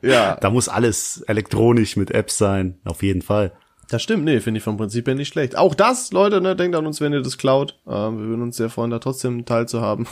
Oh. 0.00 0.06
Ja. 0.06 0.36
da 0.36 0.50
muss 0.50 0.68
alles 0.68 1.22
elektronisch 1.26 1.96
mit 1.96 2.10
Apps 2.10 2.36
sein, 2.38 2.78
auf 2.84 3.02
jeden 3.02 3.22
Fall. 3.22 3.52
Das 3.90 4.02
stimmt, 4.02 4.24
nee, 4.24 4.40
finde 4.40 4.58
ich 4.58 4.64
vom 4.64 4.76
Prinzip 4.76 5.06
her 5.06 5.14
nicht 5.14 5.28
schlecht. 5.28 5.56
Auch 5.56 5.74
das, 5.74 6.12
Leute, 6.12 6.42
ne, 6.42 6.54
denkt 6.54 6.76
an 6.76 6.86
uns, 6.86 7.00
wenn 7.00 7.14
ihr 7.14 7.22
das 7.22 7.38
klaut. 7.38 7.78
Ähm, 7.86 8.18
wir 8.18 8.28
würden 8.28 8.42
uns 8.42 8.58
sehr 8.58 8.68
freuen, 8.68 8.90
da 8.90 8.98
trotzdem 8.98 9.32
einen 9.32 9.46
Teil 9.46 9.66
zu 9.66 9.80
haben. 9.80 10.06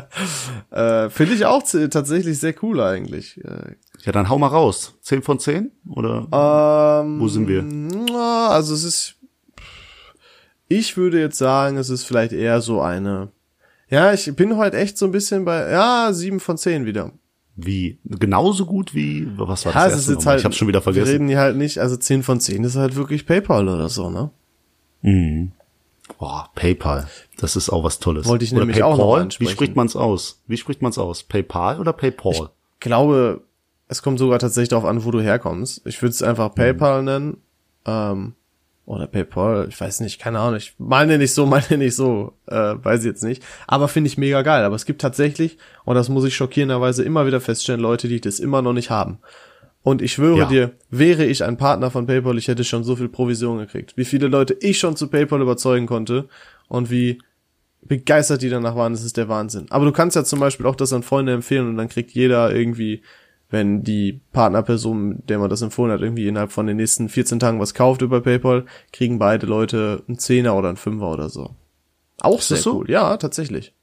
äh, 0.70 1.10
finde 1.10 1.34
ich 1.34 1.44
auch 1.44 1.62
tatsächlich 1.62 2.38
sehr 2.38 2.54
cool 2.62 2.80
eigentlich. 2.80 3.36
Äh, 3.44 3.76
Ja, 4.04 4.12
dann 4.12 4.30
hau 4.30 4.38
mal 4.38 4.46
raus. 4.46 4.94
10 5.02 5.20
von 5.22 5.38
10? 5.38 5.70
Oder 5.90 7.02
ähm, 7.02 7.20
wo 7.20 7.28
sind 7.28 7.48
wir? 7.48 7.62
also 8.48 8.72
es 8.74 8.82
ist, 8.82 9.16
ich 10.68 10.96
würde 10.96 11.20
jetzt 11.20 11.36
sagen, 11.36 11.76
es 11.76 11.90
ist 11.90 12.04
vielleicht 12.04 12.32
eher 12.32 12.62
so 12.62 12.80
eine, 12.80 13.30
ja, 13.90 14.14
ich 14.14 14.34
bin 14.34 14.56
heute 14.56 14.78
echt 14.78 14.96
so 14.96 15.04
ein 15.04 15.12
bisschen 15.12 15.44
bei, 15.44 15.70
ja, 15.70 16.14
sieben 16.14 16.40
von 16.40 16.56
zehn 16.56 16.86
wieder. 16.86 17.12
Wie? 17.56 17.98
Genauso 18.04 18.64
gut 18.66 18.94
wie, 18.94 19.28
was 19.36 19.66
war 19.66 19.74
Ja, 19.74 19.84
das 19.84 19.92
es 19.92 19.98
ist 19.98 20.04
erste 20.04 20.12
jetzt 20.14 20.26
halt, 20.26 20.38
ich 20.40 20.44
hab's 20.46 20.56
schon 20.56 20.68
wieder 20.68 20.78
wir 20.80 20.82
vergessen. 20.82 21.10
reden 21.12 21.28
hier 21.28 21.38
halt 21.38 21.56
nicht, 21.56 21.78
also 21.78 21.96
10 21.96 22.22
von 22.22 22.40
10 22.40 22.64
ist 22.64 22.76
halt 22.76 22.96
wirklich 22.96 23.26
PayPal 23.26 23.68
oder 23.68 23.88
so, 23.88 24.08
ne? 24.10 24.30
Boah, 26.18 26.48
PayPal. 26.54 27.08
Das 27.38 27.56
ist 27.56 27.70
auch 27.70 27.84
was 27.84 27.98
Tolles. 27.98 28.26
Wollte 28.26 28.44
ich 28.44 28.52
oder 28.52 28.60
nämlich 28.60 28.82
auch 28.82 28.96
noch 28.96 29.16
PayPal? 29.16 29.40
Wie 29.40 29.46
spricht 29.48 29.76
man's 29.76 29.96
aus? 29.96 30.40
Wie 30.46 30.56
spricht 30.56 30.82
man's 30.82 30.98
aus? 30.98 31.24
PayPal 31.24 31.80
oder 31.80 31.92
PayPal? 31.92 32.32
Ich 32.32 32.42
glaube, 32.80 33.42
es 33.88 34.02
kommt 34.02 34.18
sogar 34.18 34.38
tatsächlich 34.38 34.70
darauf 34.70 34.84
an, 34.84 35.04
wo 35.04 35.10
du 35.10 35.20
herkommst. 35.20 35.82
Ich 35.86 36.00
würde 36.00 36.10
es 36.10 36.22
einfach 36.22 36.54
PayPal 36.54 37.02
nennen, 37.02 37.38
ähm, 37.86 38.34
oder 38.84 39.06
PayPal, 39.06 39.66
ich 39.68 39.80
weiß 39.80 40.00
nicht, 40.00 40.20
keine 40.20 40.40
Ahnung, 40.40 40.56
ich 40.56 40.74
meine 40.78 41.16
nicht 41.18 41.32
so, 41.34 41.46
meine 41.54 41.78
nicht 41.78 41.94
so, 41.94 42.32
äh, 42.46 42.54
weiß 42.76 43.00
ich 43.00 43.06
jetzt 43.06 43.22
nicht. 43.24 43.42
Aber 43.66 43.88
finde 43.88 44.08
ich 44.08 44.18
mega 44.18 44.42
geil. 44.42 44.64
Aber 44.64 44.74
es 44.76 44.84
gibt 44.86 45.00
tatsächlich, 45.00 45.56
und 45.84 45.94
das 45.94 46.08
muss 46.08 46.24
ich 46.24 46.34
schockierenderweise 46.34 47.02
immer 47.04 47.26
wieder 47.26 47.40
feststellen, 47.40 47.80
Leute, 47.80 48.08
die 48.08 48.20
das 48.20 48.40
immer 48.40 48.60
noch 48.62 48.72
nicht 48.72 48.90
haben. 48.90 49.18
Und 49.84 50.00
ich 50.02 50.12
schwöre 50.12 50.38
Ja. 50.40 50.44
dir, 50.46 50.72
wäre 50.90 51.24
ich 51.24 51.42
ein 51.44 51.56
Partner 51.56 51.90
von 51.90 52.06
PayPal, 52.06 52.38
ich 52.38 52.48
hätte 52.48 52.64
schon 52.64 52.84
so 52.84 52.94
viel 52.96 53.08
Provision 53.08 53.58
gekriegt. 53.58 53.96
Wie 53.96 54.04
viele 54.04 54.28
Leute 54.28 54.54
ich 54.60 54.78
schon 54.78 54.94
zu 54.96 55.08
PayPal 55.08 55.40
überzeugen 55.40 55.86
konnte 55.86 56.28
und 56.68 56.90
wie 56.90 57.18
begeistert 57.84 58.42
die 58.42 58.48
danach 58.48 58.76
waren, 58.76 58.92
das 58.92 59.02
ist 59.02 59.16
der 59.16 59.28
Wahnsinn. 59.28 59.66
Aber 59.70 59.84
du 59.84 59.90
kannst 59.92 60.14
ja 60.14 60.22
zum 60.22 60.38
Beispiel 60.38 60.66
auch 60.66 60.76
das 60.76 60.92
an 60.92 61.02
Freunde 61.02 61.32
empfehlen 61.32 61.68
und 61.68 61.76
dann 61.76 61.88
kriegt 61.88 62.12
jeder 62.12 62.54
irgendwie, 62.54 63.02
wenn 63.52 63.84
die 63.84 64.20
Partnerperson, 64.32 65.22
der 65.28 65.38
man 65.38 65.50
das 65.50 65.62
empfohlen 65.62 65.92
hat, 65.92 66.00
irgendwie 66.00 66.26
innerhalb 66.26 66.52
von 66.52 66.66
den 66.66 66.78
nächsten 66.78 67.08
14 67.08 67.38
Tagen 67.38 67.60
was 67.60 67.74
kauft 67.74 68.02
über 68.02 68.22
PayPal, 68.22 68.64
kriegen 68.92 69.18
beide 69.18 69.46
Leute 69.46 70.02
einen 70.08 70.18
Zehner 70.18 70.56
oder 70.56 70.68
einen 70.68 70.76
Fünfer 70.76 71.12
oder 71.12 71.28
so. 71.28 71.54
Auch 72.20 72.40
sehr 72.40 72.56
so? 72.56 72.78
cool. 72.78 72.90
Ja, 72.90 73.16
tatsächlich. 73.18 73.74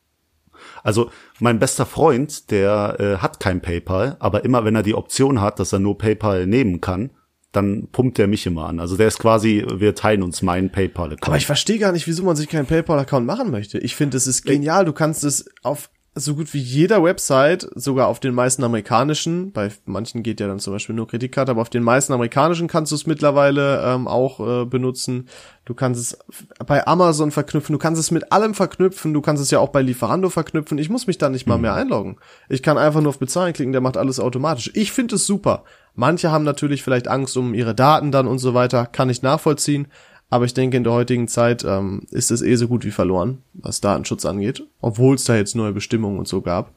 Also 0.83 1.11
mein 1.39 1.59
bester 1.59 1.85
Freund, 1.85 2.51
der 2.51 2.97
äh, 2.99 3.17
hat 3.17 3.39
kein 3.39 3.61
PayPal, 3.61 4.17
aber 4.19 4.43
immer 4.43 4.65
wenn 4.65 4.75
er 4.75 4.83
die 4.83 4.95
Option 4.95 5.39
hat, 5.39 5.59
dass 5.59 5.71
er 5.71 5.79
nur 5.79 5.97
PayPal 5.97 6.47
nehmen 6.47 6.81
kann, 6.81 7.11
dann 7.51 7.87
pumpt 7.91 8.19
er 8.19 8.27
mich 8.27 8.45
immer 8.45 8.65
an. 8.67 8.79
Also 8.79 8.95
der 8.97 9.07
ist 9.07 9.19
quasi, 9.19 9.65
wir 9.71 9.95
teilen 9.95 10.21
uns 10.21 10.41
meinen 10.41 10.71
PayPal-Account. 10.71 11.27
Aber 11.27 11.37
ich 11.37 11.45
verstehe 11.45 11.79
gar 11.79 11.91
nicht, 11.91 12.07
wieso 12.07 12.23
man 12.23 12.35
sich 12.35 12.47
keinen 12.47 12.67
PayPal-Account 12.67 13.25
machen 13.25 13.49
möchte. 13.49 13.79
Ich 13.79 13.95
finde, 13.95 14.17
es 14.17 14.27
ist 14.27 14.43
genial. 14.43 14.85
Du 14.85 14.93
kannst 14.93 15.23
es 15.23 15.49
auf 15.63 15.89
so 16.19 16.35
gut 16.35 16.53
wie 16.53 16.59
jeder 16.59 17.03
Website, 17.03 17.69
sogar 17.75 18.07
auf 18.07 18.19
den 18.19 18.33
meisten 18.33 18.63
amerikanischen, 18.63 19.51
bei 19.51 19.71
manchen 19.85 20.23
geht 20.23 20.39
ja 20.39 20.47
dann 20.47 20.59
zum 20.59 20.73
Beispiel 20.73 20.95
nur 20.95 21.07
Kreditkarte, 21.07 21.51
aber 21.51 21.61
auf 21.61 21.69
den 21.69 21.83
meisten 21.83 22.13
amerikanischen 22.13 22.67
kannst 22.67 22.91
du 22.91 22.95
es 22.95 23.07
mittlerweile 23.07 23.81
ähm, 23.83 24.07
auch 24.07 24.39
äh, 24.39 24.65
benutzen. 24.65 25.27
Du 25.65 25.73
kannst 25.73 26.01
es 26.01 26.17
bei 26.65 26.85
Amazon 26.87 27.31
verknüpfen, 27.31 27.73
du 27.73 27.79
kannst 27.79 27.99
es 27.99 28.11
mit 28.11 28.31
allem 28.31 28.53
verknüpfen, 28.53 29.13
du 29.13 29.21
kannst 29.21 29.41
es 29.43 29.51
ja 29.51 29.59
auch 29.59 29.69
bei 29.69 29.81
Lieferando 29.81 30.29
verknüpfen. 30.29 30.77
Ich 30.77 30.89
muss 30.89 31.07
mich 31.07 31.17
da 31.17 31.29
nicht 31.29 31.47
mal 31.47 31.57
mehr 31.57 31.75
einloggen. 31.75 32.17
Ich 32.49 32.63
kann 32.63 32.77
einfach 32.77 33.01
nur 33.01 33.09
auf 33.09 33.19
Bezahlen 33.19 33.53
klicken, 33.53 33.71
der 33.71 33.81
macht 33.81 33.97
alles 33.97 34.19
automatisch. 34.19 34.71
Ich 34.73 34.91
finde 34.91 35.15
es 35.15 35.25
super. 35.25 35.63
Manche 35.95 36.31
haben 36.31 36.43
natürlich 36.43 36.83
vielleicht 36.83 37.07
Angst 37.07 37.35
um 37.37 37.53
ihre 37.53 37.75
Daten 37.75 38.11
dann 38.11 38.27
und 38.27 38.39
so 38.39 38.53
weiter, 38.53 38.85
kann 38.85 39.09
ich 39.09 39.21
nachvollziehen. 39.21 39.87
Aber 40.29 40.45
ich 40.45 40.53
denke, 40.53 40.77
in 40.77 40.83
der 40.83 40.93
heutigen 40.93 41.27
Zeit 41.27 41.63
ähm, 41.63 42.03
ist 42.11 42.29
es 42.29 42.41
eh 42.41 42.55
so 42.55 42.67
gut 42.67 42.85
wie 42.85 42.91
verloren, 42.91 43.39
was 43.53 43.81
Datenschutz 43.81 44.25
angeht. 44.25 44.63
Obwohl 44.79 45.15
es 45.15 45.23
da 45.23 45.35
jetzt 45.35 45.55
neue 45.55 45.73
Bestimmungen 45.73 46.19
und 46.19 46.27
so 46.27 46.41
gab. 46.41 46.71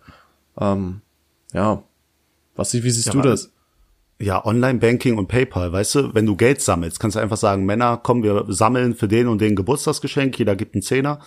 Ähm, 0.59 1.03
ja. 1.53 1.83
Was, 2.57 2.73
wie 2.73 2.91
siehst 2.91 3.07
Ja, 3.09 3.13
du 3.13 3.21
das? 3.21 3.51
Ja, 4.19 4.45
Online-Banking 4.45 5.19
und 5.19 5.27
PayPal, 5.27 5.73
weißt 5.73 5.95
du, 5.97 6.15
wenn 6.15 6.27
du 6.27 6.37
Geld 6.37 6.61
sammelst, 6.61 7.01
kannst 7.01 7.17
du 7.17 7.21
einfach 7.21 7.37
sagen, 7.37 7.65
Männer, 7.67 7.99
komm, 8.03 8.23
wir 8.23 8.45
sammeln 8.49 8.95
für 8.95 9.09
den 9.09 9.27
und 9.27 9.41
den 9.41 9.57
Geburtstagsgeschenk, 9.57 10.39
jeder 10.39 10.55
gibt 10.55 10.75
einen 10.75 10.83
Zehner. 10.83 11.19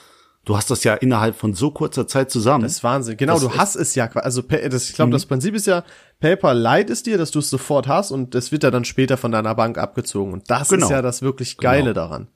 Du 0.45 0.55
hast 0.55 0.69
das 0.69 0.83
ja 0.83 0.93
innerhalb 0.93 1.35
von 1.35 1.53
so 1.55 1.71
kurzer 1.71 2.07
Zeit 2.07 2.29
zusammen. 2.29 2.63
Das 2.63 2.73
ist 2.73 2.83
Wahnsinn. 2.83 3.17
Genau, 3.17 3.33
Das 3.33 3.41
du 3.41 3.57
hast 3.57 3.75
es 3.75 3.95
ja. 3.95 4.07
Also 4.13 4.41
das, 4.43 4.89
ich 4.89 4.95
glaube, 4.95 5.11
das 5.11 5.25
Prinzip 5.25 5.55
ist 5.55 5.65
ja, 5.65 5.83
PayPal 6.19 6.57
leiht 6.57 6.89
es 6.91 7.01
dir, 7.01 7.17
dass 7.17 7.31
du 7.31 7.39
es 7.39 7.49
sofort 7.49 7.87
hast 7.87 8.11
und 8.11 8.35
das 8.35 8.51
wird 8.51 8.63
ja 8.63 8.69
dann 8.71 8.85
später 8.85 9.17
von 9.17 9.31
deiner 9.31 9.55
Bank 9.55 9.77
abgezogen. 9.79 10.33
Und 10.33 10.49
das 10.51 10.69
Genau. 10.69 10.85
ist 10.85 10.91
ja 10.91 11.01
das 11.01 11.21
wirklich 11.23 11.57
Geile 11.57 11.93
Genau. 11.93 11.93
daran. 11.93 12.27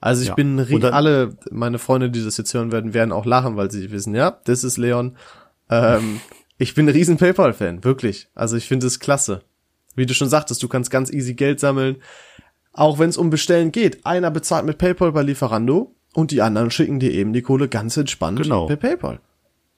Also 0.00 0.22
ich 0.22 0.28
Ja. 0.28 0.34
bin 0.34 0.56
dann- 0.56 0.92
alle 0.92 1.36
meine 1.50 1.78
Freunde, 1.78 2.10
die 2.10 2.24
das 2.24 2.36
jetzt 2.36 2.52
hören 2.52 2.72
werden, 2.72 2.92
werden 2.92 3.12
auch 3.12 3.24
lachen, 3.24 3.56
weil 3.56 3.70
sie 3.70 3.90
wissen, 3.92 4.14
ja, 4.14 4.38
das 4.44 4.64
ist 4.64 4.76
Leon. 4.76 5.16
Ähm, 5.70 6.20
ich 6.58 6.74
bin 6.74 6.86
ein 6.86 6.92
riesen 6.92 7.16
PayPal-Fan, 7.18 7.84
wirklich. 7.84 8.28
Also 8.34 8.56
ich 8.56 8.66
finde 8.66 8.86
es 8.88 8.98
klasse. 8.98 9.42
Wie 9.94 10.06
du 10.06 10.12
schon 10.12 10.28
sagtest, 10.28 10.60
du 10.62 10.68
kannst 10.68 10.90
ganz 10.90 11.10
easy 11.12 11.34
Geld 11.34 11.60
sammeln. 11.60 11.96
Auch 12.72 12.98
wenn 12.98 13.08
es 13.10 13.16
um 13.16 13.30
Bestellen 13.30 13.70
geht. 13.70 14.04
Einer 14.04 14.32
bezahlt 14.32 14.66
mit 14.66 14.76
PayPal 14.78 15.12
bei 15.12 15.22
Lieferando 15.22 15.94
und 16.14 16.30
die 16.30 16.40
anderen 16.40 16.70
schicken 16.70 16.98
dir 17.00 17.12
eben 17.12 17.32
die 17.32 17.42
Kohle 17.42 17.68
ganz 17.68 17.96
entspannt 17.96 18.40
Genau. 18.42 18.66
per 18.66 18.76
PayPal. 18.76 19.20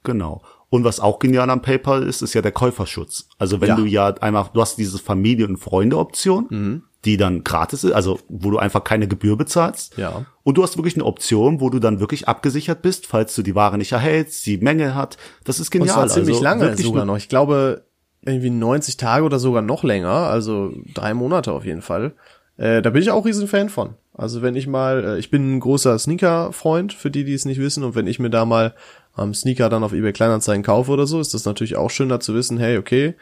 Genau. 0.05 0.43
Und 0.69 0.85
was 0.85 1.01
auch 1.01 1.19
genial 1.19 1.49
am 1.51 1.63
PayPal 1.63 2.03
ist, 2.03 2.23
ist 2.23 2.35
ja 2.35 2.43
der 2.43 2.53
Käuferschutz. 2.53 3.29
Also 3.39 3.61
wenn 3.61 3.69
Ja. 3.71 3.77
du 3.77 3.85
ja 3.85 4.07
einfach, 4.21 4.49
du 4.49 4.61
hast 4.61 4.77
diese 4.79 4.99
Familie- 4.99 5.47
und 5.47 5.57
Freunde-Option, 5.59 6.47
Mhm. 6.51 6.83
die 7.05 7.17
dann 7.17 7.45
gratis 7.45 7.85
ist, 7.85 7.93
also 7.93 8.19
wo 8.29 8.51
du 8.51 8.59
einfach 8.59 8.83
keine 8.83 9.07
Gebühr 9.07 9.37
bezahlst. 9.37 9.97
Ja. 9.97 10.27
Und 10.43 10.59
du 10.59 10.63
hast 10.63 10.77
wirklich 10.77 10.95
eine 10.97 11.05
Option, 11.05 11.61
wo 11.61 11.71
du 11.71 11.79
dann 11.79 12.01
wirklich 12.01 12.27
abgesichert 12.29 12.83
bist, 12.83 13.07
falls 13.07 13.35
du 13.37 13.43
die 13.43 13.55
Ware 13.55 13.79
nicht 13.79 13.93
erhältst, 13.93 14.43
sie 14.43 14.59
Mängel 14.59 14.95
hat. 14.95 15.17
Das 15.45 15.61
ist 15.61 15.69
Und 15.69 15.81
genial. 15.81 15.95
zwar 15.95 16.09
ziemlich 16.09 16.35
also 16.37 16.45
lange 16.45 16.77
sogar 16.77 17.05
noch. 17.05 17.17
Ich 17.17 17.29
glaube, 17.29 17.85
irgendwie 18.23 18.51
90 18.51 18.97
Tage 18.97 19.25
oder 19.25 19.39
sogar 19.39 19.63
noch 19.63 19.85
länger, 19.85 20.11
also 20.11 20.73
drei 20.95 21.15
Monate 21.15 21.53
auf 21.53 21.65
jeden 21.65 21.83
Fall. 21.83 22.15
Äh, 22.57 22.83
da 22.83 22.91
bin 22.91 23.03
ich 23.03 23.11
auch 23.13 23.25
riesen 23.25 23.47
Fan 23.47 23.69
von. 23.69 23.95
Also 24.19 24.41
wenn 24.41 24.57
ich 24.57 24.67
mal, 24.67 25.05
äh, 25.05 25.19
ich 25.19 25.31
bin 25.31 25.57
ein 25.57 25.61
großer 25.61 25.99
Sneaker-Freund, 25.99 26.93
für 26.95 27.11
die, 27.11 27.25
die 27.25 27.35
es 27.35 27.45
nicht 27.45 27.61
wissen, 27.61 27.85
und 27.85 27.95
wenn 27.95 28.07
ich 28.07 28.19
mir 28.19 28.31
da 28.31 28.45
mal 28.47 28.75
ähm, 29.19 29.35
Sneaker 29.35 29.69
dann 29.69 29.85
auf 29.85 29.93
eBay 29.93 30.13
Kleinanzeigen 30.13 30.63
kaufe 30.63 30.91
oder 30.91 31.07
so, 31.07 31.21
ist 31.21 31.35
das 31.35 31.45
natürlich 31.45 31.77
auch 31.77 31.91
schön, 31.91 32.09
da 32.09 32.19
zu 32.19 32.35
wissen, 32.35 32.59
hey, 32.59 32.79
okay, 32.79 33.15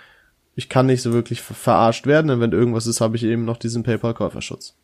ich 0.55 0.69
kann 0.69 0.87
nicht 0.87 1.03
so 1.03 1.13
wirklich 1.13 1.43
ver 1.43 1.55
verarscht 1.55 2.07
werden, 2.07 2.29
denn 2.29 2.41
wenn 2.41 2.53
irgendwas 2.53 2.87
ist, 2.87 3.01
habe 3.01 3.17
ich 3.17 3.25
eben 3.25 3.45
noch 3.45 3.57
diesen 3.57 3.83
PayPal-Käuferschutz. 3.83 4.77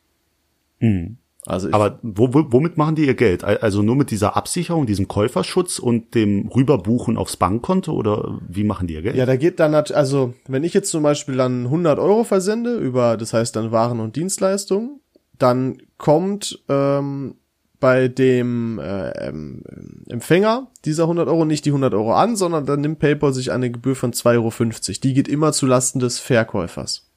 Also 1.46 1.68
Mhm. 1.68 1.74
Aber 1.74 1.98
wo, 2.02 2.34
wo, 2.34 2.44
womit 2.50 2.76
machen 2.76 2.96
die 2.96 3.06
ihr 3.06 3.14
Geld? 3.14 3.44
Al- 3.44 3.58
Also 3.58 3.82
nur 3.82 3.94
mit 3.96 4.10
dieser 4.10 4.36
Absicherung, 4.36 4.86
diesem 4.86 5.06
Käuferschutz 5.08 5.78
und 5.78 6.14
dem 6.14 6.48
Rüberbuchen 6.48 7.16
aufs 7.16 7.36
Bankkonto 7.36 7.92
oder 7.92 8.40
wie 8.48 8.64
machen 8.64 8.86
die 8.88 8.94
ihr 8.94 9.02
Geld? 9.02 9.16
Ja, 9.16 9.26
da 9.26 9.36
geht 9.36 9.60
dann, 9.60 9.74
also 9.74 10.34
wenn 10.48 10.64
ich 10.64 10.74
jetzt 10.74 10.90
zum 10.90 11.02
Beispiel 11.02 11.36
dann 11.36 11.66
100 11.66 11.98
Euro 11.98 12.24
versende 12.24 12.76
über, 12.76 13.16
das 13.16 13.32
heißt 13.32 13.54
dann 13.56 13.70
Waren 13.72 14.00
und 14.00 14.16
Dienstleistungen, 14.16 15.00
dann 15.40 15.82
kommt 15.98 16.62
ähm, 16.68 17.34
bei 17.80 18.08
dem 18.08 18.78
äh, 18.78 19.10
ähm, 19.26 19.62
Empfänger 20.08 20.68
dieser 20.84 21.04
100 21.04 21.28
Euro 21.28 21.44
nicht 21.44 21.64
die 21.64 21.70
100 21.70 21.94
Euro 21.94 22.14
an, 22.14 22.36
sondern 22.36 22.66
dann 22.66 22.82
nimmt 22.82 22.98
PayPal 22.98 23.32
sich 23.32 23.50
eine 23.50 23.70
Gebühr 23.70 23.96
von 23.96 24.12
2,50 24.12 24.36
Euro. 24.36 25.00
Die 25.02 25.14
geht 25.14 25.28
immer 25.28 25.52
zu 25.52 25.66
Lasten 25.66 25.98
des 25.98 26.18
Verkäufers. 26.18 27.08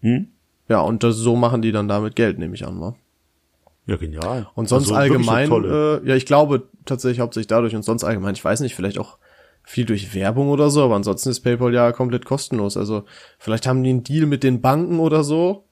Hm? 0.00 0.28
Ja, 0.68 0.80
und 0.80 1.02
das, 1.02 1.16
so 1.16 1.36
machen 1.36 1.62
die 1.62 1.72
dann 1.72 1.88
damit 1.88 2.16
Geld, 2.16 2.38
nehme 2.38 2.54
ich 2.54 2.66
an, 2.66 2.80
wa? 2.80 2.94
Ja, 3.86 3.96
genial. 3.96 4.48
Und 4.54 4.68
sonst 4.68 4.84
Also 4.84 4.94
allgemein, 4.94 5.50
äh, 5.50 6.08
ja, 6.08 6.14
ich 6.14 6.24
glaube 6.24 6.68
tatsächlich 6.86 7.20
hauptsächlich 7.20 7.48
dadurch 7.48 7.74
und 7.74 7.82
sonst 7.82 8.04
allgemein, 8.04 8.34
ich 8.34 8.44
weiß 8.44 8.60
nicht, 8.60 8.74
vielleicht 8.74 8.98
auch 8.98 9.18
viel 9.62 9.84
durch 9.84 10.14
Werbung 10.14 10.48
oder 10.48 10.70
so, 10.70 10.82
aber 10.84 10.94
ansonsten 10.94 11.30
ist 11.30 11.40
PayPal 11.40 11.74
ja 11.74 11.92
komplett 11.92 12.24
kostenlos. 12.24 12.76
Also 12.76 13.04
vielleicht 13.38 13.66
haben 13.66 13.82
die 13.82 13.90
einen 13.90 14.04
Deal 14.04 14.26
mit 14.26 14.42
den 14.42 14.60
Banken 14.60 15.00
oder 15.00 15.24
so. 15.24 15.64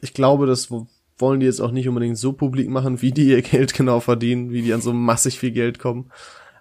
Ich 0.00 0.14
glaube, 0.14 0.46
das 0.46 0.72
wollen 1.18 1.40
die 1.40 1.46
jetzt 1.46 1.60
auch 1.60 1.70
nicht 1.70 1.88
unbedingt 1.88 2.18
so 2.18 2.32
publik 2.32 2.68
machen, 2.68 3.02
wie 3.02 3.12
die 3.12 3.28
ihr 3.28 3.42
Geld 3.42 3.74
genau 3.74 4.00
verdienen, 4.00 4.50
wie 4.50 4.62
die 4.62 4.72
an 4.72 4.80
so 4.80 4.92
massig 4.92 5.38
viel 5.38 5.52
Geld 5.52 5.78
kommen. 5.78 6.10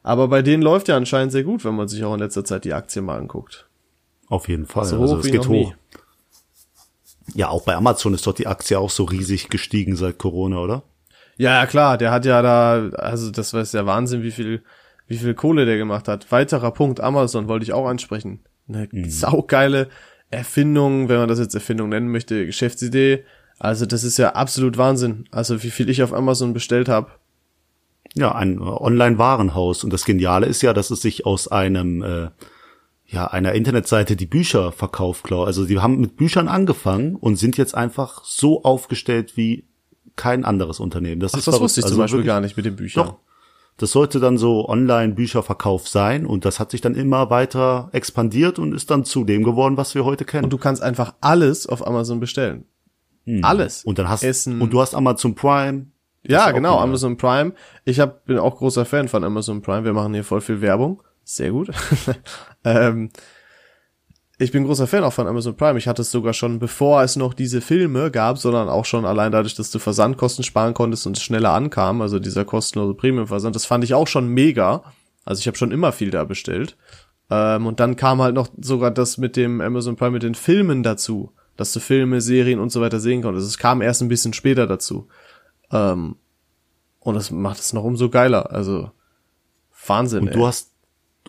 Aber 0.03 0.27
bei 0.27 0.41
denen 0.41 0.63
läuft 0.63 0.87
ja 0.87 0.97
anscheinend 0.97 1.31
sehr 1.31 1.43
gut, 1.43 1.63
wenn 1.63 1.75
man 1.75 1.87
sich 1.87 2.03
auch 2.03 2.13
in 2.13 2.19
letzter 2.19 2.43
Zeit 2.43 2.65
die 2.65 2.73
Aktien 2.73 3.05
mal 3.05 3.17
anguckt. 3.17 3.67
Auf 4.27 4.47
jeden 4.47 4.65
Fall. 4.65 4.85
So 4.85 4.99
also 4.99 5.17
hoch 5.17 5.23
es 5.23 5.31
geht 5.31 5.47
hoch. 5.47 5.49
nie. 5.49 5.73
Ja, 7.35 7.49
auch 7.49 7.63
bei 7.63 7.75
Amazon 7.75 8.13
ist 8.13 8.25
doch 8.25 8.33
die 8.33 8.47
Aktie 8.47 8.79
auch 8.79 8.89
so 8.89 9.03
riesig 9.03 9.49
gestiegen 9.49 9.95
seit 9.95 10.17
Corona, 10.17 10.57
oder? 10.59 10.83
Ja, 11.37 11.53
ja, 11.53 11.65
klar, 11.65 11.97
der 11.97 12.11
hat 12.11 12.25
ja 12.25 12.41
da, 12.41 12.89
also 12.97 13.31
das 13.31 13.53
war 13.53 13.63
der 13.63 13.85
Wahnsinn, 13.85 14.23
wie 14.23 14.31
viel, 14.31 14.63
wie 15.07 15.17
viel 15.17 15.33
Kohle 15.33 15.65
der 15.65 15.77
gemacht 15.77 16.07
hat. 16.07 16.31
Weiterer 16.31 16.71
Punkt, 16.71 16.99
Amazon 16.99 17.47
wollte 17.47 17.63
ich 17.63 17.73
auch 17.73 17.87
ansprechen. 17.87 18.41
Eine 18.67 19.09
saugeile 19.09 19.89
Erfindung, 20.29 21.09
wenn 21.09 21.17
man 21.17 21.27
das 21.27 21.39
jetzt 21.39 21.55
Erfindung 21.55 21.89
nennen 21.89 22.09
möchte, 22.09 22.45
Geschäftsidee. 22.45 23.23
Also 23.61 23.85
das 23.85 24.03
ist 24.03 24.17
ja 24.17 24.29
absolut 24.33 24.79
Wahnsinn. 24.79 25.25
Also 25.29 25.61
wie 25.61 25.69
viel 25.69 25.87
ich 25.91 26.01
auf 26.01 26.13
Amazon 26.13 26.51
bestellt 26.51 26.89
habe. 26.89 27.11
Ja, 28.15 28.33
ein 28.33 28.57
äh, 28.57 28.61
Online-Warenhaus. 28.61 29.83
Und 29.83 29.93
das 29.93 30.03
Geniale 30.03 30.47
ist 30.47 30.63
ja, 30.63 30.73
dass 30.73 30.89
es 30.89 31.01
sich 31.01 31.27
aus 31.27 31.47
einem, 31.47 32.01
äh, 32.01 32.29
ja, 33.05 33.27
einer 33.27 33.53
Internetseite 33.53 34.15
die 34.15 34.25
Bücher 34.25 34.71
verkauft, 34.71 35.23
klar. 35.25 35.45
Also 35.45 35.65
die 35.65 35.77
haben 35.77 35.99
mit 35.99 36.17
Büchern 36.17 36.47
angefangen 36.47 37.15
und 37.15 37.35
sind 37.35 37.55
jetzt 37.55 37.75
einfach 37.75 38.23
so 38.25 38.63
aufgestellt 38.63 39.37
wie 39.37 39.67
kein 40.15 40.43
anderes 40.43 40.79
Unternehmen. 40.79 41.21
Das 41.21 41.35
Ach, 41.35 41.37
ist 41.37 41.47
das 41.47 41.53
verrückt. 41.53 41.63
wusste 41.65 41.81
ich 41.81 41.85
Also 41.85 41.95
zum 41.95 42.03
Beispiel 42.03 42.23
gar 42.23 42.41
nicht 42.41 42.57
mit 42.57 42.65
den 42.65 42.75
Büchern. 42.75 43.05
Doch. 43.05 43.17
Das 43.77 43.91
sollte 43.91 44.19
dann 44.19 44.39
so 44.39 44.67
Online-Bücherverkauf 44.67 45.87
sein 45.87 46.25
und 46.25 46.45
das 46.45 46.59
hat 46.59 46.71
sich 46.71 46.81
dann 46.81 46.95
immer 46.95 47.29
weiter 47.29 47.89
expandiert 47.93 48.57
und 48.57 48.73
ist 48.73 48.89
dann 48.89 49.05
zu 49.05 49.23
dem 49.23 49.43
geworden, 49.43 49.77
was 49.77 49.93
wir 49.93 50.03
heute 50.03 50.25
kennen. 50.25 50.45
Und 50.45 50.53
du 50.53 50.57
kannst 50.57 50.81
einfach 50.81 51.13
alles 51.21 51.67
auf 51.67 51.85
Amazon 51.85 52.19
bestellen. 52.19 52.65
Alles. 53.41 53.83
Und 53.83 53.99
dann 53.99 54.09
hast 54.09 54.23
Essen. 54.23 54.61
und 54.61 54.73
du 54.73 54.81
hast 54.81 54.95
Amazon 54.95 55.35
Prime. 55.35 55.87
Ja, 56.23 56.51
genau, 56.51 56.69
genial. 56.69 56.83
Amazon 56.83 57.17
Prime. 57.17 57.53
Ich 57.85 57.99
hab, 57.99 58.25
bin 58.25 58.37
auch 58.37 58.57
großer 58.57 58.85
Fan 58.85 59.07
von 59.07 59.23
Amazon 59.23 59.61
Prime. 59.61 59.83
Wir 59.83 59.93
machen 59.93 60.13
hier 60.13 60.23
voll 60.23 60.41
viel 60.41 60.61
Werbung. 60.61 61.01
Sehr 61.23 61.51
gut. 61.51 61.71
ähm, 62.63 63.09
ich 64.37 64.51
bin 64.51 64.65
großer 64.65 64.87
Fan 64.87 65.03
auch 65.03 65.13
von 65.13 65.27
Amazon 65.27 65.55
Prime. 65.55 65.77
Ich 65.77 65.87
hatte 65.87 66.01
es 66.01 66.11
sogar 66.11 66.33
schon, 66.33 66.57
bevor 66.57 67.03
es 67.03 67.15
noch 67.15 67.35
diese 67.35 67.61
Filme 67.61 68.09
gab, 68.09 68.39
sondern 68.39 68.69
auch 68.69 68.85
schon 68.85 69.05
allein 69.05 69.31
dadurch, 69.31 69.53
dass 69.55 69.69
du 69.69 69.77
Versandkosten 69.77 70.43
sparen 70.43 70.73
konntest 70.73 71.05
und 71.05 71.15
es 71.15 71.23
schneller 71.23 71.53
ankam, 71.53 72.01
also 72.01 72.17
dieser 72.17 72.43
kostenlose 72.43 72.95
Premium-Versand, 72.95 73.55
das 73.55 73.65
fand 73.65 73.83
ich 73.83 73.93
auch 73.93 74.07
schon 74.07 74.27
mega. 74.27 74.83
Also 75.25 75.39
ich 75.39 75.47
habe 75.47 75.57
schon 75.57 75.71
immer 75.71 75.91
viel 75.91 76.09
da 76.09 76.23
bestellt. 76.23 76.75
Ähm, 77.29 77.67
und 77.67 77.79
dann 77.79 77.95
kam 77.95 78.21
halt 78.21 78.33
noch 78.33 78.49
sogar 78.59 78.91
das 78.91 79.17
mit 79.17 79.35
dem 79.35 79.61
Amazon 79.61 79.95
Prime 79.95 80.11
mit 80.11 80.23
den 80.23 80.35
Filmen 80.35 80.81
dazu, 80.83 81.31
dass 81.61 81.73
du 81.73 81.79
Filme, 81.79 82.21
Serien 82.21 82.59
und 82.59 82.71
so 82.71 82.81
weiter 82.81 82.99
sehen 82.99 83.21
konntest. 83.21 83.47
Es 83.47 83.59
kam 83.59 83.83
erst 83.83 84.01
ein 84.01 84.07
bisschen 84.07 84.33
später 84.33 84.65
dazu. 84.65 85.07
Ähm, 85.71 86.15
und 86.99 87.13
das 87.13 87.29
macht 87.29 87.59
es 87.59 87.71
noch 87.71 87.83
umso 87.83 88.09
geiler. 88.09 88.51
Also 88.51 88.89
Wahnsinn. 89.85 90.21
Und 90.21 90.27
ey. 90.29 90.33
du 90.33 90.47
hast 90.47 90.71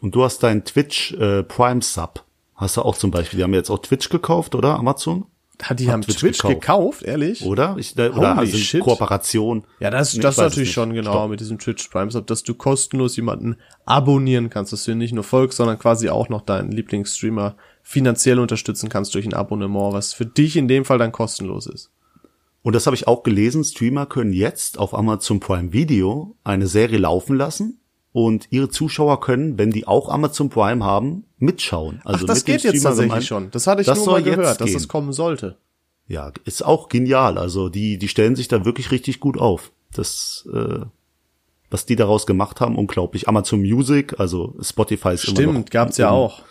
und 0.01 0.15
du 0.15 0.25
hast 0.25 0.43
deinen 0.43 0.65
Twitch 0.65 1.13
äh, 1.13 1.43
Prime 1.43 1.83
Sub. 1.83 2.25
Hast 2.55 2.79
du 2.79 2.83
auch 2.83 2.97
zum 2.97 3.11
Beispiel. 3.11 3.37
Die 3.37 3.45
haben 3.45 3.53
jetzt 3.53 3.69
auch 3.69 3.81
Twitch 3.81 4.09
gekauft, 4.09 4.55
oder 4.55 4.79
Amazon? 4.79 5.27
Hat 5.63 5.79
die 5.79 5.91
haben 5.91 6.03
Twitch 6.03 6.19
Twitch, 6.19 6.39
gekauft. 6.39 6.61
gekauft, 6.61 7.03
ehrlich? 7.03 7.45
Oder? 7.45 7.77
Ich, 7.79 7.95
da, 7.95 8.11
oder 8.11 8.37
also 8.37 8.57
shit. 8.57 8.81
Kooperation. 8.81 9.65
Ja, 9.79 9.91
das, 9.91 10.13
das 10.15 10.37
natürlich 10.37 10.73
schon 10.73 10.93
genau 10.93 11.13
Stopp. 11.13 11.31
mit 11.31 11.41
diesem 11.41 11.59
Twitch 11.59 11.89
Prime 11.89 12.11
Sub, 12.11 12.27
dass 12.27 12.43
du 12.43 12.55
kostenlos 12.55 13.17
jemanden 13.17 13.57
abonnieren 13.85 14.51
kannst, 14.51 14.73
dass 14.73 14.85
du 14.85 14.95
nicht 14.97 15.13
nur 15.13 15.25
folgst, 15.25 15.59
sondern 15.59 15.79
quasi 15.79 16.09
auch 16.09 16.29
noch 16.29 16.43
deinen 16.43 16.73
Lieblingsstreamer 16.73 17.57
finanziell 17.83 18.41
unterstützen 18.41 18.89
kannst 18.89 19.15
durch 19.15 19.25
ein 19.25 19.35
Abonnement, 19.35 19.93
was 19.93 20.13
für 20.13 20.27
dich 20.27 20.57
in 20.57 20.69
dem 20.69 20.85
Fall 20.85 20.99
dann 20.99 21.13
kostenlos 21.13 21.67
ist. 21.67 21.91
Und 22.63 22.75
das 22.75 22.87
habe 22.87 22.97
ich 22.97 23.07
auch 23.07 23.23
gelesen. 23.23 23.65
Streamer 23.65 24.07
können 24.07 24.33
jetzt 24.33 24.79
auf 24.79 24.95
Amazon 24.95 25.41
Prime 25.41 25.73
Video 25.73 26.37
eine 26.45 26.67
Serie 26.67 26.99
laufen 26.99 27.37
lassen 27.37 27.82
und 28.13 28.49
ihre 28.51 28.69
Zuschauer 28.69 29.21
können, 29.21 29.59
wenn 29.59 29.71
die 29.71 29.87
auch 29.87 30.09
Amazon 30.09 30.51
Prime 30.51 30.85
haben, 30.85 31.25
mitschauen. 31.39 32.01
Also 32.05 32.25
Ach, 32.25 32.29
das 32.29 32.45
geht 32.45 32.63
jetzt 32.63 32.83
tatsächlich 32.83 33.11
gemein- 33.11 33.23
schon. 33.23 33.51
Das 33.51 33.67
hatte 33.67 33.81
ich 33.81 33.87
Das 33.87 33.99
nur 33.99 34.13
mal 34.13 34.23
gehört, 34.23 34.61
dass 34.61 34.73
das 34.73 34.89
kommen 34.89 35.13
sollte. 35.13 35.57
Ja, 36.09 36.33
ist 36.45 36.65
auch 36.65 36.89
genial. 36.89 37.39
Also 37.39 37.69
die, 37.69 37.99
die 37.99 38.09
stellen 38.09 38.37
sich 38.37 38.49
da 38.49 38.65
wirklich 38.65 38.91
richtig 38.91 39.19
gut 39.21 39.39
auf. 39.39 39.73
Das, 39.95 40.47
äh, 40.53 40.81
was 41.71 41.87
die 41.87 41.97
daraus 41.97 42.27
gemacht 42.27 42.61
haben, 42.61 42.77
unglaublich. 42.77 43.29
Amazon 43.29 43.61
Music, 43.61 44.21
also 44.21 44.55
Spotify 44.61 45.15
ist 45.15 45.25
immer 45.29 45.41
noch. 45.41 45.53
Stimmt, 45.53 45.71
gab's 45.71 45.97
ja 45.97 46.11
auch. 46.11 46.43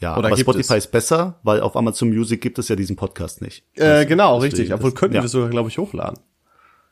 Ja, 0.00 0.16
Oder 0.16 0.28
aber 0.28 0.36
Spotify 0.36 0.74
es? 0.74 0.84
ist 0.84 0.90
besser, 0.92 1.40
weil 1.42 1.60
auf 1.60 1.76
Amazon 1.76 2.08
Music 2.10 2.40
gibt 2.40 2.58
es 2.58 2.68
ja 2.68 2.76
diesen 2.76 2.96
Podcast 2.96 3.42
nicht. 3.42 3.64
Äh, 3.74 4.06
genau, 4.06 4.38
richtig. 4.38 4.72
Obwohl 4.72 4.92
könnten 4.92 5.16
ja. 5.16 5.22
wir 5.22 5.28
sogar, 5.28 5.50
glaube 5.50 5.68
ich, 5.68 5.78
hochladen. 5.78 6.20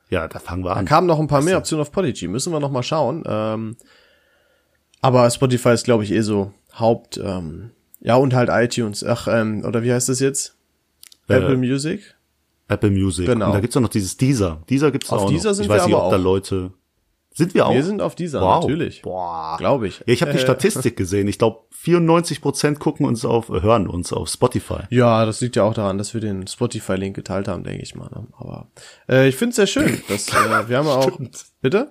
Ja, 0.08 0.28
da 0.28 0.38
fangen 0.38 0.64
wir 0.64 0.76
an. 0.76 0.84
Kamen 0.84 1.06
noch 1.06 1.18
ein 1.18 1.26
paar 1.26 1.42
mehr 1.42 1.58
Optionen 1.58 1.82
auf 1.82 1.92
Podigy. 1.92 2.28
Müssen 2.28 2.52
wir 2.52 2.60
noch 2.60 2.70
mal 2.70 2.82
schauen. 2.82 3.24
Ähm, 3.26 3.76
aber 5.00 5.28
Spotify 5.30 5.70
ist, 5.70 5.84
glaube 5.84 6.04
ich, 6.04 6.12
eh 6.12 6.20
so 6.20 6.52
Haupt, 6.78 7.18
ähm, 7.18 7.70
ja, 8.00 8.16
und 8.16 8.34
halt 8.34 8.50
iTunes. 8.52 9.02
Ach, 9.04 9.26
ähm, 9.28 9.64
oder 9.64 9.82
wie 9.82 9.92
heißt 9.92 10.08
das 10.08 10.20
jetzt? 10.20 10.56
Äh, 11.28 11.34
Apple 11.34 11.56
Music? 11.56 12.14
Apple 12.68 12.90
Music. 12.90 13.26
Genau. 13.26 13.46
Und 13.46 13.52
da 13.54 13.60
gibt's 13.60 13.76
auch 13.76 13.80
noch 13.80 13.88
dieses 13.88 14.16
Deezer. 14.16 14.62
Deezer 14.68 14.90
gibt's 14.90 15.10
Auf 15.10 15.22
auch 15.22 15.28
Deezer 15.28 15.48
noch. 15.48 15.54
sind 15.54 15.64
ich 15.64 15.70
weiß 15.70 15.82
wir 15.82 15.86
nicht, 15.86 15.96
aber 15.96 16.06
ob 16.06 16.10
da. 16.12 16.16
Leute. 16.16 16.72
Sind 17.36 17.52
wir 17.52 17.66
auch? 17.66 17.74
Wir 17.74 17.82
sind 17.82 18.00
auf 18.00 18.14
dieser, 18.14 18.40
wow. 18.40 18.62
natürlich. 18.62 19.02
Boah. 19.02 19.56
Glaube 19.58 19.88
ich. 19.88 19.98
Ja, 19.98 20.04
ich 20.06 20.22
habe 20.22 20.32
die 20.32 20.38
Statistik 20.46 20.96
gesehen. 20.96 21.28
Ich 21.28 21.38
glaube, 21.38 21.64
94 21.70 22.40
Prozent 22.40 22.78
gucken 22.78 23.04
uns 23.04 23.26
auf, 23.26 23.50
äh, 23.50 23.60
hören 23.60 23.88
uns 23.88 24.10
auf 24.10 24.30
Spotify. 24.30 24.84
Ja, 24.88 25.26
das 25.26 25.42
liegt 25.42 25.54
ja 25.56 25.64
auch 25.64 25.74
daran, 25.74 25.98
dass 25.98 26.14
wir 26.14 26.22
den 26.22 26.46
Spotify-Link 26.46 27.14
geteilt 27.14 27.46
haben, 27.46 27.62
denke 27.62 27.82
ich 27.82 27.94
mal. 27.94 28.08
ne? 28.08 28.26
Aber 28.38 28.68
äh, 29.06 29.28
ich 29.28 29.36
finde 29.36 29.50
es 29.50 29.56
sehr 29.56 29.66
schön. 29.66 30.00
Dass, 30.08 30.28
äh, 30.28 30.68
wir 30.68 30.78
haben 30.78 30.88
auch. 30.88 31.10
Bitte? 31.60 31.90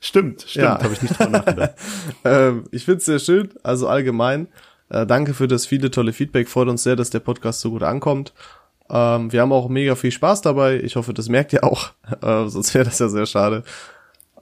Stimmt, 0.00 0.42
stimmt. 0.42 0.64
Ja. 0.64 0.82
Habe 0.82 0.92
ich 0.92 1.00
nicht 1.00 1.16
drüber 1.16 1.30
nachgedacht. 1.30 1.74
Ähm, 2.24 2.64
ich 2.72 2.84
finde 2.84 2.98
es 2.98 3.04
sehr 3.04 3.20
schön, 3.20 3.50
also 3.62 3.86
allgemein. 3.86 4.48
Äh, 4.88 5.06
danke 5.06 5.32
für 5.32 5.46
das 5.46 5.64
viele 5.64 5.92
tolle 5.92 6.12
Feedback. 6.12 6.48
Freut 6.48 6.66
uns 6.66 6.82
sehr, 6.82 6.96
dass 6.96 7.10
der 7.10 7.20
Podcast 7.20 7.60
so 7.60 7.70
gut 7.70 7.84
ankommt. 7.84 8.34
Ähm, 8.90 9.32
wir 9.32 9.42
haben 9.42 9.52
auch 9.52 9.68
mega 9.68 9.94
viel 9.94 10.10
Spaß 10.10 10.42
dabei. 10.42 10.80
Ich 10.80 10.96
hoffe, 10.96 11.14
das 11.14 11.28
merkt 11.28 11.52
ihr 11.52 11.62
auch. 11.62 11.90
Äh, 12.22 12.48
sonst 12.48 12.74
wäre 12.74 12.84
das 12.84 12.98
ja 12.98 13.08
sehr 13.08 13.26
schade. 13.26 13.62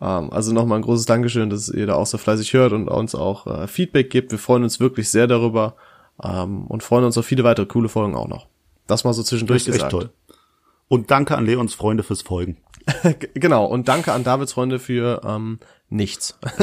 Ähm, 0.00 0.32
also 0.32 0.52
nochmal 0.52 0.78
ein 0.78 0.82
großes 0.82 1.06
Dankeschön, 1.06 1.50
dass 1.50 1.68
ihr 1.68 1.86
da 1.86 1.94
auch 1.94 2.06
so 2.06 2.18
fleißig 2.18 2.52
hört 2.52 2.72
und 2.72 2.88
uns 2.88 3.14
auch 3.14 3.46
äh, 3.46 3.66
Feedback 3.68 4.10
gibt. 4.10 4.30
Wir 4.32 4.38
freuen 4.38 4.62
uns 4.64 4.80
wirklich 4.80 5.08
sehr 5.08 5.26
darüber 5.26 5.74
ähm, 6.22 6.66
und 6.66 6.82
freuen 6.82 7.04
uns 7.04 7.16
auf 7.18 7.26
viele 7.26 7.44
weitere 7.44 7.66
coole 7.66 7.88
Folgen 7.88 8.14
auch 8.16 8.28
noch. 8.28 8.46
Das 8.86 9.04
mal 9.04 9.12
so 9.12 9.22
Das 9.22 9.28
zwischendurch 9.30 9.62
ist 9.62 9.68
echt 9.68 9.74
gesagt. 9.76 9.92
toll. 9.92 10.10
Und 10.88 11.10
danke 11.10 11.36
an 11.36 11.46
Leons 11.46 11.74
Freunde 11.74 12.02
fürs 12.02 12.22
Folgen. 12.22 12.56
Genau, 13.34 13.64
und 13.64 13.88
danke 13.88 14.12
an 14.12 14.24
Davids 14.24 14.52
Freunde 14.52 14.78
für 14.78 15.22
ähm, 15.26 15.58
nichts. 15.88 16.38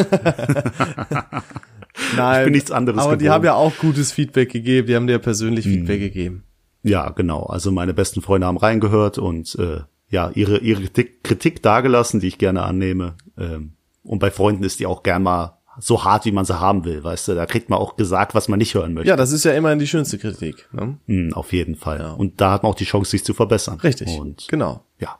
Nein, 2.15 2.39
Ich 2.41 2.43
bin 2.45 2.53
nichts 2.53 2.71
anderes 2.71 2.99
aber 3.01 3.13
die 3.17 3.23
gewohnt. 3.25 3.33
haben 3.33 3.45
ja 3.45 3.53
auch 3.55 3.75
gutes 3.77 4.11
Feedback 4.11 4.51
gegeben, 4.51 4.87
die 4.87 4.95
haben 4.95 5.07
dir 5.07 5.19
persönlich 5.19 5.65
Hm. 5.65 5.71
Feedback 5.73 5.99
gegeben. 5.99 6.43
Ja, 6.83 7.09
genau. 7.09 7.43
Also 7.43 7.71
meine 7.71 7.93
besten 7.93 8.21
Freunde 8.21 8.47
haben 8.47 8.57
reingehört 8.57 9.17
und 9.17 9.55
äh, 9.55 9.81
ja, 10.11 10.29
ihre, 10.35 10.59
ihre 10.59 10.81
Kritik, 10.81 11.23
Kritik 11.23 11.63
dargelassen, 11.63 12.19
die 12.19 12.27
ich 12.27 12.37
gerne 12.37 12.61
annehme. 12.63 13.15
Ähm, 13.37 13.73
und 14.03 14.19
bei 14.19 14.29
Freunden 14.29 14.63
ist 14.63 14.79
die 14.79 14.85
auch 14.85 15.03
gern 15.03 15.23
mal 15.23 15.57
so 15.79 16.03
hart, 16.03 16.25
wie 16.25 16.31
man 16.31 16.43
sie 16.45 16.59
haben 16.59 16.83
will, 16.83 17.03
weißt 17.03 17.29
du. 17.29 17.35
Da 17.35 17.45
kriegt 17.45 17.69
man 17.69 17.79
auch 17.79 17.95
gesagt, 17.95 18.35
was 18.35 18.49
man 18.49 18.59
nicht 18.59 18.75
hören 18.75 18.93
möchte. 18.93 19.09
Ja, 19.09 19.15
das 19.15 19.31
ist 19.31 19.45
ja 19.45 19.53
immerhin 19.53 19.79
die 19.79 19.87
schönste 19.87 20.17
Kritik. 20.17 20.67
Ne? 20.73 20.97
Hm, 21.07 21.33
auf 21.33 21.53
jeden 21.53 21.75
Fall. 21.75 22.13
Und 22.17 22.41
da 22.41 22.51
hat 22.51 22.63
man 22.63 22.73
auch 22.73 22.75
die 22.75 22.83
Chance, 22.83 23.11
sich 23.11 23.23
zu 23.23 23.33
verbessern. 23.33 23.79
Richtig, 23.79 24.09
Und 24.19 24.47
genau. 24.49 24.83
ja. 24.99 25.17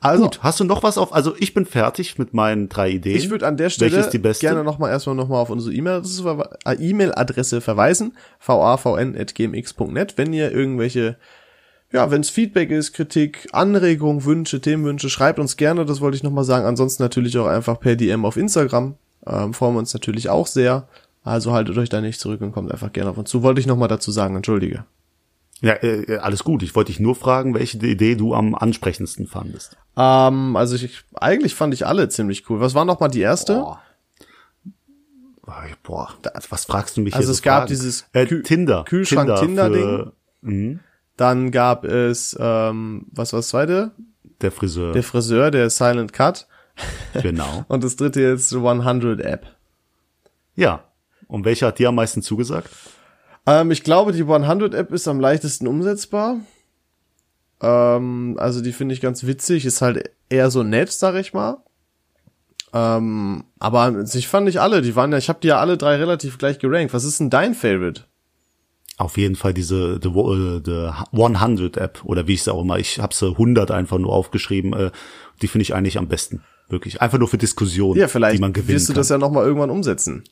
Also, 0.00 0.24
Gut, 0.24 0.42
hast 0.42 0.58
du 0.58 0.64
noch 0.64 0.82
was 0.82 0.96
auf? 0.96 1.12
Also 1.12 1.34
ich 1.38 1.52
bin 1.52 1.66
fertig 1.66 2.18
mit 2.18 2.32
meinen 2.32 2.70
drei 2.70 2.90
Ideen. 2.90 3.16
ich 3.16 3.28
würde 3.28 3.46
an 3.46 3.58
der 3.58 3.68
Stelle 3.68 4.08
gerne 4.40 4.64
nochmal 4.64 4.90
erstmal 4.90 5.14
nochmal 5.14 5.42
auf 5.42 5.50
unsere 5.50 5.74
äh, 5.74 6.74
E-Mail-Adresse 6.74 7.60
verweisen, 7.60 8.16
vavn.gmx.net, 8.38 10.14
wenn 10.16 10.32
ihr 10.32 10.50
irgendwelche 10.52 11.18
ja, 11.92 12.10
wenn 12.10 12.20
es 12.20 12.30
Feedback 12.30 12.70
ist, 12.70 12.92
Kritik, 12.92 13.48
Anregung, 13.52 14.24
Wünsche, 14.24 14.60
Themenwünsche, 14.60 15.10
schreibt 15.10 15.38
uns 15.38 15.56
gerne, 15.56 15.84
das 15.84 16.00
wollte 16.00 16.16
ich 16.16 16.22
nochmal 16.22 16.44
sagen. 16.44 16.64
Ansonsten 16.66 17.02
natürlich 17.02 17.36
auch 17.38 17.46
einfach 17.46 17.80
per 17.80 17.96
DM 17.96 18.24
auf 18.24 18.36
Instagram. 18.36 18.94
Ähm, 19.26 19.52
freuen 19.54 19.74
wir 19.74 19.80
uns 19.80 19.92
natürlich 19.92 20.28
auch 20.28 20.46
sehr. 20.46 20.88
Also 21.22 21.52
haltet 21.52 21.76
euch 21.76 21.88
da 21.88 22.00
nicht 22.00 22.18
zurück 22.20 22.40
und 22.40 22.52
kommt 22.52 22.72
einfach 22.72 22.92
gerne 22.92 23.10
auf 23.10 23.18
uns 23.18 23.28
zu. 23.30 23.42
Wollte 23.42 23.60
ich 23.60 23.66
nochmal 23.66 23.88
dazu 23.88 24.10
sagen, 24.10 24.36
entschuldige. 24.36 24.84
Ja, 25.60 25.74
äh, 25.82 26.16
alles 26.18 26.42
gut. 26.44 26.62
Ich 26.62 26.74
wollte 26.74 26.90
dich 26.90 27.00
nur 27.00 27.14
fragen, 27.14 27.52
welche 27.54 27.76
Idee 27.86 28.14
du 28.14 28.34
am 28.34 28.54
ansprechendsten 28.54 29.26
fandest. 29.26 29.76
Ähm, 29.96 30.56
also 30.56 30.74
ich, 30.76 31.04
eigentlich 31.14 31.54
fand 31.54 31.74
ich 31.74 31.86
alle 31.86 32.08
ziemlich 32.08 32.48
cool. 32.48 32.60
Was 32.60 32.74
war 32.74 32.86
nochmal 32.86 33.10
die 33.10 33.20
erste? 33.20 33.56
Boah. 33.56 33.80
Boah, 35.82 36.08
was 36.48 36.64
fragst 36.64 36.96
du 36.96 37.00
mich 37.00 37.14
Also 37.14 37.26
hier 37.26 37.32
es 37.32 37.38
so 37.38 37.42
gab 37.42 37.54
Fragen? 37.62 37.68
dieses 37.68 38.06
äh, 38.12 38.22
Kü- 38.22 38.42
Tinder. 38.44 38.84
Kühlschrank- 38.88 39.40
Tinder 39.40 39.70
Tinder-Ding. 39.70 40.12
für 40.42 40.80
Dann 41.20 41.50
gab 41.50 41.84
es, 41.84 42.34
ähm, 42.40 43.04
was 43.12 43.34
war 43.34 43.40
das 43.40 43.48
zweite? 43.48 43.90
Der 44.40 44.50
Friseur. 44.50 44.94
Der 44.94 45.02
Friseur, 45.02 45.50
der 45.50 45.68
Silent 45.68 46.14
Cut. 46.14 46.46
genau. 47.12 47.66
Und 47.68 47.84
das 47.84 47.96
dritte 47.96 48.22
jetzt 48.22 48.54
100 48.54 49.20
App. 49.20 49.46
Ja. 50.54 50.84
Und 51.28 51.44
welcher 51.44 51.66
hat 51.66 51.78
dir 51.78 51.90
am 51.90 51.96
meisten 51.96 52.22
zugesagt? 52.22 52.70
Ähm, 53.44 53.70
ich 53.70 53.84
glaube, 53.84 54.12
die 54.12 54.22
100 54.22 54.72
App 54.72 54.92
ist 54.92 55.08
am 55.08 55.20
leichtesten 55.20 55.66
umsetzbar. 55.66 56.38
Ähm, 57.60 58.36
also 58.40 58.62
die 58.62 58.72
finde 58.72 58.94
ich 58.94 59.02
ganz 59.02 59.26
witzig, 59.26 59.66
ist 59.66 59.82
halt 59.82 60.10
eher 60.30 60.50
so 60.50 60.62
nett, 60.62 60.90
sag 60.90 61.16
ich 61.16 61.34
mal. 61.34 61.58
Ähm, 62.72 63.44
aber 63.58 63.80
an 63.80 64.06
sich 64.06 64.26
fand 64.26 64.48
ich 64.48 64.58
alle, 64.58 64.80
die 64.80 64.96
waren 64.96 65.12
ja, 65.12 65.18
ich 65.18 65.28
habe 65.28 65.40
die 65.42 65.48
ja 65.48 65.58
alle 65.58 65.76
drei 65.76 65.96
relativ 65.96 66.38
gleich 66.38 66.58
gerankt. 66.58 66.94
Was 66.94 67.04
ist 67.04 67.20
denn 67.20 67.28
dein 67.28 67.54
Favorite? 67.54 68.04
Auf 69.00 69.16
jeden 69.16 69.34
Fall 69.34 69.54
diese 69.54 69.98
the, 70.02 70.08
äh, 70.08 70.60
the 70.62 70.90
100 71.12 71.78
App 71.78 72.04
oder 72.04 72.26
wie 72.26 72.34
ich 72.34 72.42
sie 72.42 72.52
auch 72.52 72.60
immer. 72.62 72.78
Ich 72.78 72.98
habe 72.98 73.14
sie 73.14 73.28
100 73.28 73.70
einfach 73.70 73.98
nur 73.98 74.12
aufgeschrieben. 74.12 74.74
Äh, 74.74 74.90
die 75.40 75.48
finde 75.48 75.62
ich 75.62 75.74
eigentlich 75.74 75.96
am 75.96 76.06
besten. 76.06 76.42
Wirklich. 76.68 77.00
Einfach 77.00 77.18
nur 77.18 77.26
für 77.28 77.38
Diskussionen, 77.38 77.98
Ja, 77.98 78.08
vielleicht 78.08 78.36
die 78.36 78.40
man 78.42 78.52
gewinnen 78.52 78.76
wirst 78.76 78.88
du 78.88 78.92
kann. 78.92 79.00
das 79.00 79.08
ja 79.08 79.16
noch 79.18 79.30
mal 79.30 79.44
irgendwann 79.44 79.70
umsetzen. 79.70 80.22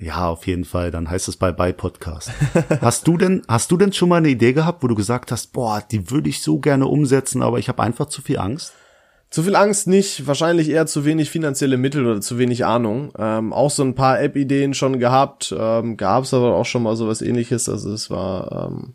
Ja, 0.00 0.28
auf 0.28 0.46
jeden 0.46 0.64
Fall. 0.66 0.90
Dann 0.90 1.08
heißt 1.10 1.28
es 1.28 1.36
Bye 1.36 1.54
Bye 1.54 1.72
Podcast. 1.72 2.30
hast 2.82 3.08
du 3.08 3.16
denn, 3.16 3.42
hast 3.48 3.70
du 3.70 3.76
denn 3.78 3.92
schon 3.92 4.10
mal 4.10 4.16
eine 4.16 4.28
Idee 4.28 4.52
gehabt, 4.52 4.82
wo 4.82 4.86
du 4.86 4.94
gesagt 4.94 5.32
hast, 5.32 5.52
boah, 5.54 5.82
die 5.90 6.10
würde 6.10 6.28
ich 6.28 6.42
so 6.42 6.58
gerne 6.58 6.86
umsetzen, 6.86 7.42
aber 7.42 7.58
ich 7.58 7.68
habe 7.68 7.82
einfach 7.82 8.06
zu 8.06 8.20
viel 8.22 8.38
Angst? 8.38 8.74
Zu 9.30 9.42
viel 9.42 9.56
Angst 9.56 9.86
nicht, 9.86 10.26
wahrscheinlich 10.26 10.70
eher 10.70 10.86
zu 10.86 11.04
wenig 11.04 11.28
finanzielle 11.28 11.76
Mittel 11.76 12.06
oder 12.06 12.20
zu 12.20 12.38
wenig 12.38 12.64
Ahnung. 12.64 13.12
Ähm, 13.18 13.52
auch 13.52 13.70
so 13.70 13.82
ein 13.82 13.94
paar 13.94 14.20
App-Ideen 14.20 14.72
schon 14.72 14.98
gehabt, 14.98 15.54
ähm, 15.58 15.98
gab 15.98 16.24
es 16.24 16.32
aber 16.32 16.54
auch 16.54 16.64
schon 16.64 16.82
mal 16.82 16.96
sowas 16.96 17.20
ähnliches. 17.20 17.68
Also 17.68 17.92
es 17.92 18.08
war 18.08 18.70
ähm, 18.72 18.94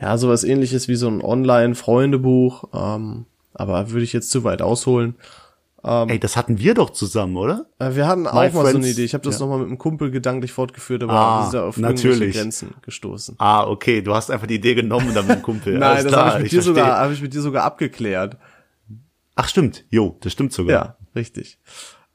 ja 0.00 0.16
sowas 0.16 0.44
ähnliches 0.44 0.88
wie 0.88 0.96
so 0.96 1.08
ein 1.08 1.22
Online-Freundebuch, 1.22 2.64
ähm, 2.72 3.26
aber 3.52 3.90
würde 3.90 4.04
ich 4.04 4.14
jetzt 4.14 4.30
zu 4.30 4.44
weit 4.44 4.62
ausholen. 4.62 5.16
Ey, 5.86 6.18
das 6.18 6.36
hatten 6.36 6.58
wir 6.58 6.74
doch 6.74 6.90
zusammen, 6.90 7.36
oder? 7.36 7.66
Äh, 7.78 7.94
wir 7.94 8.08
hatten 8.08 8.26
auch 8.26 8.32
My 8.32 8.50
mal 8.50 8.72
so 8.72 8.78
eine 8.78 8.88
Idee. 8.88 9.04
Ich 9.04 9.14
habe 9.14 9.22
das 9.22 9.38
ja. 9.38 9.46
noch 9.46 9.52
mal 9.52 9.58
mit 9.58 9.68
einem 9.68 9.78
Kumpel 9.78 10.10
gedanklich 10.10 10.50
fortgeführt, 10.50 11.04
aber 11.04 11.12
Ah, 11.12 11.52
wir 11.52 11.62
auf 11.62 11.76
natürlich. 11.76 12.06
irgendwelche 12.06 12.40
Grenzen 12.40 12.74
gestoßen. 12.82 13.36
Ah, 13.38 13.64
okay, 13.68 14.02
du 14.02 14.12
hast 14.12 14.32
einfach 14.32 14.48
die 14.48 14.56
Idee 14.56 14.74
genommen 14.74 15.12
dann 15.14 15.28
mit 15.28 15.36
dem 15.36 15.42
Kumpel. 15.42 15.74
Nein, 15.78 15.98
Alles 15.98 16.10
das 16.10 16.16
habe 16.16 16.38
ich 16.38 16.42
mit 16.42 16.52
dir 16.52 16.62
sogar, 16.62 16.98
habe 16.98 17.12
ich 17.12 17.22
mit 17.22 17.34
dir 17.34 17.40
sogar 17.40 17.62
abgeklärt. 17.62 18.36
Ach, 19.36 19.48
stimmt. 19.48 19.84
Jo, 19.90 20.16
das 20.22 20.32
stimmt 20.32 20.52
sogar. 20.52 20.74
Ja, 20.74 20.96
richtig. 21.14 21.58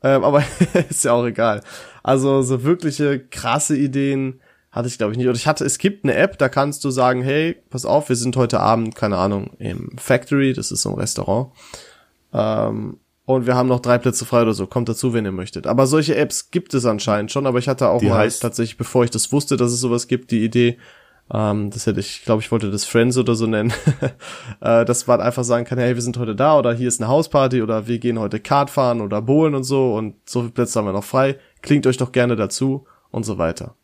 Ähm, 0.04 0.24
aber 0.24 0.44
ist 0.90 1.06
ja 1.06 1.14
auch 1.14 1.26
egal. 1.26 1.62
Also 2.04 2.42
so 2.42 2.64
wirkliche 2.64 3.20
krasse 3.20 3.78
Ideen 3.78 4.42
hatte 4.72 4.88
ich 4.88 4.98
glaube 4.98 5.12
ich 5.14 5.18
nicht. 5.18 5.28
Und 5.28 5.36
ich 5.36 5.48
hatte, 5.48 5.64
es 5.66 5.78
gibt 5.78 6.04
eine 6.04 6.16
App, 6.16 6.38
da 6.38 6.50
kannst 6.50 6.84
du 6.84 6.90
sagen, 6.92 7.22
hey, 7.22 7.56
pass 7.70 7.86
auf, 7.86 8.10
wir 8.10 8.16
sind 8.16 8.36
heute 8.38 8.60
Abend, 8.60 8.96
keine 8.96 9.18
Ahnung, 9.18 9.52
im 9.60 9.96
Factory, 9.98 10.54
das 10.54 10.72
ist 10.72 10.82
so 10.82 10.90
ein 10.90 10.96
Restaurant. 11.00 11.52
Ähm, 12.34 12.98
und 13.26 13.46
wir 13.46 13.56
haben 13.56 13.68
noch 13.70 13.80
drei 13.82 13.98
Plätze 13.98 14.26
frei 14.26 14.42
oder 14.42 14.54
so. 14.54 14.66
Kommt 14.68 14.90
dazu, 14.90 15.14
wenn 15.14 15.26
ihr 15.26 15.32
möchtet. 15.32 15.68
Aber 15.68 15.86
solche 15.88 16.16
Apps 16.16 16.50
gibt 16.52 16.74
es 16.74 16.86
anscheinend 16.86 17.32
schon. 17.32 17.46
Aber 17.46 17.60
ich 17.60 17.68
hatte 17.68 17.88
auch 17.90 18.00
Die 18.00 18.08
mal 18.08 18.26
heißt- 18.28 18.42
tatsächlich, 18.42 18.78
bevor 18.78 19.04
ich 19.04 19.12
das 19.12 19.32
wusste, 19.32 19.58
dass 19.58 19.72
es 19.72 19.80
sowas 19.80 20.08
gibt, 20.08 20.32
die 20.32 20.44
Idee, 20.44 20.78
ähm, 21.34 21.70
das 21.70 21.86
hätte 21.86 22.00
ich, 22.00 22.24
glaube 22.24 22.42
ich, 22.42 22.52
wollte 22.52 22.72
das 22.72 22.86
Friends 22.86 23.18
oder 23.18 23.36
so 23.36 23.48
nennen, 23.48 23.74
äh, 24.62 24.84
dass 24.84 25.08
man 25.08 25.22
einfach 25.22 25.44
sagen 25.44 25.66
kann, 25.66 25.78
hey, 25.78 25.96
wir 25.96 26.02
sind 26.02 26.18
heute 26.18 26.36
da 26.36 26.58
oder 26.58 26.74
hier 26.74 26.88
ist 26.88 27.02
eine 27.02 27.10
Hausparty 27.10 27.62
oder 27.62 27.88
wir 27.88 28.00
gehen 28.00 28.20
heute 28.20 28.40
Kart 28.40 28.70
fahren 28.70 29.02
oder 29.02 29.22
bowlen 29.22 29.56
und 29.56 29.64
so 29.64 29.96
und 29.96 30.16
so 30.26 30.42
viele 30.42 30.52
Plätze 30.52 30.80
haben 30.80 30.86
wir 30.86 30.94
noch 30.94 31.04
frei. 31.04 31.38
Klingt 31.62 31.88
euch 31.88 31.98
doch 31.98 32.12
gerne 32.12 32.36
dazu 32.36 32.86
und 33.12 33.26
so 33.26 33.38
weiter. 33.38 33.76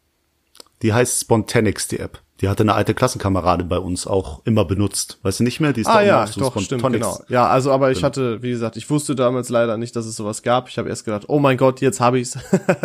Die 0.81 0.93
heißt 0.93 1.21
Spontanix, 1.21 1.87
die 1.87 1.99
App. 1.99 2.21
Die 2.41 2.49
hatte 2.49 2.61
eine 2.61 2.75
alte 2.75 2.93
Klassenkameradin 2.93 3.67
bei 3.67 3.79
uns 3.79 4.05
auch 4.05 4.45
immer 4.45 4.63
benutzt. 4.63 5.17
Weißt 5.23 5.39
du 5.39 5.43
nicht 5.43 5.59
mehr? 5.59 5.73
Die 5.73 5.81
ist 5.81 5.87
Ah 5.87 5.95
da 5.95 6.01
ja, 6.03 6.27
so 6.27 6.39
doch, 6.39 6.61
stimmt, 6.61 6.83
genau. 6.83 7.19
Ja, 7.29 7.47
also 7.47 7.71
aber 7.71 7.89
ich 7.89 8.03
hatte, 8.03 8.43
wie 8.43 8.51
gesagt, 8.51 8.77
ich 8.77 8.87
wusste 8.91 9.15
damals 9.15 9.49
leider 9.49 9.77
nicht, 9.77 9.95
dass 9.95 10.05
es 10.05 10.15
sowas 10.15 10.43
gab. 10.43 10.69
Ich 10.69 10.77
habe 10.77 10.87
erst 10.87 11.05
gedacht, 11.05 11.23
oh 11.29 11.39
mein 11.39 11.57
Gott, 11.57 11.81
jetzt 11.81 11.99
habe 11.99 12.19
ich's. 12.19 12.37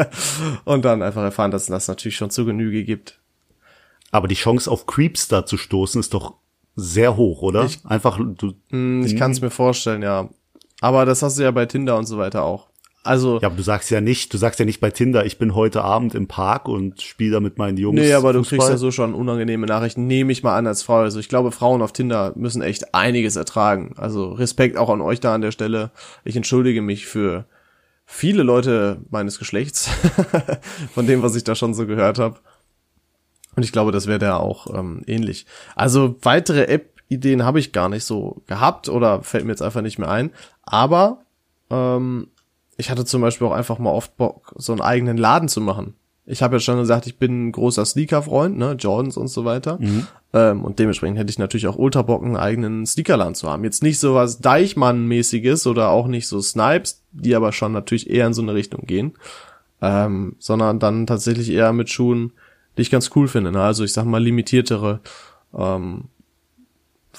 und 0.65 0.87
dann 0.87 1.03
einfach 1.03 1.23
erfahren, 1.23 1.51
dass 1.51 1.63
es 1.63 1.69
das 1.69 1.89
natürlich 1.89 2.17
schon 2.17 2.31
zu 2.31 2.47
Genüge 2.47 2.85
gibt. 2.85 3.22
Aber 4.13 4.29
die 4.29 4.37
Chance 4.37 4.71
auf 4.71 4.87
Creeps 4.87 5.27
da 5.27 5.45
zu 5.45 5.57
stoßen 5.57 5.99
ist 5.99 6.15
doch 6.15 6.35
sehr 6.77 7.17
hoch, 7.17 7.43
oder? 7.43 7.69
Einfach, 7.85 8.19
du, 8.19 8.53
Hm, 8.71 9.05
Ich 9.05 9.17
kann 9.17 9.33
es 9.33 9.41
mir 9.41 9.51
vorstellen, 9.51 10.03
ja. 10.03 10.29
Aber 10.81 11.05
das 11.05 11.23
hast 11.23 11.39
du 11.39 11.43
ja 11.43 11.51
bei 11.51 11.67
Tinder 11.67 11.97
und 11.99 12.07
so 12.07 12.19
weiter 12.19 12.43
auch. 12.45 12.69
Also 13.05 13.41
Ja, 13.41 13.49
aber 13.49 13.57
du 13.57 13.63
sagst 13.63 13.91
ja 13.91 14.01
nicht, 14.01 14.33
du 14.33 14.39
sagst 14.39 14.61
ja 14.61 14.65
nicht 14.65 14.81
bei 14.81 14.91
Tinder, 14.91 15.27
ich 15.27 15.39
bin 15.39 15.55
heute 15.57 15.83
Abend 15.83 16.15
im 16.15 16.29
Park 16.29 16.69
und 16.69 17.03
spiele 17.03 17.33
da 17.33 17.41
mit 17.41 17.59
meinen 17.59 17.77
Jungs. 17.77 17.99
Nee, 18.01 18.13
aber 18.13 18.33
du 18.33 18.41
Fußball. 18.41 18.59
kriegst 18.59 18.71
ja 18.71 18.77
so 18.77 18.91
schon 18.93 19.15
unangenehme 19.15 19.67
Nachrichten, 19.67 20.07
nehme 20.07 20.31
ich 20.31 20.43
mal 20.45 20.57
an 20.57 20.67
als 20.69 20.83
Frau. 20.85 20.99
Also 20.99 21.19
ich 21.19 21.29
glaube, 21.29 21.51
Frauen 21.51 21.83
auf 21.83 21.93
Tinder 21.93 22.33
müssen 22.37 22.63
echt 22.63 22.95
einiges 22.95 23.35
ertragen. 23.37 23.95
Also 23.97 24.33
Respekt 24.33 24.77
auch 24.77 24.89
an 24.89 25.01
euch 25.01 25.19
da 25.21 25.35
an 25.35 25.41
der 25.41 25.51
Stelle. 25.51 25.91
Ich 26.25 26.37
entschuldige 26.37 26.81
mich 26.83 27.07
für 27.07 27.47
viele 28.05 28.43
Leute 28.45 29.01
meines 29.11 29.39
Geschlechts, 29.39 29.89
von 30.95 31.07
dem, 31.07 31.23
was 31.23 31.35
ich 31.35 31.45
da 31.45 31.55
schon 31.55 31.75
so 31.75 31.87
gehört 31.87 32.19
habe. 32.19 32.39
Und 33.55 33.63
ich 33.63 33.73
glaube, 33.73 33.93
das 33.93 34.07
wäre 34.07 34.19
da 34.19 34.37
auch 34.37 34.73
ähm, 34.75 35.03
ähnlich. 35.07 35.47
Also 35.77 36.17
weitere 36.23 36.65
App-Ideen 36.65 37.45
habe 37.45 37.59
ich 37.59 37.73
gar 37.73 37.89
nicht 37.89 38.05
so 38.05 38.43
gehabt 38.47 38.89
oder 38.89 39.23
fällt 39.23 39.45
mir 39.45 39.53
jetzt 39.53 39.63
einfach 39.63 39.83
nicht 39.83 39.99
mehr 39.99 40.11
ein. 40.11 40.31
Aber 40.63 41.19
ähm, 41.71 42.29
ich 42.77 42.91
hatte 42.91 43.05
zum 43.05 43.21
Beispiel 43.21 43.47
auch 43.47 43.53
einfach 43.53 43.79
mal 43.79 43.91
oft 43.91 44.17
Bock, 44.17 44.55
so 44.57 44.73
einen 44.73 44.81
eigenen 44.81 45.17
Laden 45.17 45.49
zu 45.49 45.61
machen. 45.61 45.95
Ich 46.25 46.43
habe 46.43 46.57
ja 46.57 46.61
schon 46.61 46.79
gesagt, 46.79 47.07
ich 47.07 47.19
bin 47.19 47.49
ein 47.49 47.53
großer 47.53 47.85
Sneaker-Freund, 47.85 48.57
ne, 48.57 48.73
Jordans 48.79 49.17
und 49.17 49.27
so 49.27 49.45
weiter. 49.45 49.79
Ähm, 50.33 50.65
und 50.65 50.79
dementsprechend 50.79 51.19
hätte 51.19 51.31
ich 51.31 51.39
natürlich 51.39 51.67
auch 51.67 51.77
ultra 51.77 52.03
Bock, 52.03 52.23
einen 52.23 52.37
eigenen 52.37 52.87
Sneakerladen 52.87 53.35
zu 53.35 53.51
haben. 53.51 53.65
Jetzt 53.65 53.83
nicht 53.83 53.99
so 53.99 54.15
was 54.15 54.41
Deichmann-mäßiges 54.41 55.67
oder 55.67 55.91
auch 55.91 56.07
nicht 56.07 56.29
so 56.29 56.41
Snipes, 56.41 57.03
die 57.11 57.35
aber 57.35 57.53
schon 57.53 57.73
natürlich 57.73 58.09
eher 58.09 58.29
in 58.29 58.35
so 58.35 58.43
eine 58.43 58.55
Richtung 58.55 58.87
gehen. 58.87 59.15
Ähm, 59.81 60.37
sondern 60.39 60.79
dann 60.79 61.09
tatsächlich 61.09 61.51
eher 61.51 61.73
mit 61.73 61.91
Schuhen, 61.91 62.33
die 62.77 62.83
ich 62.83 62.91
ganz 62.91 63.11
cool 63.15 63.29
finde. 63.29 63.53
Ne? 63.53 63.63
Also 63.63 63.85
ich 63.85 63.93
sag 63.93 64.05
mal 64.05 64.23
limitiertere, 64.23 65.01
ähm, 65.57 66.05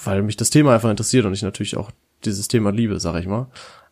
weil 0.02 0.22
mich 0.22 0.36
das 0.36 0.50
Thema 0.50 0.74
einfach 0.74 0.90
interessiert 0.90 1.24
und 1.24 1.32
ich 1.32 1.42
natürlich 1.42 1.76
auch 1.76 1.90
dieses 2.24 2.48
Thema 2.48 2.70
liebe, 2.70 2.98
sag 3.00 3.16
ich 3.16 3.26
mal. 3.26 3.48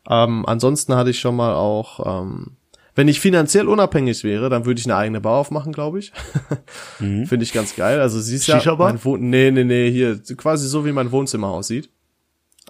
Ähm, 0.08 0.44
ansonsten 0.46 0.94
hatte 0.96 1.10
ich 1.10 1.20
schon 1.20 1.36
mal 1.36 1.54
auch, 1.54 2.22
ähm, 2.24 2.52
wenn 2.94 3.08
ich 3.08 3.20
finanziell 3.20 3.68
unabhängig 3.68 4.24
wäre, 4.24 4.50
dann 4.50 4.66
würde 4.66 4.80
ich 4.80 4.86
eine 4.86 4.96
eigene 4.96 5.20
Bar 5.20 5.38
aufmachen, 5.38 5.72
glaube 5.72 5.98
ich. 5.98 6.12
Finde 6.98 7.42
ich 7.42 7.52
ganz 7.52 7.74
geil. 7.74 8.00
Also 8.00 8.20
siehst 8.20 8.48
ja, 8.48 8.60
mein 8.76 9.02
Wohn 9.04 9.30
nee, 9.30 9.50
nee, 9.50 9.64
nee, 9.64 9.90
hier 9.90 10.20
quasi 10.36 10.68
so 10.68 10.84
wie 10.84 10.92
mein 10.92 11.10
Wohnzimmer 11.10 11.48
aussieht. 11.48 11.88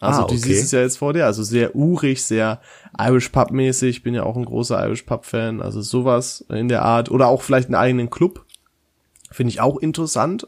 Also 0.01 0.23
Ah, 0.23 0.27
du 0.27 0.35
okay. 0.35 0.43
siehst 0.43 0.65
es 0.65 0.71
ja 0.73 0.81
jetzt 0.81 0.99
vor 0.99 1.13
dir, 1.13 1.27
also 1.27 1.45
sehr 1.45 1.77
urig, 1.77 2.25
sehr 2.25 2.61
Irish 2.99 3.29
Pub 3.29 3.53
mäßig. 3.53 3.99
Ich 3.99 4.03
bin 4.03 4.15
ja 4.15 4.25
auch 4.25 4.37
ein 4.37 4.45
großer 4.45 4.85
Irish 4.85 5.03
Pub 5.03 5.25
Fan, 5.25 5.63
also 5.63 5.81
sowas 5.81 6.45
in 6.49 6.69
der 6.69 6.83
Art 6.83 7.11
oder 7.11 7.29
auch 7.29 7.43
vielleicht 7.43 7.69
einen 7.69 7.77
eigenen 7.77 8.11
Club. 8.11 8.45
Finde 9.33 9.51
ich 9.51 9.61
auch 9.61 9.79
interessant. 9.79 10.47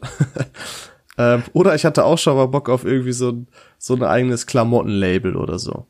ähm, 1.17 1.43
oder 1.53 1.75
ich 1.75 1.85
hatte 1.85 2.05
auch 2.05 2.17
schon 2.17 2.35
mal 2.35 2.47
Bock 2.47 2.69
auf 2.69 2.85
irgendwie 2.85 3.13
so, 3.13 3.29
ein- 3.31 3.47
so 3.77 3.95
ein 3.95 4.03
eigenes 4.03 4.45
Klamottenlabel 4.47 5.35
oder 5.35 5.59
so. 5.59 5.85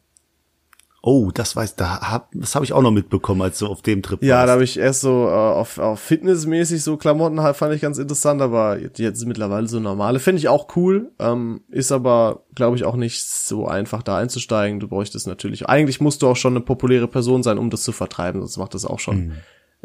Oh, 1.07 1.29
das 1.31 1.55
weiß, 1.55 1.75
da 1.75 1.99
hab, 2.01 2.29
das 2.33 2.55
habe 2.55 2.65
ich 2.65 2.73
auch 2.73 2.81
noch 2.81 2.89
mitbekommen, 2.89 3.43
als 3.43 3.59
du 3.59 3.67
auf 3.67 3.83
dem 3.83 4.01
Trip 4.01 4.23
Ja, 4.23 4.37
warst. 4.37 4.47
da 4.47 4.51
habe 4.53 4.63
ich 4.63 4.79
erst 4.79 5.01
so 5.01 5.27
äh, 5.27 5.31
auf, 5.31 5.77
auf 5.77 5.99
Fitnessmäßig 5.99 6.81
so 6.81 6.97
Klamotten 6.97 7.41
halt 7.41 7.55
fand 7.55 7.75
ich 7.75 7.81
ganz 7.81 7.99
interessant, 7.99 8.41
aber 8.41 8.79
jetzt 8.79 8.97
jetzt 8.97 9.23
mittlerweile 9.27 9.67
so 9.67 9.79
normale 9.79 10.17
finde 10.19 10.39
ich 10.39 10.47
auch 10.49 10.75
cool, 10.75 11.11
ähm, 11.19 11.61
ist 11.69 11.91
aber 11.91 12.41
glaube 12.55 12.75
ich 12.77 12.85
auch 12.85 12.95
nicht 12.95 13.23
so 13.23 13.67
einfach 13.67 14.01
da 14.01 14.17
einzusteigen. 14.17 14.79
Du 14.79 14.87
bräuchtest 14.87 15.27
natürlich 15.27 15.69
eigentlich 15.69 16.01
musst 16.01 16.23
du 16.23 16.27
auch 16.27 16.35
schon 16.37 16.53
eine 16.53 16.65
populäre 16.65 17.07
Person 17.07 17.43
sein, 17.43 17.59
um 17.59 17.69
das 17.69 17.83
zu 17.83 17.91
vertreiben, 17.91 18.41
sonst 18.41 18.57
macht 18.57 18.73
das 18.73 18.83
auch 18.83 18.97
schon 18.99 19.33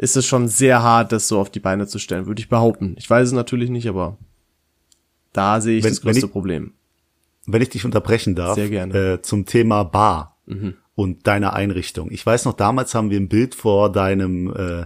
ist 0.01 0.17
es 0.17 0.25
schon 0.25 0.47
sehr 0.47 0.81
hart, 0.81 1.11
das 1.11 1.27
so 1.27 1.39
auf 1.39 1.49
die 1.51 1.59
Beine 1.59 1.85
zu 1.87 1.99
stellen, 1.99 2.25
würde 2.25 2.41
ich 2.41 2.49
behaupten. 2.49 2.95
Ich 2.97 3.07
weiß 3.09 3.27
es 3.27 3.33
natürlich 3.33 3.69
nicht, 3.69 3.87
aber 3.87 4.17
da 5.31 5.61
sehe 5.61 5.77
ich 5.77 5.83
Wenn- 5.83 5.91
das 5.91 6.03
wenn 6.03 6.11
größte 6.13 6.25
ich- 6.25 6.31
Problem. 6.31 6.73
Wenn 7.45 7.61
ich 7.61 7.69
dich 7.69 7.85
unterbrechen 7.85 8.35
darf, 8.35 8.55
Sehr 8.55 8.69
gerne. 8.69 8.93
Äh, 9.13 9.21
zum 9.21 9.45
Thema 9.45 9.83
Bar 9.83 10.37
und 10.95 11.25
deiner 11.27 11.53
Einrichtung. 11.53 12.11
Ich 12.11 12.25
weiß 12.25 12.45
noch, 12.45 12.53
damals 12.53 12.93
haben 12.93 13.09
wir 13.09 13.19
ein 13.19 13.29
Bild 13.29 13.55
vor 13.55 13.91
deinem 13.91 14.53
äh, 14.53 14.85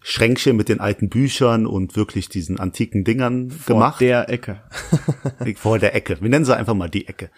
Schränkchen 0.00 0.56
mit 0.56 0.68
den 0.68 0.80
alten 0.80 1.08
Büchern 1.08 1.66
und 1.66 1.96
wirklich 1.96 2.28
diesen 2.28 2.58
antiken 2.58 3.04
Dingern 3.04 3.50
Vor 3.50 3.74
gemacht. 3.76 4.00
der 4.00 4.28
Ecke. 4.30 4.62
vor 5.56 5.78
der 5.78 5.94
Ecke. 5.94 6.18
Wir 6.20 6.28
nennen 6.30 6.44
sie 6.44 6.56
einfach 6.56 6.74
mal 6.74 6.88
die 6.88 7.06
Ecke. 7.08 7.30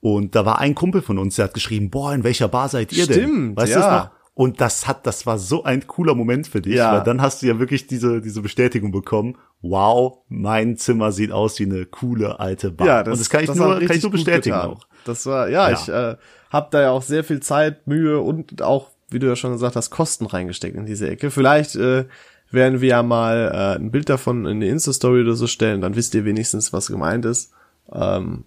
Und 0.00 0.34
da 0.34 0.44
war 0.46 0.58
ein 0.60 0.74
Kumpel 0.74 1.02
von 1.02 1.18
uns, 1.18 1.36
der 1.36 1.46
hat 1.46 1.54
geschrieben, 1.54 1.90
boah, 1.90 2.14
in 2.14 2.24
welcher 2.24 2.48
Bar 2.48 2.68
seid 2.68 2.92
ihr 2.92 3.06
denn? 3.06 3.14
Stimmt, 3.14 3.56
weißt 3.56 3.74
du 3.74 3.78
ja. 3.80 3.98
es 3.98 4.04
noch? 4.04 4.10
Und 4.36 4.60
das 4.60 4.88
hat, 4.88 5.06
das 5.06 5.26
war 5.26 5.38
so 5.38 5.62
ein 5.62 5.86
cooler 5.86 6.14
Moment 6.16 6.48
für 6.48 6.60
dich, 6.60 6.74
Ja. 6.74 6.92
weil 6.96 7.04
dann 7.04 7.22
hast 7.22 7.40
du 7.42 7.46
ja 7.46 7.60
wirklich 7.60 7.86
diese, 7.86 8.20
diese 8.20 8.42
Bestätigung 8.42 8.90
bekommen. 8.90 9.36
Wow, 9.62 10.18
mein 10.28 10.76
Zimmer 10.76 11.12
sieht 11.12 11.30
aus 11.30 11.58
wie 11.60 11.64
eine 11.66 11.86
coole 11.86 12.40
alte 12.40 12.72
Bar. 12.72 12.86
Ja, 12.86 13.02
das, 13.04 13.12
und 13.12 13.20
das 13.20 13.30
kann 13.30 13.42
ich 13.42 13.46
das 13.46 13.56
nur, 13.56 13.78
kann 13.80 13.96
ich 13.96 14.02
nur 14.02 14.10
bestätigen 14.10 14.56
auch. 14.56 14.80
Das 15.04 15.24
war, 15.26 15.48
ja, 15.48 15.70
Ja. 15.70 15.74
ich 15.78 15.88
äh, 15.88 16.16
habe 16.50 16.68
da 16.72 16.82
ja 16.82 16.90
auch 16.90 17.02
sehr 17.02 17.22
viel 17.22 17.40
Zeit, 17.40 17.86
Mühe 17.86 18.18
und 18.20 18.60
auch, 18.60 18.90
wie 19.08 19.20
du 19.20 19.28
ja 19.28 19.36
schon 19.36 19.52
gesagt 19.52 19.76
hast, 19.76 19.90
Kosten 19.90 20.26
reingesteckt 20.26 20.76
in 20.76 20.86
diese 20.86 21.08
Ecke. 21.08 21.30
Vielleicht 21.30 21.76
äh, 21.76 22.06
werden 22.50 22.80
wir 22.80 22.88
ja 22.88 23.02
mal 23.04 23.52
äh, 23.54 23.78
ein 23.80 23.92
Bild 23.92 24.08
davon 24.08 24.46
in 24.46 24.60
die 24.60 24.68
Insta-Story 24.68 25.20
oder 25.22 25.34
so 25.34 25.46
stellen, 25.46 25.80
dann 25.80 25.94
wisst 25.94 26.12
ihr 26.14 26.24
wenigstens, 26.24 26.72
was 26.72 26.88
gemeint 26.88 27.24
ist. 27.24 27.52
Ähm, 27.92 28.44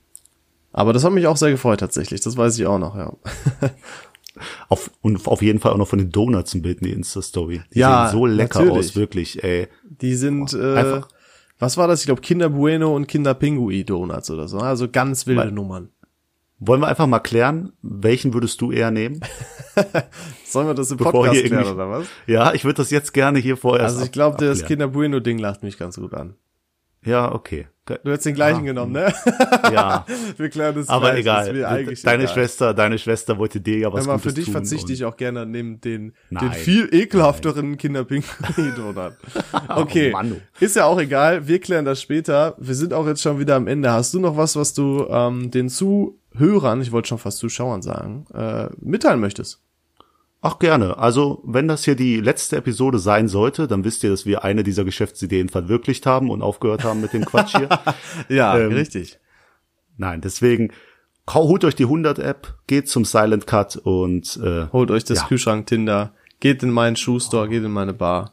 aber 0.73 0.93
das 0.93 1.03
hat 1.03 1.13
mich 1.13 1.25
auch 1.27 1.37
sehr 1.37 1.49
gefreut 1.51 1.79
tatsächlich, 1.79 2.21
das 2.21 2.35
weiß 2.37 2.59
ich 2.59 2.65
auch 2.67 2.77
noch, 2.77 2.95
ja. 2.97 3.13
Auf, 4.69 4.91
und 5.01 5.27
auf 5.27 5.41
jeden 5.41 5.59
Fall 5.59 5.71
auch 5.73 5.77
noch 5.77 5.87
von 5.87 5.99
den 5.99 6.11
Donuts 6.11 6.53
ein 6.53 6.61
Bild 6.61 6.79
in 6.81 6.87
die 6.87 6.93
Insta-Story. 6.93 7.61
Die 7.73 7.79
Ja, 7.79 8.07
sehen 8.09 8.17
so 8.19 8.25
lecker 8.25 8.59
natürlich. 8.63 8.87
aus, 8.89 8.95
wirklich, 8.95 9.43
ey. 9.43 9.67
Die 9.83 10.15
sind, 10.15 10.53
äh, 10.53 10.75
Einfach- 10.75 11.07
was 11.59 11.77
war 11.77 11.87
das? 11.87 12.01
Ich 12.01 12.05
glaube 12.05 12.21
Kinder 12.21 12.49
Bueno 12.49 12.95
und 12.95 13.07
Kinder 13.07 13.33
Pingui 13.33 13.83
Donuts 13.83 14.29
oder 14.29 14.47
so. 14.47 14.59
Also 14.59 14.87
ganz 14.89 15.25
wilde 15.27 15.41
Weil- 15.41 15.51
Nummern. 15.51 15.89
Wollen 16.59 16.81
wir 16.81 16.87
einfach 16.87 17.05
mal 17.05 17.19
klären, 17.19 17.71
welchen 17.83 18.33
würdest 18.33 18.59
du 18.61 18.71
eher 18.71 18.89
nehmen? 18.89 19.19
Sollen 20.45 20.65
wir 20.67 20.73
das 20.73 20.89
im 20.89 20.97
Bevor 20.97 21.11
Podcast 21.11 21.43
klären 21.45 21.71
oder 21.71 21.87
was? 21.89 22.07
Ja, 22.25 22.53
ich 22.55 22.63
würde 22.65 22.77
das 22.77 22.89
jetzt 22.89 23.13
gerne 23.13 23.37
hier 23.37 23.57
vorher 23.57 23.85
Also 23.85 24.03
ich 24.03 24.11
glaube, 24.11 24.43
das. 24.43 24.65
Kinder 24.65 24.87
Bueno 24.87 25.19
Ding 25.19 25.37
lacht 25.37 25.61
mich 25.61 25.77
ganz 25.77 25.97
gut 25.97 26.15
an. 26.15 26.33
Ja, 27.05 27.31
okay. 27.31 27.67
Du 28.03 28.11
hättest 28.11 28.25
den 28.25 28.35
gleichen 28.35 28.61
Ah, 28.61 28.65
genommen, 28.65 28.91
ne? 28.93 29.13
Ja, 29.73 30.05
Wir 30.37 30.49
klären 30.49 30.75
das 30.75 30.89
aber 30.89 31.11
gleich, 31.11 31.19
egal. 31.21 31.65
eigentlich 31.65 32.01
Deine 32.03 32.23
egal. 32.23 32.33
Schwester, 32.35 32.73
deine 32.73 32.97
Schwester 32.99 33.37
wollte 33.37 33.61
dir 33.61 33.77
ja 33.79 33.93
was 33.93 34.05
mal, 34.05 34.13
Gutes 34.13 34.23
für 34.31 34.35
dich 34.35 34.45
tun 34.45 34.51
verzichte 34.53 34.91
ich 34.93 35.05
auch 35.05 35.15
gerne 35.17 35.45
neben 35.45 35.79
den, 35.81 36.13
den 36.29 36.51
viel 36.51 36.89
ekelhafteren 36.93 37.77
Kinderpinguin-Donut. 37.77 39.13
Okay, 39.69 40.09
Oh 40.09 40.17
Mann, 40.17 40.29
du. 40.59 40.65
ist 40.65 40.75
ja 40.75 40.85
auch 40.85 40.99
egal, 40.99 41.47
wir 41.47 41.59
klären 41.59 41.85
das 41.85 42.01
später. 42.01 42.55
Wir 42.57 42.75
sind 42.75 42.93
auch 42.93 43.07
jetzt 43.07 43.21
schon 43.21 43.39
wieder 43.39 43.55
am 43.55 43.67
Ende. 43.67 43.91
Hast 43.91 44.13
du 44.13 44.19
noch 44.19 44.37
was, 44.37 44.55
was 44.55 44.73
du 44.73 45.05
ähm, 45.09 45.51
den 45.51 45.69
Zuhörern, 45.69 46.81
ich 46.81 46.91
wollte 46.91 47.09
schon 47.09 47.17
fast 47.17 47.37
Zuschauern 47.39 47.81
sagen, 47.81 48.25
äh, 48.33 48.67
mitteilen 48.79 49.19
möchtest? 49.19 49.61
Ach 50.41 50.59
gerne. 50.59 50.97
Also, 50.97 51.41
wenn 51.45 51.67
das 51.67 51.83
hier 51.83 51.95
die 51.95 52.19
letzte 52.21 52.57
Episode 52.57 52.99
sein 52.99 53.27
sollte, 53.27 53.67
dann 53.67 53.83
wisst 53.83 54.03
ihr, 54.03 54.11
dass 54.11 54.25
wir 54.25 54.43
eine 54.43 54.63
dieser 54.63 54.85
Geschäftsideen 54.85 55.49
verwirklicht 55.49 56.05
haben 56.05 56.29
und 56.29 56.41
aufgehört 56.41 56.83
haben 56.83 57.01
mit 57.01 57.13
dem 57.13 57.25
Quatsch 57.25 57.57
hier. 57.57 57.69
Ja, 58.29 58.57
Ähm, 58.57 58.71
richtig. 58.71 59.19
Nein, 59.97 60.21
deswegen 60.21 60.71
holt 61.33 61.65
euch 61.65 61.75
die 61.75 61.83
100 61.85 62.19
App, 62.19 62.55
geht 62.67 62.87
zum 62.87 63.03
Silent 63.03 63.47
Cut 63.47 63.77
und 63.77 64.37
äh, 64.43 64.67
Holt 64.71 64.91
euch 64.91 65.03
das 65.03 65.19
ja. 65.21 65.27
Kühlschrank 65.27 65.65
Tinder, 65.65 66.13
geht 66.39 66.61
in 66.61 66.69
meinen 66.71 66.95
Schuhstore, 66.95 67.49
geht 67.49 67.63
in 67.63 67.71
meine 67.71 67.93
Bar. 67.93 68.31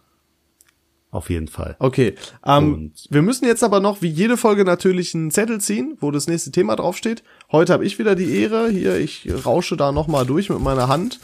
auf 1.11 1.31
jeden 1.31 1.49
Fall. 1.49 1.75
Okay, 1.79 2.15
ähm, 2.45 2.93
wir 3.09 3.23
müssen 3.23 3.47
jetzt 3.47 3.65
aber 3.65 3.81
noch, 3.81 4.03
wie 4.03 4.09
jede 4.09 4.37
Folge 4.37 4.65
natürlich, 4.65 5.15
einen 5.15 5.31
Zettel 5.31 5.61
ziehen, 5.61 5.97
wo 6.01 6.11
das 6.11 6.27
nächste 6.27 6.51
Thema 6.51 6.77
draufsteht. 6.77 7.23
Heute 7.51 7.73
habe 7.73 7.87
ich 7.87 7.99
wieder 7.99 8.15
die 8.15 8.37
Ehre. 8.37 8.69
Hier, 8.69 8.97
ich 8.99 9.27
rausche 9.47 9.77
da 9.77 9.91
noch 9.91 10.07
mal 10.07 10.27
durch 10.27 10.51
mit 10.51 10.61
meiner 10.61 10.89
Hand. 10.89 11.19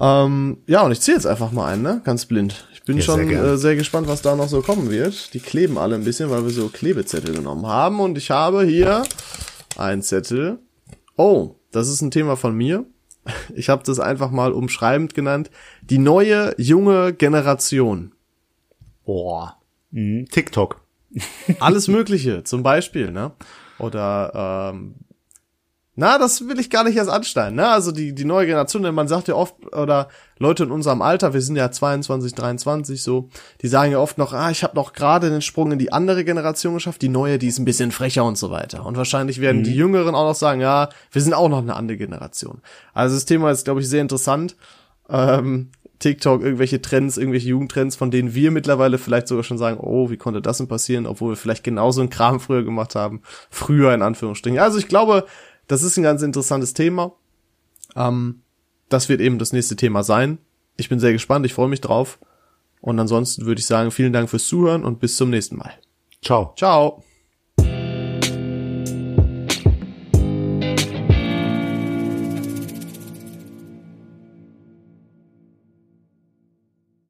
Ähm, 0.00 0.58
ja, 0.66 0.82
und 0.82 0.92
ich 0.92 1.00
ziehe 1.00 1.16
jetzt 1.16 1.26
einfach 1.26 1.52
mal 1.52 1.72
ein, 1.72 1.82
ne? 1.82 2.02
Ganz 2.04 2.26
blind. 2.26 2.66
Ich 2.72 2.82
bin 2.82 2.96
Ja, 2.98 3.02
sehr 3.02 3.14
schon 3.14 3.28
gerne. 3.28 3.48
äh, 3.52 3.56
sehr 3.56 3.76
gespannt, 3.76 4.08
was 4.08 4.22
da 4.22 4.36
noch 4.36 4.48
so 4.48 4.60
kommen 4.62 4.90
wird. 4.90 5.32
Die 5.34 5.40
kleben 5.40 5.78
alle 5.78 5.94
ein 5.94 6.04
bisschen, 6.04 6.30
weil 6.30 6.42
wir 6.44 6.50
so 6.50 6.68
Klebezettel 6.68 7.34
genommen 7.34 7.66
haben. 7.66 8.00
Und 8.00 8.18
ich 8.18 8.30
habe 8.30 8.64
hier 8.64 9.04
einen 9.76 10.02
Zettel. 10.02 10.58
Oh, 11.16 11.54
das 11.72 11.88
ist 11.88 12.02
ein 12.02 12.10
Thema 12.10 12.36
von 12.36 12.54
mir. 12.54 12.84
Ich 13.56 13.68
habe 13.70 13.82
das 13.84 13.98
einfach 13.98 14.30
mal 14.30 14.52
umschreibend 14.52 15.14
genannt. 15.14 15.50
Die 15.82 15.98
neue, 15.98 16.54
junge 16.58 17.12
Generation. 17.12 18.12
Boah. 19.04 19.56
Mhm. 19.90 20.26
TikTok. 20.30 20.80
Alles 21.58 21.88
Mögliche, 21.88 22.44
zum 22.44 22.62
Beispiel, 22.62 23.10
ne? 23.10 23.32
Oder, 23.80 24.70
ähm, 24.74 24.94
na, 25.98 26.18
das 26.18 26.46
will 26.46 26.60
ich 26.60 26.68
gar 26.68 26.84
nicht 26.84 26.96
erst 26.96 27.08
ansteigen, 27.08 27.56
ne? 27.56 27.68
Also 27.68 27.90
die, 27.90 28.14
die 28.14 28.26
neue 28.26 28.46
Generation, 28.46 28.82
denn 28.82 28.94
man 28.94 29.08
sagt 29.08 29.28
ja 29.28 29.34
oft, 29.34 29.54
oder 29.74 30.08
Leute 30.38 30.64
in 30.64 30.70
unserem 30.70 31.00
Alter, 31.00 31.32
wir 31.32 31.40
sind 31.40 31.56
ja 31.56 31.70
22, 31.70 32.34
23 32.34 33.02
so, 33.02 33.30
die 33.62 33.68
sagen 33.68 33.92
ja 33.92 33.98
oft 33.98 34.18
noch, 34.18 34.34
ah, 34.34 34.50
ich 34.50 34.62
habe 34.62 34.76
noch 34.76 34.92
gerade 34.92 35.30
den 35.30 35.40
Sprung 35.40 35.72
in 35.72 35.78
die 35.78 35.94
andere 35.94 36.24
Generation 36.24 36.74
geschafft, 36.74 37.00
die 37.00 37.08
neue, 37.08 37.38
die 37.38 37.48
ist 37.48 37.58
ein 37.58 37.64
bisschen 37.64 37.92
frecher 37.92 38.24
und 38.24 38.36
so 38.36 38.50
weiter. 38.50 38.84
Und 38.84 38.98
wahrscheinlich 38.98 39.40
werden 39.40 39.64
die 39.64 39.74
Jüngeren 39.74 40.14
auch 40.14 40.28
noch 40.28 40.34
sagen, 40.34 40.60
ja, 40.60 40.90
wir 41.10 41.22
sind 41.22 41.32
auch 41.32 41.48
noch 41.48 41.62
eine 41.62 41.74
andere 41.74 41.96
Generation. 41.96 42.60
Also 42.92 43.14
das 43.14 43.24
Thema 43.24 43.50
ist, 43.50 43.64
glaube 43.64 43.80
ich, 43.80 43.88
sehr 43.88 44.02
interessant. 44.02 44.54
Ähm, 45.08 45.70
TikTok, 45.98 46.42
irgendwelche 46.42 46.82
Trends, 46.82 47.16
irgendwelche 47.16 47.48
Jugendtrends, 47.48 47.96
von 47.96 48.10
denen 48.10 48.34
wir 48.34 48.50
mittlerweile 48.50 48.98
vielleicht 48.98 49.28
sogar 49.28 49.44
schon 49.44 49.58
sagen, 49.58 49.78
oh, 49.80 50.10
wie 50.10 50.16
konnte 50.16 50.42
das 50.42 50.58
denn 50.58 50.68
passieren, 50.68 51.06
obwohl 51.06 51.32
wir 51.32 51.36
vielleicht 51.36 51.64
genauso 51.64 52.00
einen 52.00 52.10
Kram 52.10 52.38
früher 52.38 52.64
gemacht 52.64 52.94
haben. 52.94 53.22
Früher 53.50 53.94
in 53.94 54.02
Anführungsstrichen. 54.02 54.58
Also 54.58 54.78
ich 54.78 54.88
glaube, 54.88 55.24
das 55.66 55.82
ist 55.82 55.96
ein 55.96 56.02
ganz 56.02 56.22
interessantes 56.22 56.74
Thema. 56.74 57.12
Ähm, 57.94 58.42
das 58.88 59.08
wird 59.08 59.20
eben 59.20 59.38
das 59.38 59.52
nächste 59.52 59.76
Thema 59.76 60.02
sein. 60.02 60.38
Ich 60.76 60.88
bin 60.88 61.00
sehr 61.00 61.12
gespannt, 61.12 61.46
ich 61.46 61.54
freue 61.54 61.68
mich 61.68 61.80
drauf. 61.80 62.18
Und 62.80 62.98
ansonsten 63.00 63.46
würde 63.46 63.58
ich 63.58 63.66
sagen, 63.66 63.90
vielen 63.90 64.12
Dank 64.12 64.30
fürs 64.30 64.46
Zuhören 64.46 64.84
und 64.84 65.00
bis 65.00 65.16
zum 65.16 65.30
nächsten 65.30 65.56
Mal. 65.56 65.72
Ciao. 66.22 66.52
Ciao. 66.56 67.05